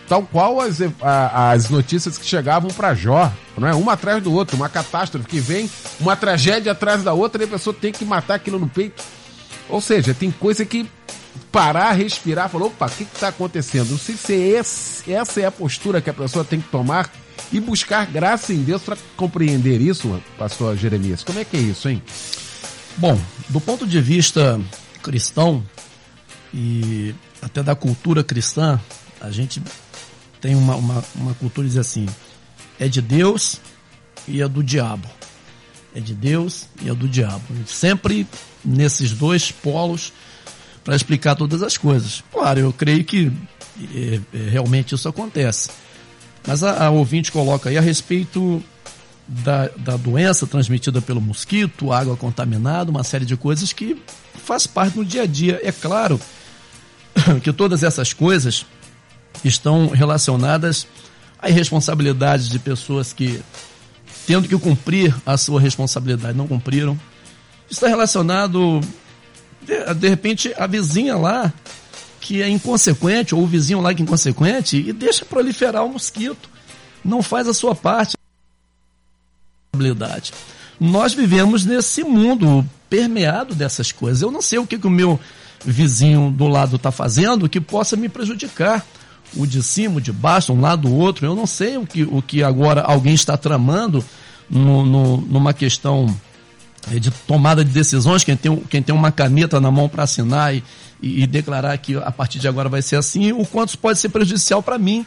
Tal 0.09 0.23
qual 0.23 0.61
as, 0.61 0.79
a, 1.01 1.51
as 1.51 1.69
notícias 1.69 2.17
que 2.17 2.25
chegavam 2.25 2.71
para 2.71 2.95
Jó, 2.95 3.33
não 3.59 3.67
é? 3.67 3.75
Uma 3.75 3.95
atrás 3.95 4.23
do 4.23 4.33
outro, 4.33 4.57
uma 4.57 4.69
catástrofe 4.69 5.27
que 5.27 5.41
vem, 5.41 5.69
uma 5.99 6.15
tragédia 6.15 6.71
atrás 6.71 7.03
da 7.03 7.13
outra 7.13 7.43
e 7.43 7.47
a 7.47 7.49
pessoa 7.49 7.75
tem 7.75 7.91
que 7.91 8.05
matar 8.05 8.37
aquilo 8.37 8.61
no 8.61 8.69
peito. 8.69 9.03
Ou 9.69 9.81
seja, 9.81 10.15
tem 10.15 10.31
coisa 10.31 10.65
que 10.65 10.89
parar, 11.51 11.93
respirar, 11.93 12.49
falar, 12.49 12.67
opa, 12.67 12.87
o 12.87 12.91
que 12.91 13.03
está 13.03 13.29
acontecendo? 13.29 13.99
Sei 13.99 14.17
se 14.17 14.35
esse, 14.35 15.13
essa 15.13 15.41
é 15.41 15.47
a 15.47 15.53
postura 15.53 16.01
que 16.01 16.11
a 16.11 16.15
pessoa 16.15 16.45
tem 16.45 16.61
que 16.61 16.69
tomar 16.69 17.11
e 17.53 17.61
buscar 17.61 18.07
graça 18.07 18.53
em 18.53 18.63
Deus 18.63 18.83
para 18.83 18.97
compreender 19.17 19.81
isso, 19.81 20.21
pastor 20.39 20.77
Jeremias. 20.77 21.23
Como 21.23 21.39
é 21.39 21.45
que 21.45 21.57
é 21.57 21.61
isso, 21.61 21.89
hein? 21.89 22.03
Bom, 22.97 23.19
do 23.49 23.61
ponto 23.61 23.87
de 23.87 24.01
vista 24.01 24.61
cristão 25.03 25.65
e 26.53 27.15
até 27.41 27.63
da 27.63 27.75
cultura 27.75 28.23
cristã, 28.23 28.81
a 29.21 29.31
gente 29.31 29.63
tem 30.41 30.55
uma, 30.55 30.77
uma, 30.77 31.05
uma 31.15 31.35
cultura 31.35 31.67
que 31.67 31.75
diz 31.75 31.81
assim: 31.81 32.07
é 32.79 32.89
de 32.89 33.01
Deus 33.01 33.61
e 34.27 34.43
é 34.43 34.49
do 34.49 34.63
diabo. 34.63 35.09
É 35.95 36.01
de 36.01 36.15
Deus 36.15 36.69
e 36.83 36.89
é 36.89 36.95
do 36.95 37.09
diabo. 37.09 37.43
Sempre 37.67 38.27
nesses 38.65 39.13
dois 39.13 39.53
polos 39.53 40.13
para 40.83 40.97
explicar 40.97 41.35
todas 41.35 41.63
as 41.63 41.77
coisas. 41.77 42.25
Claro, 42.33 42.61
eu 42.61 42.73
creio 42.73 43.05
que 43.05 43.31
é, 43.95 44.21
realmente 44.51 44.95
isso 44.95 45.09
acontece. 45.09 45.71
Mas 46.47 46.63
a, 46.63 46.87
a 46.87 46.91
ouvinte 46.91 47.31
coloca 47.31 47.71
aí 47.71 47.79
a 47.79 47.81
respeito 47.81 48.63
da, 49.27 49.69
da 49.77 49.97
doença 49.97 50.47
transmitida 50.47 51.01
pelo 51.01 51.21
mosquito, 51.21 51.93
água 51.93 52.17
contaminada, 52.17 52.91
uma 52.91 53.05
série 53.05 53.25
de 53.25 53.37
coisas 53.37 53.73
que 53.73 54.01
faz 54.35 54.67
parte 54.67 54.95
do 54.95 55.05
dia 55.05 55.23
a 55.23 55.27
dia. 55.27 55.61
É 55.63 55.73
claro 55.73 56.21
que 57.43 57.53
todas 57.53 57.83
essas 57.83 58.13
coisas 58.13 58.67
estão 59.45 59.89
relacionadas 59.89 60.87
a 61.39 61.49
irresponsabilidades 61.49 62.49
de 62.49 62.59
pessoas 62.59 63.13
que, 63.13 63.43
tendo 64.27 64.49
que 64.49 64.59
cumprir 64.59 65.15
a 65.25 65.37
sua 65.37 65.61
responsabilidade, 65.61 66.37
não 66.37 66.47
cumpriram. 66.47 66.99
Está 67.71 67.89
relacionado, 67.89 68.81
de, 69.63 69.95
de 69.95 70.09
repente, 70.09 70.55
a 70.59 70.67
vizinha 70.67 71.17
lá 71.17 71.53
que 72.23 72.41
é 72.41 72.49
inconsequente, 72.49 73.35
ou 73.35 73.43
o 73.43 73.47
vizinho 73.47 73.81
lá 73.81 73.93
que 73.93 74.01
é 74.01 74.05
inconsequente, 74.05 74.77
e 74.77 74.93
deixa 74.93 75.25
proliferar 75.25 75.85
o 75.85 75.93
mosquito. 75.93 76.49
Não 77.05 77.21
faz 77.21 77.49
a 77.49 77.53
sua 77.53 77.75
parte. 77.75 78.17
Nós 80.79 81.13
vivemos 81.13 81.67
nesse 81.67 82.05
mundo 82.05 82.65
permeado 82.89 83.57
dessas 83.57 83.91
coisas. 83.91 84.23
Eu 84.23 84.31
não 84.31 84.41
sei 84.41 84.61
o 84.61 84.67
que, 84.67 84.79
que 84.79 84.87
o 84.87 84.91
meu 84.91 85.19
vizinho 85.65 86.31
do 86.31 86.47
lado 86.47 86.77
está 86.77 86.93
fazendo 86.93 87.49
que 87.49 87.61
possa 87.61 87.97
me 87.97 88.09
prejudicar. 88.09 88.87
O 89.35 89.47
de 89.47 89.63
cima, 89.63 89.97
o 89.97 90.01
de 90.01 90.13
baixo, 90.13 90.53
um 90.53 90.61
lado, 90.61 90.89
o 90.89 90.97
outro. 90.97 91.27
Eu 91.27 91.35
não 91.35 91.47
sei 91.47 91.77
o 91.77 91.87
que, 91.87 92.05
o 92.05 92.23
que 92.23 92.43
agora 92.43 92.83
alguém 92.83 93.15
está 93.15 93.37
tramando 93.37 94.05
no, 94.49 94.85
no, 94.85 95.17
numa 95.23 95.53
questão 95.53 96.15
de 96.89 97.11
tomada 97.11 97.65
de 97.65 97.71
decisões, 97.71 98.25
quem 98.25 98.37
tem, 98.37 98.57
quem 98.69 98.83
tem 98.83 98.95
uma 98.95 99.13
caneta 99.13 99.61
na 99.61 99.71
mão 99.71 99.89
para 99.89 100.03
assinar 100.03 100.55
e, 100.55 100.63
e, 101.01 101.23
e, 101.23 101.27
declarar 101.27 101.77
que 101.79 101.97
a 101.97 102.11
partir 102.11 102.39
de 102.39 102.49
agora 102.49 102.69
vai 102.69 102.83
ser 102.83 102.97
assim, 102.97 103.33
o 103.33 103.45
quanto 103.47 103.71
isso 103.71 103.79
pode 103.79 103.99
ser 103.99 104.09
prejudicial 104.09 104.63
para 104.63 104.79
mim. 104.79 105.07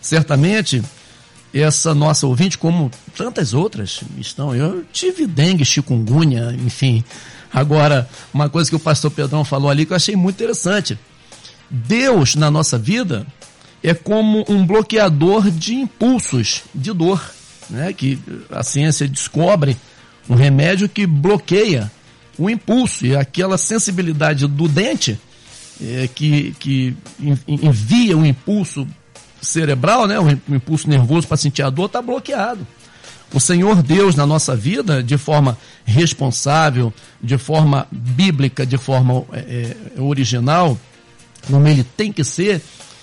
Certamente, 0.00 0.82
essa 1.54 1.94
nossa 1.94 2.26
ouvinte, 2.26 2.58
como 2.58 2.90
tantas 3.16 3.54
outras 3.54 4.00
estão, 4.18 4.54
eu 4.54 4.84
tive 4.92 5.26
dengue, 5.26 5.64
chikungunya, 5.64 6.52
enfim. 6.64 7.04
Agora, 7.52 8.08
uma 8.34 8.48
coisa 8.48 8.68
que 8.68 8.76
o 8.76 8.80
pastor 8.80 9.10
Pedrão 9.10 9.44
falou 9.44 9.70
ali 9.70 9.86
que 9.86 9.92
eu 9.92 9.96
achei 9.96 10.16
muito 10.16 10.36
interessante. 10.36 10.98
Deus 11.70 12.34
na 12.34 12.50
nossa 12.50 12.78
vida 12.78 13.26
é 13.82 13.94
como 13.94 14.44
um 14.48 14.66
bloqueador 14.66 15.50
de 15.50 15.74
impulsos 15.74 16.62
de 16.74 16.92
dor, 16.92 17.22
né? 17.70 17.92
que 17.92 18.18
a 18.50 18.62
ciência 18.62 19.08
descobre 19.08 19.76
um 20.28 20.34
remédio 20.34 20.88
que 20.88 21.06
bloqueia 21.06 21.90
o 22.38 22.50
impulso 22.50 23.06
e 23.06 23.16
aquela 23.16 23.56
sensibilidade 23.56 24.46
do 24.46 24.68
dente 24.68 25.18
é, 25.80 26.08
que, 26.12 26.54
que 26.58 26.96
envia 27.46 28.16
o 28.16 28.24
impulso 28.24 28.86
cerebral, 29.40 30.06
né, 30.06 30.18
o 30.18 30.54
impulso 30.54 30.88
nervoso 30.88 31.26
para 31.26 31.36
sentir 31.36 31.62
a 31.62 31.70
dor, 31.70 31.86
está 31.86 32.02
bloqueado. 32.02 32.66
O 33.32 33.40
Senhor 33.40 33.82
Deus 33.82 34.14
na 34.14 34.24
nossa 34.24 34.54
vida, 34.54 35.02
de 35.02 35.18
forma 35.18 35.58
responsável, 35.84 36.92
de 37.20 37.36
forma 37.36 37.86
bíblica, 37.90 38.64
de 38.64 38.78
forma 38.78 39.24
é, 39.32 39.76
é 39.96 40.00
original, 40.00 40.78
como 41.46 41.66
ele 41.66 41.84
tem 41.84 42.12
que 42.12 42.24
ser, 42.24 42.62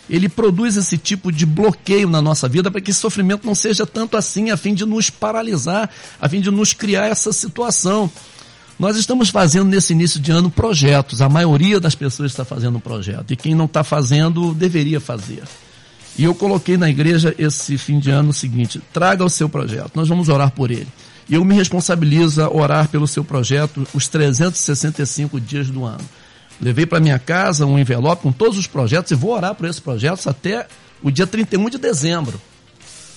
ele 0.10 0.28
produz 0.28 0.76
esse 0.76 0.98
tipo 0.98 1.32
de 1.32 1.46
bloqueio 1.46 2.10
na 2.10 2.22
nossa 2.22 2.48
vida 2.48 2.70
para 2.70 2.82
que 2.82 2.92
esse 2.92 3.00
sofrimento 3.00 3.46
não 3.46 3.56
seja 3.56 3.86
tanto 3.86 4.18
assim, 4.18 4.52
a 4.52 4.58
fim 4.58 4.74
de 4.74 4.86
nos 4.86 5.10
paralisar, 5.10 5.90
a 6.20 6.28
fim 6.28 6.42
de 6.42 6.52
nos 6.52 6.74
criar 6.74 7.08
essa 7.08 7.32
situação. 7.32 8.12
Nós 8.78 8.98
estamos 8.98 9.30
fazendo 9.30 9.70
nesse 9.70 9.94
início 9.94 10.20
de 10.20 10.32
ano 10.32 10.50
projetos, 10.50 11.22
a 11.22 11.30
maioria 11.30 11.80
das 11.80 11.96
pessoas 11.96 12.32
está 12.32 12.44
fazendo 12.44 12.78
um 12.78 12.82
projeto, 12.82 13.32
e 13.32 13.36
quem 13.36 13.56
não 13.56 13.66
está 13.66 13.84
fazendo 13.84 14.54
deveria 14.54 15.00
fazer. 15.00 15.44
E 16.18 16.24
eu 16.24 16.36
coloquei 16.36 16.78
na 16.78 16.90
igreja 16.90 17.34
esse 17.38 17.78
fim 17.78 18.00
de 18.00 18.12
ano 18.12 18.30
o 18.30 18.34
seguinte: 18.34 18.82
traga 18.92 19.24
o 19.24 19.30
seu 19.30 19.48
projeto, 19.48 19.92
nós 19.96 20.08
vamos 20.08 20.30
orar 20.30 20.52
por 20.52 20.70
ele. 20.70 20.88
E 21.30 21.36
eu 21.36 21.46
me 21.46 21.56
responsabilizo 21.56 22.44
a 22.44 22.54
orar 22.54 22.90
pelo 22.90 23.08
seu 23.08 23.24
projeto 23.24 23.88
os 23.94 24.08
365 24.08 25.40
dias 25.40 25.70
do 25.70 25.86
ano. 25.86 26.04
Levei 26.62 26.86
para 26.86 27.00
minha 27.00 27.20
casa 27.20 27.66
um 27.66 27.78
envelope 27.78 28.24
com 28.24 28.32
todos 28.32 28.58
os 28.58 28.68
projetos 28.68 29.12
e 29.12 29.16
vou 29.16 29.32
orar 29.32 29.56
por 29.56 29.68
esses 29.68 29.80
projetos 29.80 30.28
até 30.28 30.68
o 31.02 31.12
dia 31.12 31.28
31 31.28 31.70
de 31.70 31.78
dezembro. 31.78 32.40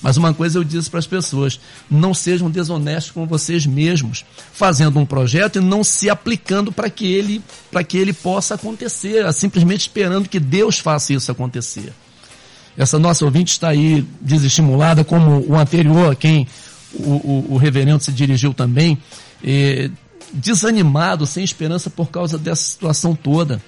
Mas 0.02 0.16
uma 0.16 0.34
coisa 0.34 0.58
eu 0.58 0.64
disse 0.64 0.90
para 0.90 0.98
as 0.98 1.06
pessoas: 1.06 1.58
não 1.90 2.12
sejam 2.12 2.50
desonestos 2.50 3.12
com 3.12 3.26
vocês 3.26 3.64
mesmos, 3.66 4.24
fazendo 4.52 4.98
um 4.98 5.06
projeto 5.06 5.58
e 5.58 5.62
não 5.62 5.82
se 5.82 6.10
aplicando 6.10 6.70
para 6.70 6.90
que 6.90 7.12
ele 7.12 7.42
para 7.70 7.82
que 7.82 7.96
ele 7.96 8.12
possa 8.12 8.54
acontecer, 8.54 9.32
simplesmente 9.32 9.80
esperando 9.80 10.28
que 10.28 10.38
Deus 10.38 10.78
faça 10.78 11.12
isso 11.12 11.32
acontecer. 11.32 11.92
Essa 12.76 12.98
nossa 12.98 13.24
ouvinte 13.24 13.52
está 13.52 13.68
aí 13.68 14.06
desestimulada, 14.20 15.02
como 15.02 15.44
o 15.48 15.56
anterior, 15.56 16.12
a 16.12 16.14
quem 16.14 16.46
o, 16.92 17.12
o, 17.12 17.46
o 17.54 17.56
reverendo 17.56 18.04
se 18.04 18.12
dirigiu 18.12 18.52
também, 18.52 18.98
desanimado, 20.32 21.26
sem 21.26 21.44
esperança 21.44 21.90
por 21.90 22.10
causa 22.10 22.38
dessa 22.38 22.62
situação 22.62 23.14
toda. 23.14 23.60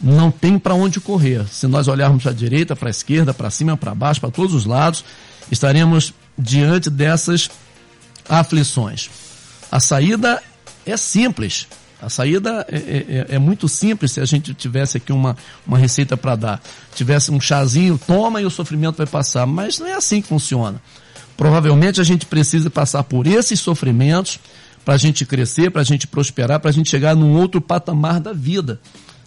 Não 0.00 0.30
tem 0.30 0.58
para 0.58 0.74
onde 0.74 1.00
correr. 1.00 1.46
Se 1.48 1.66
nós 1.66 1.88
olharmos 1.88 2.22
para 2.22 2.32
a 2.32 2.34
direita, 2.34 2.74
para 2.74 2.88
a 2.88 2.90
esquerda, 2.90 3.34
para 3.34 3.50
cima, 3.50 3.76
para 3.76 3.94
baixo, 3.94 4.20
para 4.20 4.30
todos 4.30 4.54
os 4.54 4.64
lados, 4.64 5.04
estaremos 5.50 6.14
diante 6.38 6.88
dessas 6.88 7.50
aflições. 8.28 9.10
A 9.70 9.78
saída 9.78 10.42
é 10.86 10.96
simples. 10.96 11.66
A 12.00 12.08
saída 12.08 12.66
é, 12.68 12.76
é, 12.76 13.26
é, 13.30 13.34
é 13.36 13.38
muito 13.38 13.68
simples 13.68 14.12
se 14.12 14.20
a 14.20 14.24
gente 14.24 14.54
tivesse 14.54 14.96
aqui 14.96 15.12
uma, 15.12 15.36
uma 15.66 15.76
receita 15.76 16.16
para 16.16 16.34
dar. 16.34 16.62
Tivesse 16.94 17.30
um 17.30 17.40
chazinho, 17.40 18.00
toma 18.06 18.40
e 18.40 18.46
o 18.46 18.50
sofrimento 18.50 18.96
vai 18.96 19.06
passar. 19.06 19.46
Mas 19.46 19.78
não 19.78 19.86
é 19.86 19.94
assim 19.94 20.22
que 20.22 20.28
funciona. 20.28 20.80
Provavelmente 21.36 22.00
a 22.00 22.04
gente 22.04 22.24
precisa 22.24 22.70
passar 22.70 23.02
por 23.04 23.26
esses 23.26 23.60
sofrimentos 23.60 24.40
para 24.84 24.94
a 24.94 24.98
gente 24.98 25.24
crescer, 25.24 25.70
para 25.70 25.82
a 25.82 25.84
gente 25.84 26.06
prosperar, 26.06 26.60
para 26.60 26.70
a 26.70 26.72
gente 26.72 26.90
chegar 26.90 27.14
num 27.14 27.34
outro 27.36 27.60
patamar 27.60 28.20
da 28.20 28.32
vida. 28.32 28.80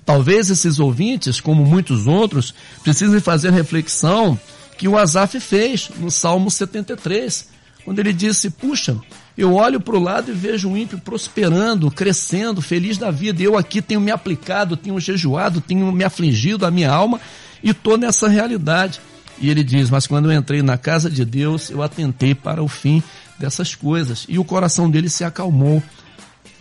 Talvez 0.05 0.49
esses 0.49 0.79
ouvintes, 0.79 1.39
como 1.39 1.65
muitos 1.65 2.07
outros, 2.07 2.53
precisem 2.83 3.19
fazer 3.19 3.49
a 3.49 3.51
reflexão 3.51 4.37
que 4.77 4.87
o 4.87 4.97
Asaf 4.97 5.39
fez 5.39 5.89
no 5.97 6.11
Salmo 6.11 6.51
73, 6.51 7.47
quando 7.85 7.99
ele 7.99 8.11
disse: 8.11 8.49
Puxa, 8.49 8.97
Eu 9.35 9.55
olho 9.55 9.79
para 9.79 9.95
o 9.95 9.99
lado 9.99 10.29
e 10.29 10.33
vejo 10.33 10.69
o 10.69 10.77
ímpio 10.77 10.99
prosperando, 10.99 11.89
crescendo, 11.89 12.61
feliz 12.61 12.99
da 12.99 13.09
vida. 13.09 13.41
Eu 13.41 13.57
aqui 13.57 13.81
tenho 13.81 13.99
me 13.99 14.11
aplicado, 14.11 14.77
tenho 14.77 14.99
jejuado, 14.99 15.59
tenho 15.59 15.91
me 15.91 16.03
afligido 16.03 16.65
a 16.65 16.71
minha 16.71 16.91
alma 16.91 17.19
e 17.63 17.71
estou 17.71 17.97
nessa 17.97 18.27
realidade. 18.27 19.01
E 19.39 19.49
ele 19.49 19.63
diz: 19.63 19.89
Mas 19.89 20.05
quando 20.05 20.31
eu 20.31 20.37
entrei 20.37 20.61
na 20.61 20.77
casa 20.77 21.09
de 21.09 21.25
Deus, 21.25 21.71
eu 21.71 21.81
atentei 21.81 22.35
para 22.35 22.61
o 22.61 22.67
fim 22.67 23.01
dessas 23.39 23.75
coisas. 23.75 24.25
E 24.27 24.37
o 24.39 24.43
coração 24.43 24.89
dele 24.89 25.09
se 25.09 25.23
acalmou. 25.23 25.81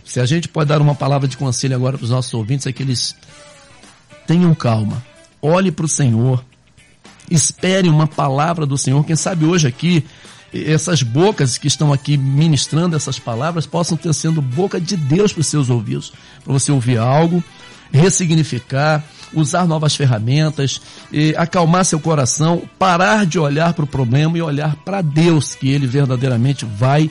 Se 0.05 0.19
a 0.19 0.25
gente 0.25 0.47
pode 0.47 0.69
dar 0.69 0.81
uma 0.81 0.95
palavra 0.95 1.27
de 1.27 1.37
conselho 1.37 1.75
agora 1.75 1.97
para 1.97 2.05
os 2.05 2.11
nossos 2.11 2.33
ouvintes, 2.33 2.67
é 2.67 2.71
que 2.71 2.83
eles 2.83 3.15
tenham 4.27 4.53
calma, 4.53 5.03
olhe 5.41 5.71
para 5.71 5.85
o 5.85 5.89
Senhor, 5.89 6.43
espere 7.29 7.89
uma 7.89 8.07
palavra 8.07 8.65
do 8.65 8.77
Senhor. 8.77 9.03
Quem 9.05 9.15
sabe 9.15 9.45
hoje 9.45 9.67
aqui, 9.67 10.05
essas 10.53 11.01
bocas 11.03 11.57
que 11.57 11.67
estão 11.67 11.91
aqui 11.91 12.17
ministrando 12.17 12.95
essas 12.95 13.17
palavras 13.17 13.65
possam 13.65 13.97
ter 13.97 14.13
sendo 14.13 14.41
boca 14.41 14.79
de 14.79 14.95
Deus 14.95 15.33
para 15.33 15.41
os 15.41 15.47
seus 15.47 15.69
ouvidos, 15.69 16.13
para 16.43 16.53
você 16.53 16.71
ouvir 16.71 16.97
algo, 16.97 17.43
ressignificar, 17.93 19.03
usar 19.33 19.67
novas 19.67 19.95
ferramentas, 19.95 20.81
acalmar 21.37 21.85
seu 21.85 21.99
coração, 21.99 22.63
parar 22.77 23.25
de 23.25 23.37
olhar 23.39 23.73
para 23.73 23.85
o 23.85 23.87
problema 23.87 24.37
e 24.37 24.41
olhar 24.41 24.75
para 24.77 25.01
Deus, 25.01 25.53
que 25.55 25.69
Ele 25.69 25.87
verdadeiramente 25.87 26.65
vai 26.65 27.09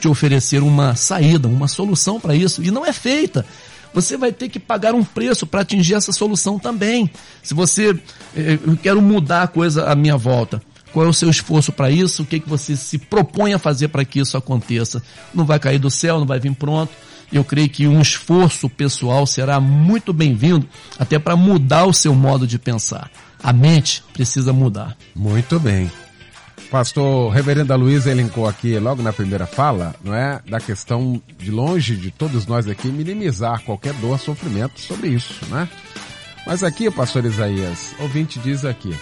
te 0.00 0.08
oferecer 0.08 0.62
uma 0.62 0.96
saída, 0.96 1.46
uma 1.46 1.68
solução 1.68 2.18
para 2.18 2.34
isso. 2.34 2.62
E 2.62 2.70
não 2.70 2.84
é 2.84 2.92
feita. 2.92 3.46
Você 3.94 4.16
vai 4.16 4.32
ter 4.32 4.48
que 4.48 4.58
pagar 4.58 4.94
um 4.94 5.04
preço 5.04 5.46
para 5.46 5.60
atingir 5.60 5.94
essa 5.94 6.12
solução 6.12 6.58
também. 6.58 7.10
Se 7.42 7.52
você, 7.54 7.90
eh, 8.34 8.58
eu 8.66 8.76
quero 8.76 9.02
mudar 9.02 9.42
a 9.42 9.46
coisa 9.46 9.84
à 9.84 9.94
minha 9.94 10.16
volta, 10.16 10.62
qual 10.92 11.06
é 11.06 11.08
o 11.08 11.12
seu 11.12 11.28
esforço 11.30 11.72
para 11.72 11.90
isso? 11.90 12.22
O 12.22 12.26
que, 12.26 12.40
que 12.40 12.48
você 12.48 12.74
se 12.74 12.98
propõe 12.98 13.52
a 13.52 13.58
fazer 13.58 13.88
para 13.88 14.04
que 14.04 14.18
isso 14.18 14.36
aconteça? 14.36 15.02
Não 15.32 15.44
vai 15.44 15.58
cair 15.58 15.78
do 15.78 15.90
céu, 15.90 16.18
não 16.18 16.26
vai 16.26 16.40
vir 16.40 16.54
pronto. 16.54 16.92
Eu 17.32 17.42
creio 17.42 17.68
que 17.68 17.88
um 17.88 18.00
esforço 18.00 18.68
pessoal 18.68 19.26
será 19.26 19.58
muito 19.58 20.12
bem-vindo, 20.12 20.68
até 20.98 21.18
para 21.18 21.34
mudar 21.34 21.86
o 21.86 21.92
seu 21.94 22.14
modo 22.14 22.46
de 22.46 22.58
pensar. 22.58 23.10
A 23.42 23.52
mente 23.52 24.04
precisa 24.12 24.52
mudar. 24.52 24.96
Muito 25.14 25.58
bem. 25.58 25.90
Pastor 26.70 27.30
Reverenda 27.30 27.74
Luiz 27.76 28.06
elencou 28.06 28.48
aqui, 28.48 28.78
logo 28.78 29.02
na 29.02 29.12
primeira 29.12 29.46
fala, 29.46 29.94
não 30.02 30.14
é? 30.14 30.40
Da 30.48 30.58
questão 30.58 31.20
de 31.38 31.50
longe 31.50 31.96
de 31.96 32.10
todos 32.10 32.46
nós 32.46 32.66
aqui 32.66 32.88
minimizar 32.88 33.62
qualquer 33.62 33.92
dor, 33.94 34.18
sofrimento 34.18 34.80
sobre 34.80 35.08
isso, 35.08 35.34
né? 35.50 35.68
Mas 36.46 36.64
aqui, 36.64 36.90
pastor 36.90 37.24
Isaías, 37.24 37.94
ouvinte 38.00 38.38
diz 38.38 38.64
aqui, 38.64 38.94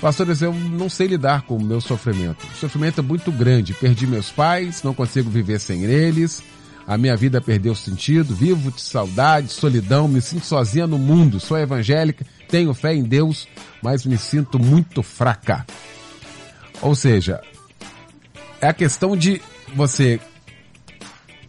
pastores, 0.00 0.40
eu 0.40 0.52
não 0.52 0.88
sei 0.88 1.08
lidar 1.08 1.42
com 1.42 1.56
o 1.56 1.62
meu 1.62 1.80
sofrimento. 1.80 2.46
O 2.46 2.56
sofrimento 2.56 3.00
é 3.00 3.02
muito 3.02 3.30
grande. 3.32 3.74
Perdi 3.74 4.06
meus 4.06 4.30
pais, 4.30 4.82
não 4.82 4.94
consigo 4.94 5.28
viver 5.28 5.60
sem 5.60 5.82
eles. 5.84 6.42
A 6.86 6.96
minha 6.96 7.16
vida 7.16 7.40
perdeu 7.40 7.74
sentido, 7.74 8.34
vivo 8.34 8.70
de 8.70 8.80
saudade, 8.80 9.48
solidão, 9.48 10.06
me 10.06 10.20
sinto 10.20 10.46
sozinha 10.46 10.86
no 10.86 10.98
mundo. 10.98 11.40
Sou 11.40 11.58
evangélica, 11.58 12.24
tenho 12.48 12.72
fé 12.72 12.94
em 12.94 13.02
Deus, 13.02 13.48
mas 13.82 14.04
me 14.04 14.16
sinto 14.16 14.58
muito 14.58 15.02
fraca. 15.02 15.66
Ou 16.80 16.94
seja, 16.94 17.40
é 18.60 18.68
a 18.68 18.72
questão 18.72 19.16
de 19.16 19.42
você 19.74 20.20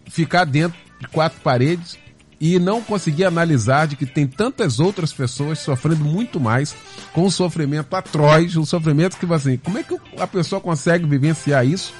ficar 0.08 0.46
dentro 0.46 0.78
de 1.00 1.08
quatro 1.08 1.40
paredes 1.42 2.00
e 2.40 2.58
não 2.58 2.82
conseguir 2.82 3.26
analisar 3.26 3.88
de 3.88 3.96
que 3.96 4.06
tem 4.06 4.26
tantas 4.26 4.80
outras 4.80 5.14
pessoas 5.14 5.60
sofrendo 5.60 6.04
muito 6.04 6.40
mais 6.40 6.76
com 7.14 7.26
um 7.26 7.30
sofrimento 7.30 7.96
atroz, 7.96 8.56
um 8.56 8.66
sofrimento 8.66 9.18
que 9.18 9.32
assim, 9.32 9.58
como 9.58 9.78
é 9.78 9.84
que 9.84 9.96
a 10.20 10.28
pessoa 10.28 10.60
consegue 10.60 11.06
vivenciar 11.06 11.66
isso? 11.66 11.94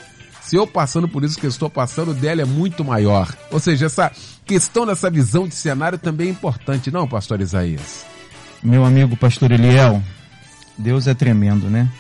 Se 0.48 0.56
eu 0.56 0.66
passando 0.66 1.10
por 1.10 1.26
isso 1.26 1.38
que 1.38 1.46
estou 1.46 1.70
passando, 1.70 2.14
dela 2.14 2.42
é 2.42 2.46
muito 2.46 2.82
maior. 2.82 3.36
Ou 3.52 3.60
seja, 3.60 3.88
essa 3.88 4.10
questão 4.46 4.86
dessa 4.86 5.10
visão 5.10 5.46
de 5.46 5.54
cenário 5.54 5.98
também 5.98 6.30
é 6.30 6.32
importante, 6.32 6.90
não, 6.90 7.06
pastor 7.06 7.42
Isaías? 7.42 8.06
Meu 8.64 8.86
amigo 8.86 9.18
pastor 9.18 9.52
Eliel, 9.52 10.02
Deus 10.78 11.06
é 11.06 11.14
tremendo, 11.14 11.70
né? 11.70 11.92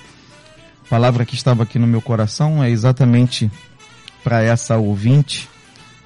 A 0.86 0.90
palavra 0.90 1.26
que 1.26 1.36
estava 1.36 1.64
aqui 1.64 1.78
no 1.78 1.86
meu 1.86 2.02
coração 2.02 2.64
é 2.64 2.70
exatamente 2.70 3.52
para 4.24 4.42
essa 4.42 4.78
ouvinte 4.78 5.50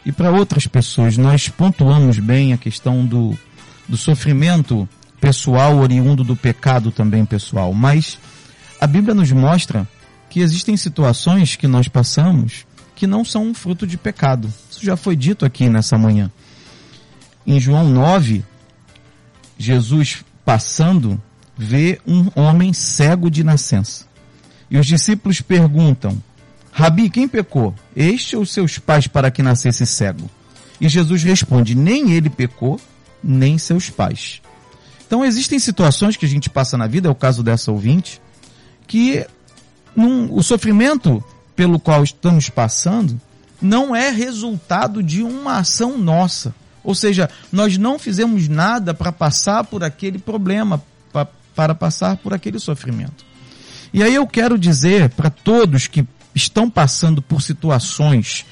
e 0.03 0.11
para 0.11 0.31
outras 0.31 0.65
pessoas. 0.65 1.17
Nós 1.19 1.47
pontuamos 1.47 2.17
bem 2.17 2.53
a 2.53 2.57
questão 2.57 3.05
do, 3.05 3.37
do 3.87 3.97
sofrimento 3.97 4.89
pessoal 5.19 5.77
oriundo 5.77 6.23
do 6.23 6.35
pecado 6.35 6.91
também 6.91 7.23
pessoal, 7.23 7.71
mas 7.71 8.17
a 8.79 8.87
Bíblia 8.87 9.13
nos 9.13 9.31
mostra 9.31 9.87
que 10.31 10.39
existem 10.39 10.77
situações 10.77 11.57
que 11.57 11.67
nós 11.67 11.89
passamos 11.89 12.65
que 12.95 13.05
não 13.05 13.25
são 13.25 13.47
um 13.47 13.53
fruto 13.53 13.85
de 13.85 13.97
pecado. 13.97 14.51
Isso 14.69 14.85
já 14.85 14.95
foi 14.95 15.13
dito 15.13 15.45
aqui 15.45 15.67
nessa 15.67 15.97
manhã. 15.97 16.31
Em 17.45 17.59
João 17.59 17.89
9, 17.89 18.41
Jesus 19.57 20.23
passando 20.45 21.21
vê 21.57 21.99
um 22.07 22.29
homem 22.33 22.71
cego 22.71 23.29
de 23.29 23.43
nascença. 23.43 24.05
E 24.69 24.77
os 24.77 24.87
discípulos 24.87 25.41
perguntam: 25.41 26.17
Rabi, 26.71 27.09
quem 27.09 27.27
pecou? 27.27 27.75
Este 27.93 28.37
ou 28.37 28.45
seus 28.45 28.79
pais 28.79 29.07
para 29.07 29.29
que 29.29 29.43
nascesse 29.43 29.85
cego? 29.85 30.29
E 30.79 30.87
Jesus 30.87 31.23
responde: 31.23 31.75
Nem 31.75 32.11
ele 32.11 32.29
pecou, 32.29 32.79
nem 33.21 33.57
seus 33.57 33.89
pais. 33.89 34.41
Então 35.05 35.25
existem 35.25 35.59
situações 35.59 36.15
que 36.15 36.25
a 36.25 36.29
gente 36.29 36.49
passa 36.49 36.77
na 36.77 36.87
vida, 36.87 37.09
é 37.09 37.11
o 37.11 37.15
caso 37.15 37.43
dessa 37.43 37.69
ouvinte, 37.69 38.21
que 38.87 39.25
num, 39.95 40.33
o 40.33 40.41
sofrimento 40.43 41.23
pelo 41.55 41.79
qual 41.79 42.03
estamos 42.03 42.49
passando 42.49 43.19
não 43.61 43.95
é 43.95 44.09
resultado 44.09 45.03
de 45.03 45.21
uma 45.21 45.57
ação 45.57 45.97
nossa. 45.97 46.53
Ou 46.83 46.95
seja, 46.95 47.29
nós 47.51 47.77
não 47.77 47.99
fizemos 47.99 48.47
nada 48.47 48.93
para 48.93 49.11
passar 49.11 49.63
por 49.63 49.83
aquele 49.83 50.17
problema, 50.17 50.81
pra, 51.13 51.27
para 51.55 51.75
passar 51.75 52.17
por 52.17 52.33
aquele 52.33 52.59
sofrimento. 52.59 53.23
E 53.93 54.01
aí 54.01 54.15
eu 54.15 54.25
quero 54.25 54.57
dizer 54.57 55.09
para 55.09 55.29
todos 55.29 55.85
que 55.85 56.05
estão 56.33 56.69
passando 56.69 57.21
por 57.21 57.41
situações 57.41 58.45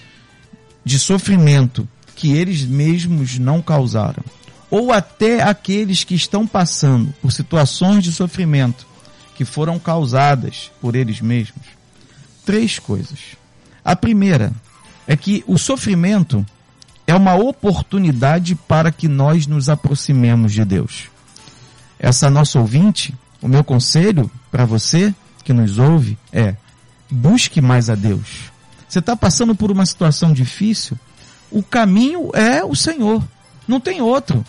de 0.83 0.99
sofrimento 0.99 1.87
que 2.15 2.33
eles 2.33 2.63
mesmos 2.65 3.39
não 3.39 3.61
causaram, 3.61 4.23
ou 4.69 4.91
até 4.91 5.41
aqueles 5.41 6.03
que 6.03 6.13
estão 6.13 6.45
passando 6.45 7.13
por 7.21 7.31
situações 7.31 8.03
de 8.03 8.11
sofrimento 8.11 8.85
que 9.39 9.45
foram 9.45 9.79
causadas 9.79 10.69
por 10.81 10.97
eles 10.97 11.21
mesmos, 11.21 11.65
três 12.45 12.77
coisas. 12.77 13.37
A 13.85 13.95
primeira 13.95 14.51
é 15.07 15.15
que 15.15 15.45
o 15.47 15.57
sofrimento 15.57 16.45
é 17.07 17.15
uma 17.15 17.35
oportunidade 17.35 18.53
para 18.53 18.91
que 18.91 19.07
nós 19.07 19.47
nos 19.47 19.69
aproximemos 19.69 20.51
de 20.51 20.65
Deus. 20.65 21.05
Essa 21.97 22.29
nossa 22.29 22.59
ouvinte, 22.59 23.15
o 23.41 23.47
meu 23.47 23.63
conselho 23.63 24.29
para 24.51 24.65
você 24.65 25.15
que 25.41 25.53
nos 25.53 25.77
ouve 25.79 26.17
é: 26.33 26.57
busque 27.09 27.61
mais 27.61 27.89
a 27.89 27.95
Deus. 27.95 28.51
Você 28.89 28.99
está 28.99 29.15
passando 29.15 29.55
por 29.55 29.71
uma 29.71 29.85
situação 29.85 30.33
difícil? 30.33 30.99
O 31.49 31.63
caminho 31.63 32.29
é 32.33 32.61
o 32.61 32.75
Senhor, 32.75 33.23
não 33.65 33.79
tem 33.79 34.01
outro. 34.01 34.45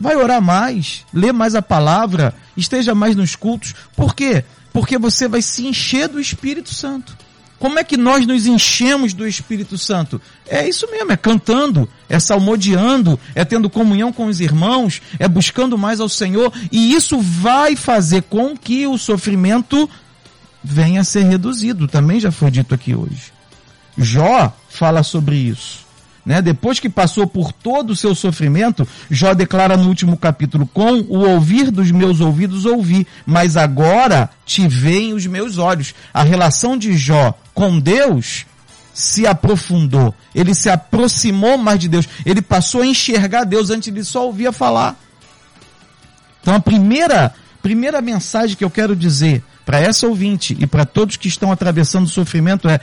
Vai 0.00 0.16
orar 0.16 0.40
mais, 0.40 1.04
lê 1.12 1.32
mais 1.32 1.54
a 1.54 1.62
palavra, 1.62 2.34
esteja 2.56 2.94
mais 2.94 3.16
nos 3.16 3.34
cultos. 3.34 3.74
Por 3.96 4.14
quê? 4.14 4.44
Porque 4.72 4.96
você 4.98 5.26
vai 5.26 5.42
se 5.42 5.66
encher 5.66 6.08
do 6.08 6.20
Espírito 6.20 6.72
Santo. 6.72 7.16
Como 7.58 7.78
é 7.78 7.82
que 7.82 7.96
nós 7.96 8.24
nos 8.24 8.46
enchemos 8.46 9.12
do 9.12 9.26
Espírito 9.26 9.76
Santo? 9.76 10.20
É 10.46 10.68
isso 10.68 10.88
mesmo, 10.90 11.10
é 11.10 11.16
cantando, 11.16 11.88
é 12.08 12.20
salmodiando, 12.20 13.18
é 13.34 13.44
tendo 13.44 13.68
comunhão 13.68 14.12
com 14.12 14.26
os 14.26 14.40
irmãos, 14.40 15.02
é 15.18 15.26
buscando 15.26 15.76
mais 15.76 15.98
ao 15.98 16.08
Senhor, 16.08 16.52
e 16.70 16.94
isso 16.94 17.18
vai 17.18 17.74
fazer 17.74 18.22
com 18.22 18.56
que 18.56 18.86
o 18.86 18.96
sofrimento 18.96 19.90
venha 20.62 21.00
a 21.00 21.04
ser 21.04 21.24
reduzido. 21.24 21.88
Também 21.88 22.20
já 22.20 22.30
foi 22.30 22.50
dito 22.50 22.74
aqui 22.74 22.94
hoje. 22.94 23.32
Jó 23.96 24.54
fala 24.68 25.02
sobre 25.02 25.34
isso. 25.34 25.87
Né? 26.24 26.42
Depois 26.42 26.78
que 26.78 26.88
passou 26.88 27.26
por 27.26 27.52
todo 27.52 27.90
o 27.90 27.96
seu 27.96 28.14
sofrimento, 28.14 28.86
Jó 29.10 29.34
declara 29.34 29.76
no 29.76 29.88
último 29.88 30.16
capítulo: 30.16 30.66
Com 30.66 31.00
o 31.08 31.28
ouvir 31.28 31.70
dos 31.70 31.90
meus 31.90 32.20
ouvidos 32.20 32.64
ouvi, 32.64 33.06
mas 33.24 33.56
agora 33.56 34.28
te 34.44 34.66
veem 34.68 35.14
os 35.14 35.26
meus 35.26 35.58
olhos. 35.58 35.94
A 36.12 36.22
relação 36.22 36.76
de 36.76 36.96
Jó 36.96 37.34
com 37.54 37.78
Deus 37.78 38.46
se 38.92 39.26
aprofundou. 39.26 40.14
Ele 40.34 40.54
se 40.54 40.68
aproximou 40.68 41.56
mais 41.56 41.78
de 41.78 41.88
Deus. 41.88 42.08
Ele 42.26 42.42
passou 42.42 42.82
a 42.82 42.86
enxergar 42.86 43.44
Deus 43.44 43.70
antes 43.70 43.92
de 43.92 44.04
só 44.04 44.26
ouvia 44.26 44.50
falar. 44.50 44.96
Então 46.42 46.54
a 46.54 46.60
primeira, 46.60 47.32
primeira 47.62 48.00
mensagem 48.00 48.56
que 48.56 48.64
eu 48.64 48.70
quero 48.70 48.96
dizer 48.96 49.42
para 49.64 49.78
essa 49.78 50.06
ouvinte 50.06 50.56
e 50.58 50.66
para 50.66 50.84
todos 50.84 51.16
que 51.16 51.28
estão 51.28 51.52
atravessando 51.52 52.08
sofrimento 52.08 52.68
é 52.68 52.80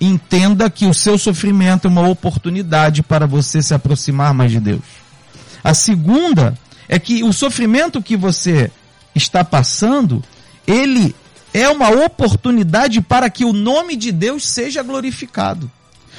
entenda 0.00 0.70
que 0.70 0.86
o 0.86 0.94
seu 0.94 1.18
sofrimento 1.18 1.86
é 1.86 1.90
uma 1.90 2.08
oportunidade 2.08 3.02
para 3.02 3.26
você 3.26 3.62
se 3.62 3.74
aproximar 3.74 4.32
mais 4.32 4.50
de 4.50 4.58
Deus. 4.58 4.82
A 5.62 5.74
segunda 5.74 6.56
é 6.88 6.98
que 6.98 7.22
o 7.22 7.32
sofrimento 7.32 8.02
que 8.02 8.16
você 8.16 8.70
está 9.14 9.44
passando, 9.44 10.24
ele 10.66 11.14
é 11.52 11.68
uma 11.68 11.90
oportunidade 11.90 13.00
para 13.00 13.28
que 13.28 13.44
o 13.44 13.52
nome 13.52 13.96
de 13.96 14.10
Deus 14.10 14.48
seja 14.48 14.82
glorificado. 14.82 15.70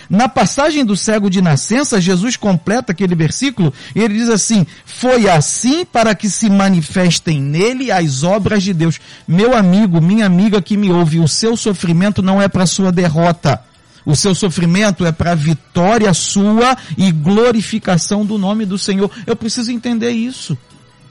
Na 0.09 0.27
passagem 0.27 0.84
do 0.84 0.97
cego 0.97 1.29
de 1.29 1.41
nascença, 1.41 2.01
Jesus 2.01 2.36
completa 2.36 2.91
aquele 2.91 3.15
versículo 3.15 3.73
e 3.95 4.01
ele 4.01 4.15
diz 4.15 4.29
assim: 4.29 4.67
Foi 4.86 5.29
assim 5.29 5.86
para 5.86 6.13
que 6.13 6.29
se 6.29 6.49
manifestem 6.49 7.41
nele 7.41 7.91
as 7.91 8.21
obras 8.21 8.61
de 8.61 8.73
Deus. 8.73 8.99
Meu 9.25 9.55
amigo, 9.55 10.01
minha 10.01 10.25
amiga 10.25 10.61
que 10.61 10.75
me 10.75 10.91
ouve, 10.91 11.19
o 11.19 11.29
seu 11.29 11.55
sofrimento 11.55 12.21
não 12.21 12.41
é 12.41 12.49
para 12.49 12.65
sua 12.65 12.91
derrota. 12.91 13.70
O 14.06 14.16
seu 14.16 14.34
sofrimento 14.34 15.06
é 15.06 15.12
para 15.12 15.36
vitória 15.36 16.14
sua 16.14 16.78
e 16.97 17.12
glorificação 17.12 18.26
do 18.26 18.38
nome 18.38 18.66
do 18.66 18.78
Senhor. 18.78 19.10
Eu 19.28 19.36
preciso 19.36 19.72
entender 19.72 20.12
isso. 20.12 20.58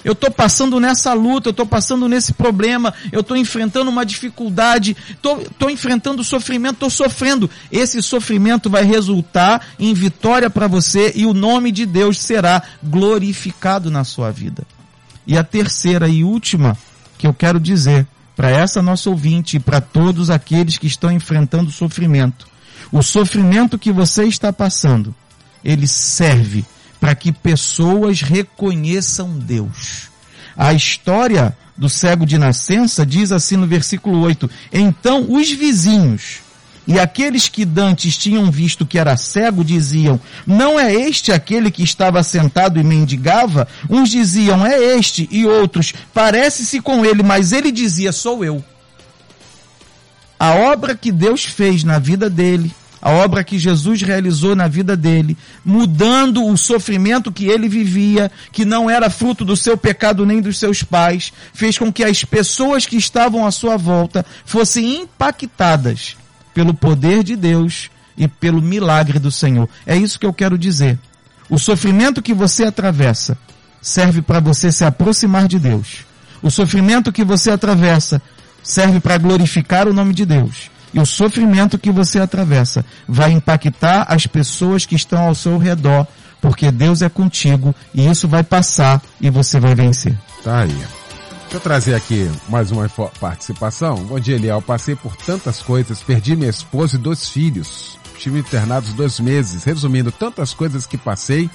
Eu 0.03 0.12
estou 0.12 0.30
passando 0.30 0.80
nessa 0.80 1.12
luta, 1.12 1.49
eu 1.49 1.53
estou 1.53 1.66
passando 1.66 2.09
nesse 2.09 2.32
problema, 2.32 2.95
eu 3.12 3.20
estou 3.20 3.36
enfrentando 3.36 3.91
uma 3.91 4.05
dificuldade, 4.05 4.97
estou 5.11 5.70
enfrentando 5.70 6.24
sofrimento, 6.24 6.74
estou 6.74 6.91
sofrendo. 6.91 7.51
Esse 7.70 8.03
sofrimento 8.03 8.70
vai 8.70 8.82
resultar 8.82 9.61
em 9.78 9.93
vitória 9.93 10.49
para 10.49 10.66
você 10.66 11.12
e 11.14 11.26
o 11.26 11.34
nome 11.34 11.70
de 11.70 11.84
Deus 11.84 12.18
será 12.18 12.62
glorificado 12.82 13.91
na 13.91 14.03
sua 14.03 14.30
vida. 14.30 14.66
E 15.26 15.36
a 15.36 15.45
terceira 15.45 16.09
e 16.09 16.24
última 16.24 16.76
que 17.18 17.26
eu 17.26 17.34
quero 17.34 17.61
dizer 17.61 18.07
para 18.34 18.49
essa 18.49 18.80
nossa 18.80 19.11
ouvinte 19.11 19.59
e 19.59 19.61
para 19.61 19.82
todos 19.82 20.30
aqueles 20.30 20.78
que 20.78 20.86
estão 20.86 21.12
enfrentando 21.12 21.70
sofrimento. 21.70 22.49
O 22.93 23.03
sofrimento 23.03 23.78
que 23.78 23.93
você 23.93 24.24
está 24.24 24.53
passando, 24.53 25.14
ele 25.64 25.86
serve 25.86 26.64
para 26.99 27.14
que 27.14 27.32
pessoas 27.32 28.20
reconheçam 28.20 29.38
Deus. 29.38 30.11
A 30.57 30.72
história 30.72 31.57
do 31.76 31.88
cego 31.88 32.26
de 32.26 32.36
nascença 32.36 33.07
diz 33.07 33.32
assim 33.32 33.57
no 33.57 33.66
versículo 33.66 34.20
8: 34.20 34.51
Então 34.72 35.26
os 35.30 35.51
vizinhos 35.51 36.41
e 36.86 36.99
aqueles 36.99 37.49
que 37.49 37.64
dantes 37.64 38.16
tinham 38.16 38.51
visto 38.51 38.84
que 38.84 38.99
era 38.99 39.16
cego 39.16 39.64
diziam: 39.64 40.18
Não 40.45 40.78
é 40.78 40.93
este 40.93 41.30
aquele 41.30 41.70
que 41.70 41.84
estava 41.84 42.22
sentado 42.22 42.80
e 42.80 42.84
mendigava? 42.84 43.68
Uns 43.88 44.09
diziam: 44.09 44.66
É 44.66 44.76
este, 44.97 45.28
e 45.30 45.47
outros: 45.47 45.95
Parece-se 46.12 46.80
com 46.80 47.05
ele, 47.05 47.22
mas 47.22 47.53
ele 47.53 47.70
dizia: 47.70 48.11
Sou 48.11 48.45
eu. 48.45 48.64
A 50.38 50.55
obra 50.55 50.97
que 50.97 51.12
Deus 51.12 51.45
fez 51.45 51.84
na 51.84 51.99
vida 51.99 52.28
dele 52.28 52.74
a 53.01 53.11
obra 53.11 53.42
que 53.42 53.59
Jesus 53.59 54.03
realizou 54.03 54.55
na 54.55 54.68
vida 54.68 54.96
dele, 54.96 55.36
mudando 55.64 56.44
o 56.46 56.57
sofrimento 56.57 57.32
que 57.32 57.46
ele 57.46 57.68
vivia, 57.68 58.30
que 58.53 58.64
não 58.64 58.90
era 58.90 59.09
fruto 59.09 59.44
do 59.44 59.57
seu 59.57 59.76
pecado 59.76 60.26
nem 60.26 60.40
dos 60.40 60.59
seus 60.59 60.82
pais, 60.82 61.32
fez 61.55 61.78
com 61.78 61.92
que 61.92 62.05
as 62.05 62.24
pessoas 62.24 62.84
que 62.84 62.96
estavam 62.96 63.46
à 63.46 63.51
sua 63.51 63.76
volta 63.76 64.24
fossem 64.44 65.03
impactadas 65.03 66.16
pelo 66.53 66.74
poder 66.74 67.22
de 67.22 67.36
Deus 67.36 67.90
e 68.16 68.28
pelo 68.28 68.61
milagre 68.61 69.18
do 69.18 69.30
Senhor. 69.30 69.68
É 69.86 69.96
isso 69.96 70.18
que 70.18 70.26
eu 70.26 70.32
quero 70.32 70.59
dizer. 70.59 70.98
O 71.48 71.59
sofrimento 71.59 72.20
que 72.20 72.34
você 72.34 72.64
atravessa 72.64 73.36
serve 73.80 74.20
para 74.20 74.40
você 74.40 74.70
se 74.70 74.84
aproximar 74.84 75.48
de 75.48 75.59
Deus. 75.59 76.05
O 76.42 76.51
sofrimento 76.51 77.12
que 77.12 77.24
você 77.24 77.51
atravessa 77.51 78.20
serve 78.62 79.01
para 79.01 79.18
glorificar 79.18 79.88
o 79.88 79.92
nome 79.92 80.12
de 80.12 80.26
Deus. 80.26 80.70
E 80.93 80.99
o 80.99 81.07
sofrimento 81.07 81.78
que 81.78 81.91
você 81.91 82.18
atravessa 82.18 82.84
vai 83.07 83.32
impactar 83.32 84.07
as 84.09 84.26
pessoas 84.26 84.84
que 84.84 84.95
estão 84.97 85.28
ao 85.28 85.34
seu 85.34 85.57
redor, 85.57 86.07
porque 86.41 86.70
Deus 86.70 87.03
é 87.03 87.09
contigo 87.09 87.74
e 87.95 88.07
isso 88.07 88.26
vai 88.26 88.43
passar 88.43 89.01
e 89.20 89.30
você 89.30 89.61
vai 89.61 89.74
vencer. 89.74 90.16
Tá 90.43 90.61
aí. 90.61 90.68
Deixa 91.43 91.57
eu 91.57 91.61
trazer 91.61 91.95
aqui 91.95 92.30
mais 92.49 92.70
uma 92.70 92.88
participação. 92.88 93.97
Bom 94.05 94.20
dia, 94.20 94.36
Eliel. 94.36 94.62
Passei 94.62 94.95
por 94.95 95.16
tantas 95.16 95.61
coisas, 95.61 96.01
perdi 96.01 96.36
minha 96.36 96.51
esposa 96.51 96.97
e 96.97 96.99
dois 96.99 97.28
filhos. 97.28 97.99
Estive 98.16 98.38
internados 98.38 98.93
dois 98.93 99.18
meses. 99.18 99.64
Resumindo, 99.64 100.12
tantas 100.12 100.55
coisas 100.55 100.86
que 100.86 100.97
passei. 100.97 101.51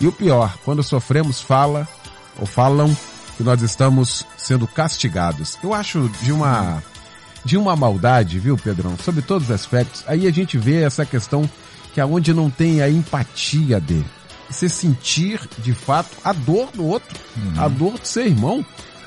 E 0.00 0.06
o 0.06 0.12
pior, 0.12 0.56
quando 0.64 0.82
sofremos, 0.82 1.40
fala 1.40 1.86
ou 2.38 2.46
falam 2.46 2.96
que 3.36 3.44
nós 3.44 3.62
estamos 3.62 4.26
sendo 4.36 4.66
castigados. 4.66 5.56
Eu 5.62 5.72
acho 5.72 6.10
de 6.20 6.32
uma 6.32 6.82
de 7.48 7.56
uma 7.56 7.74
maldade, 7.74 8.38
viu, 8.38 8.58
Pedrão? 8.58 8.94
Sobre 9.02 9.22
todos 9.22 9.48
os 9.48 9.54
aspectos. 9.54 10.04
Aí 10.06 10.26
a 10.26 10.30
gente 10.30 10.58
vê 10.58 10.82
essa 10.82 11.06
questão 11.06 11.48
que 11.94 12.00
aonde 12.00 12.34
não 12.34 12.50
tem 12.50 12.82
a 12.82 12.90
empatia 12.90 13.80
dele. 13.80 14.04
Você 14.50 14.68
sentir, 14.68 15.40
de 15.56 15.72
fato, 15.72 16.10
a 16.22 16.34
dor 16.34 16.70
do 16.72 16.84
outro, 16.84 17.18
uhum. 17.34 17.54
a 17.56 17.66
dor 17.66 17.98
do 17.98 18.06
seu 18.06 18.26
irmão. 18.26 18.64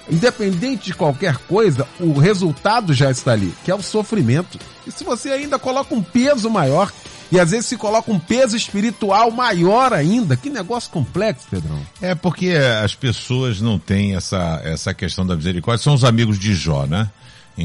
Independente 0.09 0.85
de 0.85 0.95
qualquer 0.95 1.37
coisa, 1.37 1.87
o 1.99 2.17
resultado 2.17 2.95
já 2.95 3.11
está 3.11 3.33
ali, 3.33 3.53
que 3.63 3.69
é 3.69 3.75
o 3.75 3.81
sofrimento. 3.83 4.57
E 4.87 4.91
se 4.91 5.03
você 5.03 5.29
ainda 5.29 5.59
coloca 5.59 5.93
um 5.93 6.01
peso 6.01 6.49
maior, 6.49 6.91
e 7.31 7.39
às 7.39 7.51
vezes 7.51 7.67
se 7.67 7.77
coloca 7.77 8.11
um 8.11 8.19
peso 8.19 8.57
espiritual 8.57 9.29
maior 9.29 9.93
ainda. 9.93 10.35
Que 10.35 10.49
negócio 10.49 10.89
complexo, 10.89 11.45
Pedrão. 11.47 11.79
É 12.01 12.15
porque 12.15 12.53
as 12.83 12.95
pessoas 12.95 13.61
não 13.61 13.77
têm 13.77 14.15
essa, 14.15 14.59
essa 14.65 14.95
questão 14.95 15.27
da 15.27 15.35
misericórdia. 15.35 15.83
São 15.83 15.93
os 15.93 16.03
amigos 16.03 16.39
de 16.39 16.55
Jó, 16.55 16.87
né? 16.87 17.07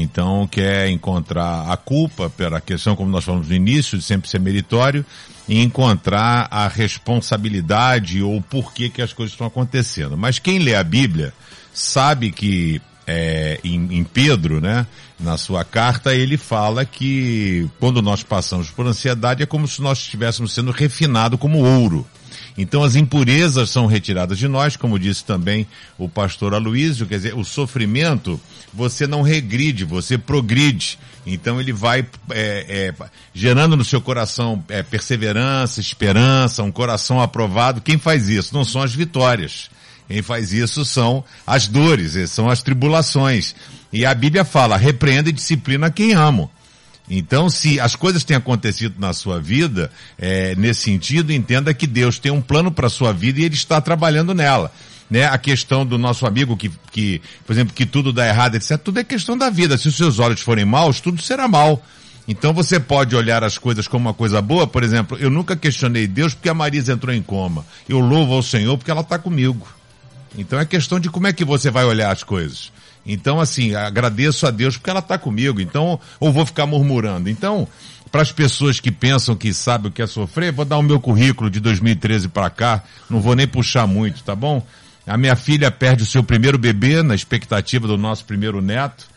Então 0.01 0.47
quer 0.47 0.89
encontrar 0.89 1.71
a 1.71 1.77
culpa 1.77 2.29
pela 2.29 2.61
questão, 2.61 2.95
como 2.95 3.09
nós 3.09 3.23
falamos 3.23 3.47
no 3.47 3.55
início, 3.55 3.97
de 3.97 4.03
sempre 4.03 4.29
ser 4.29 4.39
meritório, 4.39 5.05
e 5.47 5.61
encontrar 5.61 6.47
a 6.51 6.67
responsabilidade 6.67 8.21
ou 8.21 8.41
por 8.41 8.73
que 8.73 8.89
que 8.89 9.01
as 9.01 9.13
coisas 9.13 9.33
estão 9.33 9.47
acontecendo. 9.47 10.17
Mas 10.17 10.39
quem 10.39 10.59
lê 10.59 10.75
a 10.75 10.83
Bíblia 10.83 11.33
sabe 11.73 12.31
que 12.31 12.81
é, 13.07 13.59
em, 13.63 13.97
em 13.97 14.03
Pedro, 14.03 14.59
né, 14.59 14.85
na 15.17 15.37
sua 15.37 15.63
carta, 15.63 16.13
ele 16.13 16.37
fala 16.37 16.83
que 16.83 17.67
quando 17.79 18.01
nós 18.01 18.21
passamos 18.21 18.69
por 18.69 18.85
ansiedade 18.85 19.41
é 19.41 19.45
como 19.45 19.67
se 19.67 19.81
nós 19.81 19.99
estivéssemos 19.99 20.53
sendo 20.53 20.71
refinados 20.71 21.39
como 21.39 21.59
ouro. 21.59 22.05
Então 22.57 22.83
as 22.83 22.95
impurezas 22.95 23.69
são 23.69 23.85
retiradas 23.85 24.37
de 24.37 24.47
nós, 24.47 24.75
como 24.75 24.97
disse 24.97 25.23
também 25.23 25.67
o 25.97 26.09
pastor 26.09 26.55
Aloísio, 26.55 27.05
quer 27.05 27.17
dizer, 27.17 27.35
o 27.35 27.43
sofrimento, 27.43 28.39
você 28.73 29.05
não 29.05 29.21
regride, 29.21 29.85
você 29.85 30.17
progride. 30.17 30.97
Então 31.25 31.61
ele 31.61 31.71
vai 31.71 31.99
é, 32.31 32.91
é, 32.99 33.09
gerando 33.33 33.77
no 33.77 33.85
seu 33.85 34.01
coração 34.01 34.63
é, 34.69 34.81
perseverança, 34.81 35.79
esperança, 35.79 36.63
um 36.63 36.71
coração 36.71 37.21
aprovado. 37.21 37.81
Quem 37.81 37.97
faz 37.97 38.27
isso? 38.27 38.53
Não 38.53 38.65
são 38.65 38.81
as 38.81 38.95
vitórias. 38.95 39.69
Quem 40.07 40.21
faz 40.21 40.53
isso 40.53 40.85
são 40.85 41.23
as 41.45 41.67
dores, 41.67 42.29
são 42.31 42.49
as 42.49 42.63
tribulações. 42.63 43.53
E 43.91 44.05
a 44.05 44.13
Bíblia 44.13 44.45
fala, 44.45 44.77
repreenda 44.77 45.29
e 45.29 45.33
disciplina 45.33 45.91
quem 45.91 46.13
amo. 46.13 46.49
Então, 47.09 47.49
se 47.49 47.79
as 47.79 47.95
coisas 47.95 48.23
têm 48.23 48.35
acontecido 48.35 48.95
na 48.99 49.13
sua 49.13 49.39
vida, 49.39 49.89
é, 50.17 50.55
nesse 50.55 50.81
sentido, 50.81 51.31
entenda 51.31 51.73
que 51.73 51.87
Deus 51.87 52.19
tem 52.19 52.31
um 52.31 52.41
plano 52.41 52.71
para 52.71 52.87
a 52.87 52.89
sua 52.89 53.13
vida 53.13 53.39
e 53.39 53.45
Ele 53.45 53.55
está 53.55 53.79
trabalhando 53.79 54.33
nela. 54.33 54.71
Né? 55.09 55.25
A 55.25 55.37
questão 55.37 55.85
do 55.85 55.97
nosso 55.97 56.25
amigo 56.25 56.57
que, 56.57 56.69
que, 56.91 57.21
por 57.45 57.53
exemplo, 57.53 57.73
que 57.73 57.85
tudo 57.85 58.11
dá 58.11 58.27
errado, 58.27 58.55
etc. 58.55 58.77
Tudo 58.77 58.99
é 58.99 59.03
questão 59.05 59.37
da 59.37 59.49
vida. 59.49 59.77
Se 59.77 59.87
os 59.87 59.95
seus 59.95 60.19
olhos 60.19 60.41
forem 60.41 60.65
maus, 60.65 60.99
tudo 60.99 61.21
será 61.21 61.47
mal. 61.47 61.81
Então 62.27 62.53
você 62.53 62.77
pode 62.77 63.15
olhar 63.15 63.41
as 63.41 63.57
coisas 63.57 63.87
como 63.87 64.09
uma 64.09 64.13
coisa 64.13 64.41
boa, 64.41 64.67
por 64.67 64.83
exemplo, 64.83 65.17
eu 65.17 65.29
nunca 65.29 65.55
questionei 65.55 66.05
Deus 66.05 66.33
porque 66.33 66.49
a 66.49 66.53
Marisa 66.53 66.91
entrou 66.91 67.15
em 67.15 67.21
coma. 67.21 67.65
Eu 67.87 67.99
louvo 67.99 68.33
ao 68.33 68.43
Senhor 68.43 68.77
porque 68.77 68.91
ela 68.91 68.99
está 68.99 69.17
comigo. 69.17 69.65
Então 70.37 70.59
é 70.59 70.65
questão 70.65 70.99
de 70.99 71.09
como 71.09 71.27
é 71.27 71.31
que 71.31 71.45
você 71.45 71.71
vai 71.71 71.85
olhar 71.85 72.11
as 72.11 72.23
coisas. 72.23 72.69
Então, 73.07 73.39
assim, 73.39 73.73
agradeço 73.73 74.45
a 74.45 74.51
Deus 74.51 74.75
porque 74.75 74.89
ela 74.89 74.99
está 74.99 75.17
comigo. 75.17 75.61
Então, 75.61 75.97
ou 76.19 76.31
vou 76.31 76.45
ficar 76.45 76.65
murmurando. 76.65 77.29
Então, 77.29 77.65
para 78.11 78.21
as 78.21 78.31
pessoas 78.31 78.79
que 78.79 78.91
pensam 78.91 79.35
que 79.35 79.53
sabem 79.53 79.89
o 79.89 79.93
que 79.93 80.01
é 80.01 80.07
sofrer, 80.07 80.51
vou 80.51 80.65
dar 80.65 80.77
o 80.77 80.83
meu 80.83 80.99
currículo 80.99 81.49
de 81.49 81.61
2013 81.61 82.27
para 82.27 82.49
cá. 82.49 82.83
Não 83.09 83.21
vou 83.21 83.33
nem 83.33 83.47
puxar 83.47 83.87
muito, 83.87 84.23
tá 84.23 84.35
bom? 84.35 84.61
A 85.05 85.17
minha 85.17 85.37
filha 85.37 85.71
perde 85.71 86.03
o 86.03 86.05
seu 86.05 86.21
primeiro 86.21 86.57
bebê 86.57 87.01
na 87.01 87.15
expectativa 87.15 87.87
do 87.87 87.97
nosso 87.97 88.25
primeiro 88.25 88.61
neto. 88.61 89.07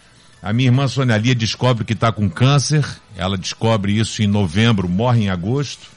A 0.41 0.53
minha 0.53 0.69
irmã 0.69 0.87
Sônia 0.87 1.17
Lia 1.17 1.35
descobre 1.35 1.85
que 1.85 1.93
está 1.93 2.13
com 2.13 2.31
câncer. 2.31 2.87
Ela 3.17 3.37
descobre 3.37 3.99
isso 3.99 4.23
em 4.23 4.27
novembro, 4.29 4.89
morre 4.89 5.25
em 5.25 5.31
agosto. 5.31 5.89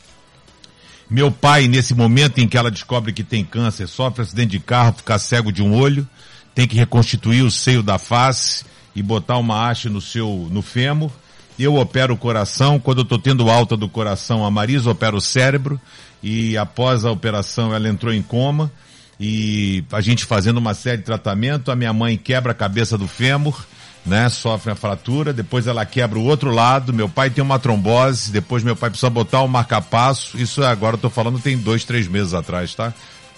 Meu 1.08 1.32
pai, 1.32 1.68
nesse 1.68 1.94
momento 1.94 2.40
em 2.40 2.48
que 2.48 2.58
ela 2.58 2.72
descobre 2.72 3.14
que 3.14 3.24
tem 3.24 3.46
câncer, 3.46 3.88
sofre 3.88 4.24
acidente 4.24 4.52
de 4.52 4.60
carro, 4.60 4.96
fica 4.98 5.20
cego 5.20 5.52
de 5.52 5.62
um 5.62 5.76
olho 5.76 6.08
tem 6.54 6.68
que 6.68 6.76
reconstituir 6.76 7.44
o 7.44 7.52
seio 7.52 7.82
da 7.82 7.98
face 7.98 8.66
e 8.96 9.02
botar 9.02 9.38
uma 9.38 9.70
haste 9.70 9.90
no 9.90 10.02
seu, 10.02 10.48
no 10.52 10.62
fêmur. 10.62 11.12
Eu 11.58 11.76
opero 11.76 12.14
o 12.14 12.18
coração, 12.18 12.80
quando 12.80 13.00
eu 13.00 13.04
estou 13.04 13.20
tendo 13.20 13.50
alta 13.50 13.78
do 13.78 13.88
coração, 13.88 14.46
a 14.46 14.52
Marisa 14.52 14.90
opera 14.90 15.16
o 15.16 15.22
cérebro, 15.22 15.80
e 16.22 16.58
após 16.58 17.06
a 17.06 17.12
operação 17.12 17.74
ela 17.74 17.88
entrou 17.88 18.14
em 18.14 18.22
coma, 18.22 18.72
e 19.20 19.84
a 19.92 20.02
gente 20.02 20.26
fazendo 20.26 20.58
uma 20.58 20.74
série 20.74 20.98
de 20.98 21.04
tratamento, 21.04 21.72
a 21.72 21.76
minha 21.76 21.94
mãe 21.94 22.18
quebra 22.18 22.52
a 22.52 22.56
cabeça 22.56 22.98
do 22.98 23.08
fêmur, 23.08 23.66
né, 24.06 24.28
sofre 24.30 24.72
a 24.72 24.76
fratura, 24.76 25.32
depois 25.32 25.68
ela 25.68 25.86
quebra 25.86 26.20
o 26.20 26.26
outro 26.26 26.52
lado, 26.52 26.92
meu 26.92 27.08
pai 27.08 27.30
tem 27.30 27.44
uma 27.44 27.60
trombose, 27.60 28.32
depois 28.32 28.64
meu 28.64 28.76
pai 28.76 28.90
precisa 28.90 29.10
botar 29.10 29.44
um 29.44 29.48
marcapasso, 29.48 30.38
isso 30.38 30.64
agora 30.64 30.96
eu 30.96 31.00
tô 31.00 31.10
falando 31.10 31.40
tem 31.40 31.58
dois, 31.58 31.86
três 31.86 32.08
meses 32.08 32.34
atrás, 32.34 32.74
tá? 32.76 32.94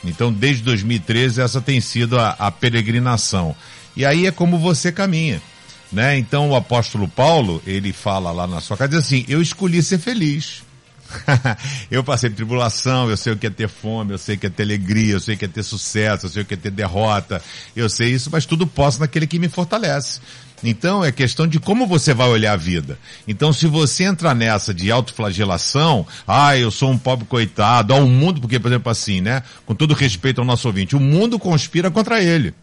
Então, 0.09 0.31
desde 0.31 0.63
2013, 0.63 1.41
essa 1.41 1.61
tem 1.61 1.79
sido 1.81 2.19
a, 2.19 2.29
a 2.31 2.51
peregrinação. 2.51 3.55
E 3.95 4.05
aí 4.05 4.27
é 4.27 4.31
como 4.31 4.57
você 4.57 4.91
caminha. 4.91 5.41
Né? 5.91 6.17
Então 6.17 6.49
o 6.49 6.55
apóstolo 6.55 7.07
Paulo, 7.07 7.61
ele 7.65 7.93
fala 7.93 8.31
lá 8.31 8.47
na 8.47 8.59
sua 8.59 8.75
casa, 8.75 8.97
assim, 8.97 9.23
eu 9.27 9.41
escolhi 9.41 9.81
ser 9.81 9.99
feliz. 9.99 10.63
eu 11.91 12.03
passei 12.03 12.29
tribulação, 12.29 13.09
eu 13.09 13.15
sei 13.15 13.31
o 13.31 13.37
que 13.37 13.47
é 13.47 13.49
ter 13.49 13.69
fome, 13.69 14.11
eu 14.11 14.17
sei 14.17 14.35
o 14.35 14.37
que 14.37 14.47
é 14.47 14.49
ter 14.49 14.63
alegria, 14.63 15.13
eu 15.13 15.19
sei 15.19 15.35
o 15.35 15.37
que 15.37 15.45
é 15.45 15.47
ter 15.47 15.63
sucesso, 15.63 16.25
eu 16.25 16.29
sei 16.29 16.41
o 16.41 16.45
que 16.45 16.55
é 16.55 16.57
ter 16.57 16.71
derrota, 16.71 17.41
eu 17.75 17.87
sei 17.87 18.09
isso, 18.11 18.29
mas 18.31 18.45
tudo 18.45 18.65
posso 18.65 18.99
naquele 18.99 19.27
que 19.27 19.37
me 19.37 19.47
fortalece. 19.47 20.19
Então 20.63 21.03
é 21.03 21.11
questão 21.11 21.47
de 21.47 21.59
como 21.59 21.85
você 21.85 22.13
vai 22.13 22.27
olhar 22.27 22.53
a 22.53 22.57
vida. 22.57 22.97
Então 23.27 23.51
se 23.51 23.67
você 23.67 24.03
entra 24.03 24.33
nessa 24.33 24.73
de 24.73 24.91
autoflagelação, 24.91 26.05
ah, 26.27 26.57
eu 26.57 26.71
sou 26.71 26.91
um 26.91 26.97
pobre 26.97 27.25
coitado, 27.25 27.93
ao 27.93 28.07
mundo, 28.07 28.41
porque 28.41 28.59
por 28.59 28.67
exemplo 28.67 28.91
assim, 28.91 29.21
né, 29.21 29.43
com 29.65 29.75
todo 29.75 29.93
respeito 29.93 30.41
ao 30.41 30.47
nosso 30.47 30.67
ouvinte, 30.67 30.95
o 30.95 30.99
mundo 30.99 31.37
conspira 31.37 31.91
contra 31.91 32.21
ele. 32.21 32.53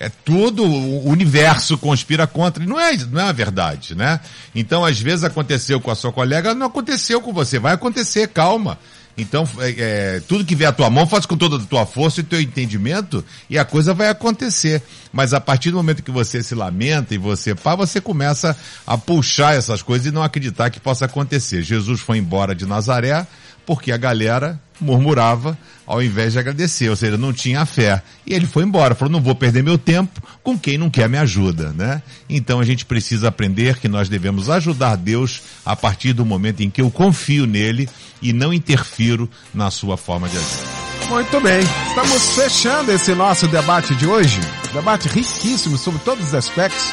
É 0.00 0.08
tudo, 0.08 0.64
o 0.64 1.08
universo 1.08 1.76
conspira 1.76 2.24
contra, 2.24 2.64
não 2.64 2.78
é, 2.78 2.96
não 2.96 3.20
é 3.20 3.24
a 3.24 3.32
verdade, 3.32 3.96
né? 3.96 4.20
Então, 4.54 4.84
às 4.84 5.00
vezes 5.00 5.24
aconteceu 5.24 5.80
com 5.80 5.90
a 5.90 5.94
sua 5.96 6.12
colega, 6.12 6.54
não 6.54 6.68
aconteceu 6.68 7.20
com 7.20 7.32
você, 7.32 7.58
vai 7.58 7.74
acontecer, 7.74 8.28
calma. 8.28 8.78
Então, 9.18 9.48
é, 9.58 9.74
é, 10.16 10.20
tudo 10.20 10.44
que 10.44 10.54
vier 10.54 10.68
à 10.68 10.72
tua 10.72 10.88
mão, 10.88 11.04
faz 11.04 11.26
com 11.26 11.36
toda 11.36 11.56
a 11.56 11.66
tua 11.66 11.84
força 11.84 12.20
e 12.20 12.22
teu 12.22 12.40
entendimento 12.40 13.24
e 13.50 13.58
a 13.58 13.64
coisa 13.64 13.92
vai 13.92 14.08
acontecer. 14.08 14.80
Mas 15.12 15.34
a 15.34 15.40
partir 15.40 15.72
do 15.72 15.76
momento 15.76 16.04
que 16.04 16.10
você 16.10 16.40
se 16.40 16.54
lamenta 16.54 17.14
e 17.14 17.18
você 17.18 17.52
pá, 17.52 17.74
você 17.74 18.00
começa 18.00 18.56
a 18.86 18.96
puxar 18.96 19.56
essas 19.56 19.82
coisas 19.82 20.06
e 20.06 20.12
não 20.12 20.22
acreditar 20.22 20.70
que 20.70 20.78
possa 20.78 21.06
acontecer. 21.06 21.62
Jesus 21.62 22.00
foi 22.00 22.18
embora 22.18 22.54
de 22.54 22.64
Nazaré 22.64 23.26
porque 23.68 23.92
a 23.92 23.98
galera 23.98 24.58
murmurava 24.80 25.58
ao 25.86 26.02
invés 26.02 26.32
de 26.32 26.38
agradecer, 26.38 26.88
ou 26.88 26.96
seja, 26.96 27.18
não 27.18 27.34
tinha 27.34 27.66
fé. 27.66 28.02
E 28.26 28.32
ele 28.32 28.46
foi 28.46 28.62
embora, 28.62 28.94
falou, 28.94 29.12
não 29.12 29.20
vou 29.20 29.34
perder 29.34 29.62
meu 29.62 29.76
tempo 29.76 30.22
com 30.42 30.58
quem 30.58 30.78
não 30.78 30.88
quer 30.88 31.06
me 31.06 31.18
ajuda, 31.18 31.74
né? 31.76 32.02
Então 32.30 32.60
a 32.60 32.64
gente 32.64 32.86
precisa 32.86 33.28
aprender 33.28 33.78
que 33.78 33.86
nós 33.86 34.08
devemos 34.08 34.48
ajudar 34.48 34.96
Deus 34.96 35.42
a 35.66 35.76
partir 35.76 36.14
do 36.14 36.24
momento 36.24 36.62
em 36.62 36.70
que 36.70 36.80
eu 36.80 36.90
confio 36.90 37.46
nele 37.46 37.86
e 38.22 38.32
não 38.32 38.54
interfiro 38.54 39.28
na 39.52 39.70
sua 39.70 39.98
forma 39.98 40.30
de 40.30 40.38
agir. 40.38 41.10
Muito 41.10 41.38
bem, 41.38 41.60
estamos 41.88 42.34
fechando 42.36 42.90
esse 42.90 43.14
nosso 43.14 43.46
debate 43.48 43.94
de 43.96 44.06
hoje, 44.06 44.40
debate 44.72 45.08
riquíssimo 45.08 45.76
sobre 45.76 46.00
todos 46.00 46.28
os 46.28 46.34
aspectos, 46.34 46.90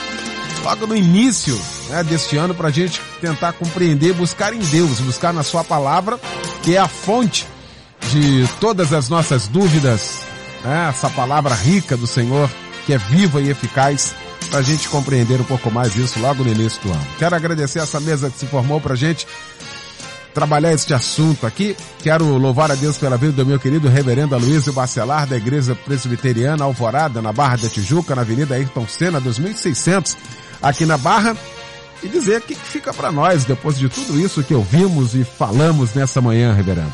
logo 0.62 0.88
no 0.88 0.96
início 0.96 1.58
né, 1.90 2.04
deste 2.04 2.36
ano, 2.36 2.54
para 2.54 2.68
a 2.68 2.72
gente 2.72 3.02
tentar 3.22 3.54
compreender, 3.54 4.14
buscar 4.14 4.54
em 4.54 4.60
Deus, 4.60 5.00
buscar 5.00 5.34
na 5.34 5.44
sua 5.44 5.64
palavra, 5.64 6.20
que 6.66 6.76
é 6.76 6.80
a 6.80 6.88
fonte 6.88 7.46
de 8.10 8.50
todas 8.60 8.92
as 8.92 9.08
nossas 9.08 9.48
dúvidas, 9.48 10.22
né? 10.64 10.88
essa 10.90 11.08
palavra 11.12 11.54
rica 11.54 11.96
do 11.96 12.08
Senhor, 12.08 12.50
que 12.88 12.94
é 12.94 12.98
viva 12.98 13.40
e 13.40 13.52
eficaz, 13.52 14.16
para 14.50 14.60
a 14.60 14.62
gente 14.64 14.90
compreender 14.90 15.40
um 15.40 15.44
pouco 15.44 15.70
mais 15.70 15.96
isso 15.96 16.20
logo 16.20 16.44
no 16.44 16.52
início 16.52 16.82
do 16.82 16.92
ano. 16.92 17.08
Quero 17.20 17.36
agradecer 17.36 17.78
essa 17.78 18.00
mesa 18.00 18.32
que 18.32 18.40
se 18.40 18.48
formou 18.48 18.82
para 18.82 18.94
a 18.94 18.98
gente 18.98 19.28
trabalhar 20.34 20.74
este 20.74 20.92
assunto 20.92 21.46
aqui. 21.46 21.78
Quero 22.02 22.36
louvar 22.36 22.72
a 22.72 22.76
Deus 22.76 22.98
pela 22.98 23.16
vida 23.16 23.34
do 23.34 23.46
meu 23.46 23.60
querido 23.60 23.88
reverendo 23.88 24.34
Aloysio 24.34 24.74
Bacelar, 24.74 25.28
da 25.28 25.38
Igreja 25.38 25.76
Presbiteriana 25.76 26.66
Alvorada, 26.66 27.22
na 27.22 27.32
Barra 27.32 27.58
da 27.58 27.70
Tijuca, 27.70 28.16
na 28.16 28.24
Avenida 28.24 28.56
Ayrton 28.56 28.88
Senna, 28.88 29.22
2600, 29.22 30.18
aqui 30.64 30.84
na 30.84 30.98
Barra. 30.98 31.38
E 32.06 32.08
dizer 32.08 32.38
o 32.38 32.42
que 32.42 32.54
fica 32.54 32.94
para 32.94 33.12
nós 33.12 33.46
depois 33.46 33.80
de 33.80 33.90
tudo 33.90 34.20
isso 34.20 34.44
que 34.44 34.54
ouvimos 34.54 35.16
e 35.16 35.24
falamos 35.24 35.96
nessa 35.96 36.22
manhã, 36.22 36.54
reverendo. 36.54 36.94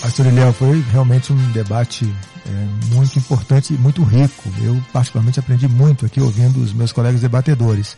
Pastor 0.00 0.26
Eliel, 0.26 0.52
foi 0.52 0.80
realmente 0.92 1.32
um 1.32 1.50
debate 1.50 2.04
é, 2.46 2.94
muito 2.94 3.18
importante 3.18 3.74
e 3.74 3.76
muito 3.76 4.04
rico. 4.04 4.48
Eu 4.62 4.80
particularmente 4.92 5.40
aprendi 5.40 5.66
muito 5.66 6.06
aqui 6.06 6.20
ouvindo 6.20 6.62
os 6.62 6.72
meus 6.72 6.92
colegas 6.92 7.20
debatedores. 7.20 7.96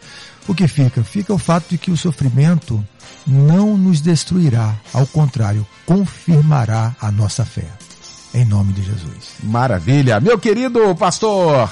O 0.48 0.54
que 0.54 0.66
fica? 0.66 1.04
Fica 1.04 1.34
o 1.34 1.38
fato 1.38 1.68
de 1.68 1.76
que 1.76 1.90
o 1.90 1.96
sofrimento 1.96 2.82
não 3.26 3.76
nos 3.76 4.00
destruirá, 4.00 4.74
ao 4.94 5.06
contrário, 5.06 5.66
confirmará 5.84 6.96
a 6.98 7.12
nossa 7.12 7.44
fé. 7.44 7.68
Em 8.32 8.46
nome 8.46 8.72
de 8.72 8.82
Jesus. 8.82 9.34
Maravilha. 9.42 10.20
Meu 10.20 10.38
querido 10.38 10.96
pastor 10.96 11.68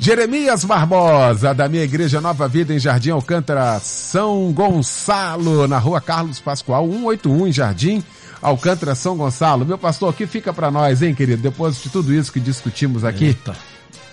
Jeremias 0.00 0.64
Barbosa, 0.64 1.52
da 1.52 1.68
minha 1.68 1.82
igreja 1.82 2.20
Nova 2.20 2.46
Vida 2.46 2.72
em 2.72 2.78
Jardim 2.78 3.10
Alcântara, 3.10 3.80
São 3.80 4.52
Gonçalo, 4.52 5.66
na 5.66 5.78
rua 5.78 6.00
Carlos 6.00 6.38
Pascoal, 6.38 6.86
181 6.88 7.48
em 7.48 7.52
Jardim 7.52 8.04
Alcântara, 8.40 8.94
São 8.94 9.16
Gonçalo. 9.16 9.66
Meu 9.66 9.76
pastor, 9.76 10.10
o 10.10 10.12
que 10.12 10.24
fica 10.24 10.52
para 10.52 10.70
nós, 10.70 11.02
hein, 11.02 11.16
querido? 11.16 11.42
Depois 11.42 11.82
de 11.82 11.90
tudo 11.90 12.14
isso 12.14 12.32
que 12.32 12.38
discutimos 12.38 13.04
aqui. 13.04 13.26
Eita. 13.26 13.56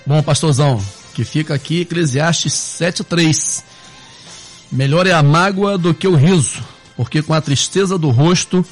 Bom, 0.08 0.24
pastorzão, 0.24 0.84
que 1.14 1.24
fica 1.24 1.54
aqui 1.54 1.82
Eclesiastes 1.82 2.54
7.3. 2.54 3.64
Melhor 4.72 5.06
é 5.06 5.12
a 5.12 5.22
mágoa 5.22 5.78
do 5.78 5.94
que 5.94 6.08
o 6.08 6.16
riso, 6.16 6.64
porque 6.98 7.22
com 7.22 7.34
a 7.34 7.42
tristeza 7.42 7.96
do 7.96 8.10
rosto 8.10 8.66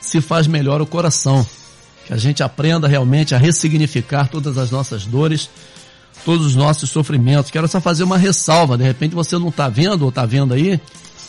se 0.00 0.20
faz 0.20 0.46
melhor 0.46 0.80
o 0.80 0.86
coração. 0.86 1.44
Que 2.06 2.14
a 2.14 2.16
gente 2.16 2.40
aprenda 2.40 2.86
realmente 2.86 3.34
a 3.34 3.38
ressignificar 3.38 4.28
todas 4.28 4.56
as 4.58 4.70
nossas 4.70 5.04
dores, 5.04 5.50
todos 6.24 6.46
os 6.46 6.54
nossos 6.54 6.90
sofrimentos. 6.90 7.50
Quero 7.50 7.68
só 7.68 7.80
fazer 7.80 8.04
uma 8.04 8.18
ressalva, 8.18 8.78
de 8.78 8.84
repente 8.84 9.14
você 9.14 9.38
não 9.38 9.48
está 9.48 9.68
vendo 9.68 10.02
ou 10.02 10.08
está 10.08 10.24
vendo 10.24 10.54
aí, 10.54 10.80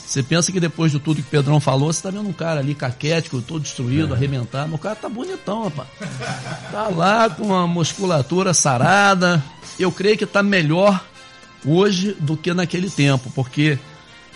você 0.06 0.22
pensa 0.22 0.52
que 0.52 0.60
depois 0.60 0.92
de 0.92 1.00
tudo 1.00 1.22
que 1.22 1.28
o 1.28 1.32
Pedrão 1.32 1.60
falou, 1.60 1.92
você 1.92 2.04
tá 2.04 2.12
vendo 2.12 2.30
um 2.30 2.34
cara 2.34 2.60
ali 2.60 2.76
caquético, 2.76 3.42
todo 3.42 3.64
destruído, 3.64 4.14
é. 4.14 4.18
arrebentado. 4.18 4.74
O 4.74 4.78
cara 4.78 4.96
tá 4.96 5.10
bonitão, 5.10 5.64
rapaz. 5.64 5.88
Tá 6.72 6.88
lá 6.90 7.30
com 7.30 7.48
uma 7.48 7.66
musculatura 7.66 8.54
sarada. 8.54 9.44
Eu 9.80 9.92
creio 9.92 10.18
que 10.18 10.26
tá 10.26 10.44
melhor 10.44 11.04
hoje 11.66 12.16
do 12.20 12.38
que 12.38 12.54
naquele 12.54 12.90
tempo, 12.90 13.32
porque 13.34 13.80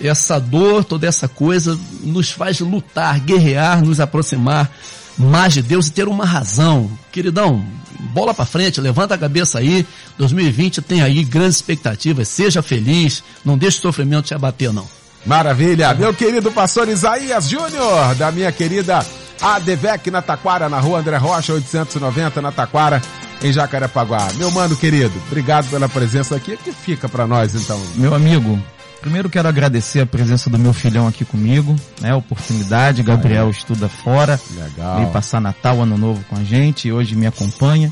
essa 0.02 0.40
dor, 0.40 0.84
toda 0.84 1.06
essa 1.06 1.28
coisa 1.28 1.78
nos 2.02 2.32
faz 2.32 2.60
lutar, 2.60 3.20
guerrear, 3.20 3.84
nos 3.84 4.00
aproximar 4.00 4.72
mais 5.18 5.54
de 5.54 5.62
Deus 5.62 5.88
e 5.88 5.92
ter 5.92 6.08
uma 6.08 6.26
razão. 6.26 6.90
Queridão, 7.12 7.66
bola 8.14 8.34
para 8.34 8.46
frente, 8.46 8.80
levanta 8.80 9.16
a 9.16 9.18
cabeça 9.18 9.60
aí. 9.60 9.86
2020 10.18 10.82
tem 10.82 11.02
aí 11.02 11.24
grandes 11.24 11.58
expectativas. 11.58 12.28
Seja 12.28 12.62
feliz, 12.62 13.24
não 13.44 13.58
deixe 13.58 13.80
o 13.80 13.82
sofrimento 13.82 14.26
te 14.26 14.34
abater 14.34 14.72
não. 14.72 14.88
Maravilha. 15.26 15.94
Meu 15.94 16.14
querido 16.14 16.52
pastor 16.52 16.88
Isaías 16.88 17.50
Júnior, 17.50 18.16
da 18.16 18.32
minha 18.32 18.52
querida 18.52 19.06
ADVEC 19.42 20.10
na 20.10 20.22
Taquara, 20.22 20.70
na 20.70 20.80
rua 20.80 21.00
André 21.00 21.18
Rocha, 21.18 21.54
890 21.54 22.42
na 22.42 22.52
Taquara, 22.52 23.02
em 23.42 23.52
Jacarepaguá. 23.52 24.30
Meu 24.36 24.50
mano 24.52 24.76
querido, 24.76 25.14
obrigado 25.28 25.70
pela 25.70 25.90
presença 25.90 26.36
aqui. 26.36 26.54
O 26.54 26.58
que 26.58 26.72
fica 26.72 27.10
para 27.10 27.28
nós 27.28 27.54
então? 27.56 27.82
Meu 27.96 28.14
amigo, 28.14 28.60
primeiro 29.02 29.30
quero 29.30 29.48
agradecer 29.48 30.02
a 30.02 30.06
presença 30.06 30.50
do 30.50 30.58
meu 30.58 30.74
filhão 30.74 31.08
aqui 31.08 31.24
comigo, 31.24 31.76
né? 32.02 32.14
Oportunidade, 32.14 33.04
Gabriel 33.04 33.50
estuda 33.50 33.88
fora. 33.88 34.40
Legal. 34.52 34.98
Veio 34.98 35.10
passar 35.10 35.40
Natal, 35.40 35.82
Ano 35.82 35.98
Novo 35.98 36.24
com 36.30 36.36
a 36.36 36.44
gente 36.44 36.88
e 36.88 36.92
hoje 36.92 37.16
me 37.16 37.28
acompanha. 37.28 37.92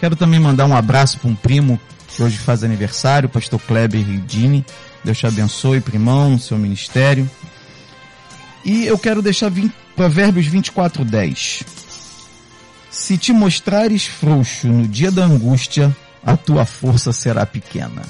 Quero 0.00 0.16
também 0.16 0.38
mandar 0.38 0.66
um 0.66 0.76
abraço 0.76 1.18
para 1.18 1.30
um 1.30 1.34
primo 1.34 1.80
que 2.08 2.22
hoje 2.22 2.38
faz 2.38 2.64
aniversário, 2.64 3.28
pastor 3.28 3.60
Kleber 3.60 4.04
Ridini. 4.04 4.64
Deus 5.04 5.18
te 5.18 5.26
abençoe, 5.26 5.80
primão, 5.80 6.30
no 6.30 6.38
seu 6.38 6.58
ministério. 6.58 7.30
E 8.64 8.86
eu 8.86 8.98
quero 8.98 9.22
deixar 9.22 9.52
Provérbios 9.94 10.46
24, 10.46 11.04
10. 11.04 11.62
Se 12.90 13.16
te 13.16 13.32
mostrares 13.32 14.06
frouxo 14.06 14.66
no 14.66 14.88
dia 14.88 15.12
da 15.12 15.24
angústia, 15.24 15.94
a 16.24 16.36
tua 16.36 16.64
força 16.64 17.12
será 17.12 17.46
pequena. 17.46 18.02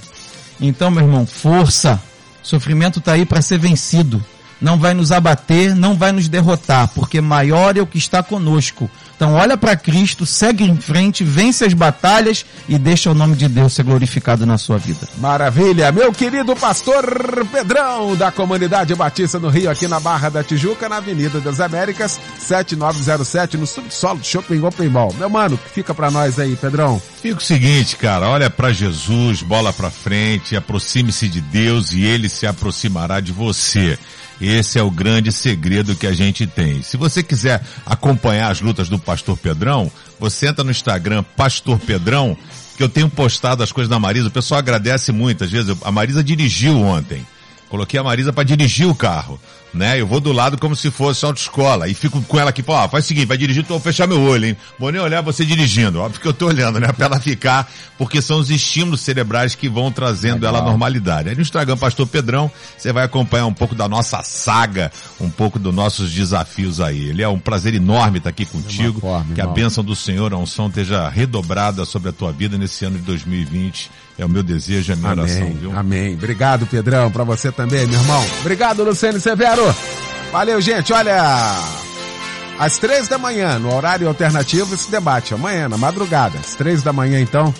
Então, 0.60 0.90
meu 0.90 1.04
irmão, 1.04 1.26
força. 1.26 2.00
Sofrimento 2.46 3.00
está 3.00 3.14
aí 3.14 3.26
para 3.26 3.42
ser 3.42 3.58
vencido. 3.58 4.24
Não 4.60 4.78
vai 4.78 4.94
nos 4.94 5.10
abater, 5.10 5.74
não 5.74 5.96
vai 5.96 6.12
nos 6.12 6.28
derrotar, 6.28 6.86
porque 6.94 7.20
maior 7.20 7.76
é 7.76 7.80
o 7.80 7.86
que 7.86 7.98
está 7.98 8.22
conosco 8.22 8.88
então 9.16 9.32
olha 9.32 9.56
para 9.56 9.74
Cristo, 9.74 10.26
segue 10.26 10.64
em 10.64 10.76
frente, 10.76 11.24
vence 11.24 11.64
as 11.64 11.72
batalhas 11.72 12.44
e 12.68 12.78
deixa 12.78 13.10
o 13.10 13.14
nome 13.14 13.34
de 13.34 13.48
Deus 13.48 13.72
ser 13.72 13.82
glorificado 13.82 14.44
na 14.44 14.58
sua 14.58 14.76
vida. 14.76 15.08
Maravilha, 15.16 15.90
meu 15.90 16.12
querido 16.12 16.54
pastor 16.54 17.46
Pedrão 17.50 18.14
da 18.14 18.30
Comunidade 18.30 18.94
Batista 18.94 19.38
no 19.38 19.48
Rio, 19.48 19.70
aqui 19.70 19.88
na 19.88 19.98
Barra 19.98 20.28
da 20.28 20.44
Tijuca, 20.44 20.86
na 20.86 20.98
Avenida 20.98 21.40
das 21.40 21.60
Américas, 21.60 22.20
7907, 22.38 23.56
no 23.56 23.66
subsolo 23.66 24.18
do 24.18 24.26
Shopping 24.26 24.60
Open 24.60 24.88
Mall. 24.90 25.14
Meu 25.18 25.30
mano, 25.30 25.58
fica 25.72 25.94
para 25.94 26.10
nós 26.10 26.38
aí, 26.38 26.54
Pedrão. 26.54 27.00
Fica 27.22 27.38
o 27.38 27.42
seguinte, 27.42 27.96
cara, 27.96 28.28
olha 28.28 28.50
para 28.50 28.70
Jesus, 28.70 29.42
bola 29.42 29.72
para 29.72 29.90
frente, 29.90 30.54
aproxime-se 30.54 31.26
de 31.26 31.40
Deus 31.40 31.92
e 31.92 32.04
ele 32.04 32.28
se 32.28 32.46
aproximará 32.46 33.18
de 33.20 33.32
você. 33.32 33.98
Esse 34.40 34.78
é 34.78 34.82
o 34.82 34.90
grande 34.90 35.32
segredo 35.32 35.96
que 35.96 36.06
a 36.06 36.12
gente 36.12 36.46
tem. 36.46 36.82
Se 36.82 36.96
você 36.96 37.22
quiser 37.22 37.62
acompanhar 37.86 38.50
as 38.50 38.60
lutas 38.60 38.88
do 38.88 38.98
Pastor 39.06 39.38
Pedrão, 39.38 39.90
você 40.18 40.48
entra 40.48 40.64
no 40.64 40.70
Instagram 40.72 41.24
Pastor 41.36 41.78
Pedrão, 41.78 42.36
que 42.76 42.82
eu 42.82 42.88
tenho 42.88 43.08
postado 43.08 43.62
as 43.62 43.70
coisas 43.70 43.88
da 43.88 44.00
Marisa. 44.00 44.28
O 44.28 44.32
pessoal 44.32 44.58
agradece 44.58 45.12
muito. 45.12 45.44
Às 45.44 45.50
vezes, 45.50 45.74
a 45.82 45.92
Marisa 45.92 46.22
dirigiu 46.22 46.78
ontem. 46.82 47.24
Coloquei 47.68 47.98
a 47.98 48.02
Marisa 48.02 48.32
para 48.32 48.44
dirigir 48.44 48.86
o 48.86 48.94
carro. 48.94 49.40
Né? 49.72 50.00
Eu 50.00 50.06
vou 50.06 50.20
do 50.20 50.32
lado 50.32 50.58
como 50.58 50.74
se 50.74 50.90
fosse 50.90 51.24
autoescola 51.24 51.88
e 51.88 51.94
fico 51.94 52.20
com 52.22 52.38
ela 52.38 52.50
aqui, 52.50 52.64
ó, 52.66 52.88
faz 52.88 53.04
o 53.04 53.08
seguinte, 53.08 53.26
vai 53.26 53.36
dirigir, 53.36 53.62
tu 53.62 53.68
vou 53.68 53.80
fechar 53.80 54.06
meu 54.06 54.20
olho, 54.22 54.46
hein? 54.46 54.56
Vou 54.78 54.90
nem 54.90 55.00
olhar 55.00 55.20
você 55.20 55.44
dirigindo, 55.44 56.00
óbvio 56.00 56.20
que 56.20 56.26
eu 56.26 56.32
tô 56.32 56.46
olhando, 56.46 56.80
né? 56.80 56.88
Pra 56.96 57.06
ela 57.06 57.20
ficar, 57.20 57.70
porque 57.98 58.22
são 58.22 58.38
os 58.38 58.50
estímulos 58.50 59.00
cerebrais 59.00 59.54
que 59.54 59.68
vão 59.68 59.92
trazendo 59.92 60.36
Legal. 60.36 60.56
ela 60.56 60.58
à 60.60 60.70
normalidade. 60.70 61.28
Aí 61.28 61.34
no 61.34 61.42
Instagram 61.42 61.76
Pastor 61.76 62.06
Pedrão, 62.06 62.50
você 62.76 62.92
vai 62.92 63.04
acompanhar 63.04 63.46
um 63.46 63.54
pouco 63.54 63.74
da 63.74 63.88
nossa 63.88 64.22
saga, 64.22 64.90
um 65.20 65.30
pouco 65.30 65.58
dos 65.58 65.74
nossos 65.74 66.10
desafios 66.12 66.80
aí. 66.80 67.08
Ele 67.08 67.22
é 67.22 67.28
um 67.28 67.38
prazer 67.38 67.74
enorme 67.74 68.18
estar 68.18 68.30
aqui 68.30 68.46
contigo, 68.46 69.00
forma, 69.00 69.34
que 69.34 69.40
a 69.40 69.46
bênção 69.46 69.84
do 69.84 69.94
Senhor, 69.94 70.32
a 70.32 70.36
unção 70.38 70.68
esteja 70.68 71.08
redobrada 71.08 71.84
sobre 71.84 72.08
a 72.08 72.12
tua 72.12 72.32
vida 72.32 72.56
nesse 72.56 72.84
ano 72.84 72.98
de 72.98 73.04
2020 73.04 73.90
é 74.18 74.24
o 74.24 74.28
meu 74.28 74.42
desejo, 74.42 74.92
é 74.92 74.94
a 74.94 74.96
minha 74.96 75.12
Amém. 75.12 75.24
oração, 75.24 75.52
viu? 75.52 75.78
Amém. 75.78 76.14
Obrigado, 76.14 76.66
Pedrão, 76.66 77.10
para 77.10 77.22
você 77.22 77.52
também, 77.52 77.86
meu 77.86 78.00
irmão. 78.00 78.24
Obrigado, 78.40 78.82
Luciano 78.82 79.20
Severo. 79.20 79.55
Valeu, 80.30 80.60
gente. 80.60 80.92
Olha, 80.92 81.18
às 82.58 82.76
três 82.76 83.08
da 83.08 83.16
manhã, 83.16 83.58
no 83.58 83.74
horário 83.74 84.06
alternativo, 84.06 84.74
esse 84.74 84.90
debate. 84.90 85.32
Amanhã, 85.32 85.66
na 85.66 85.78
madrugada, 85.78 86.38
às 86.38 86.54
três 86.54 86.82
da 86.82 86.92
manhã, 86.92 87.18
então, 87.20 87.54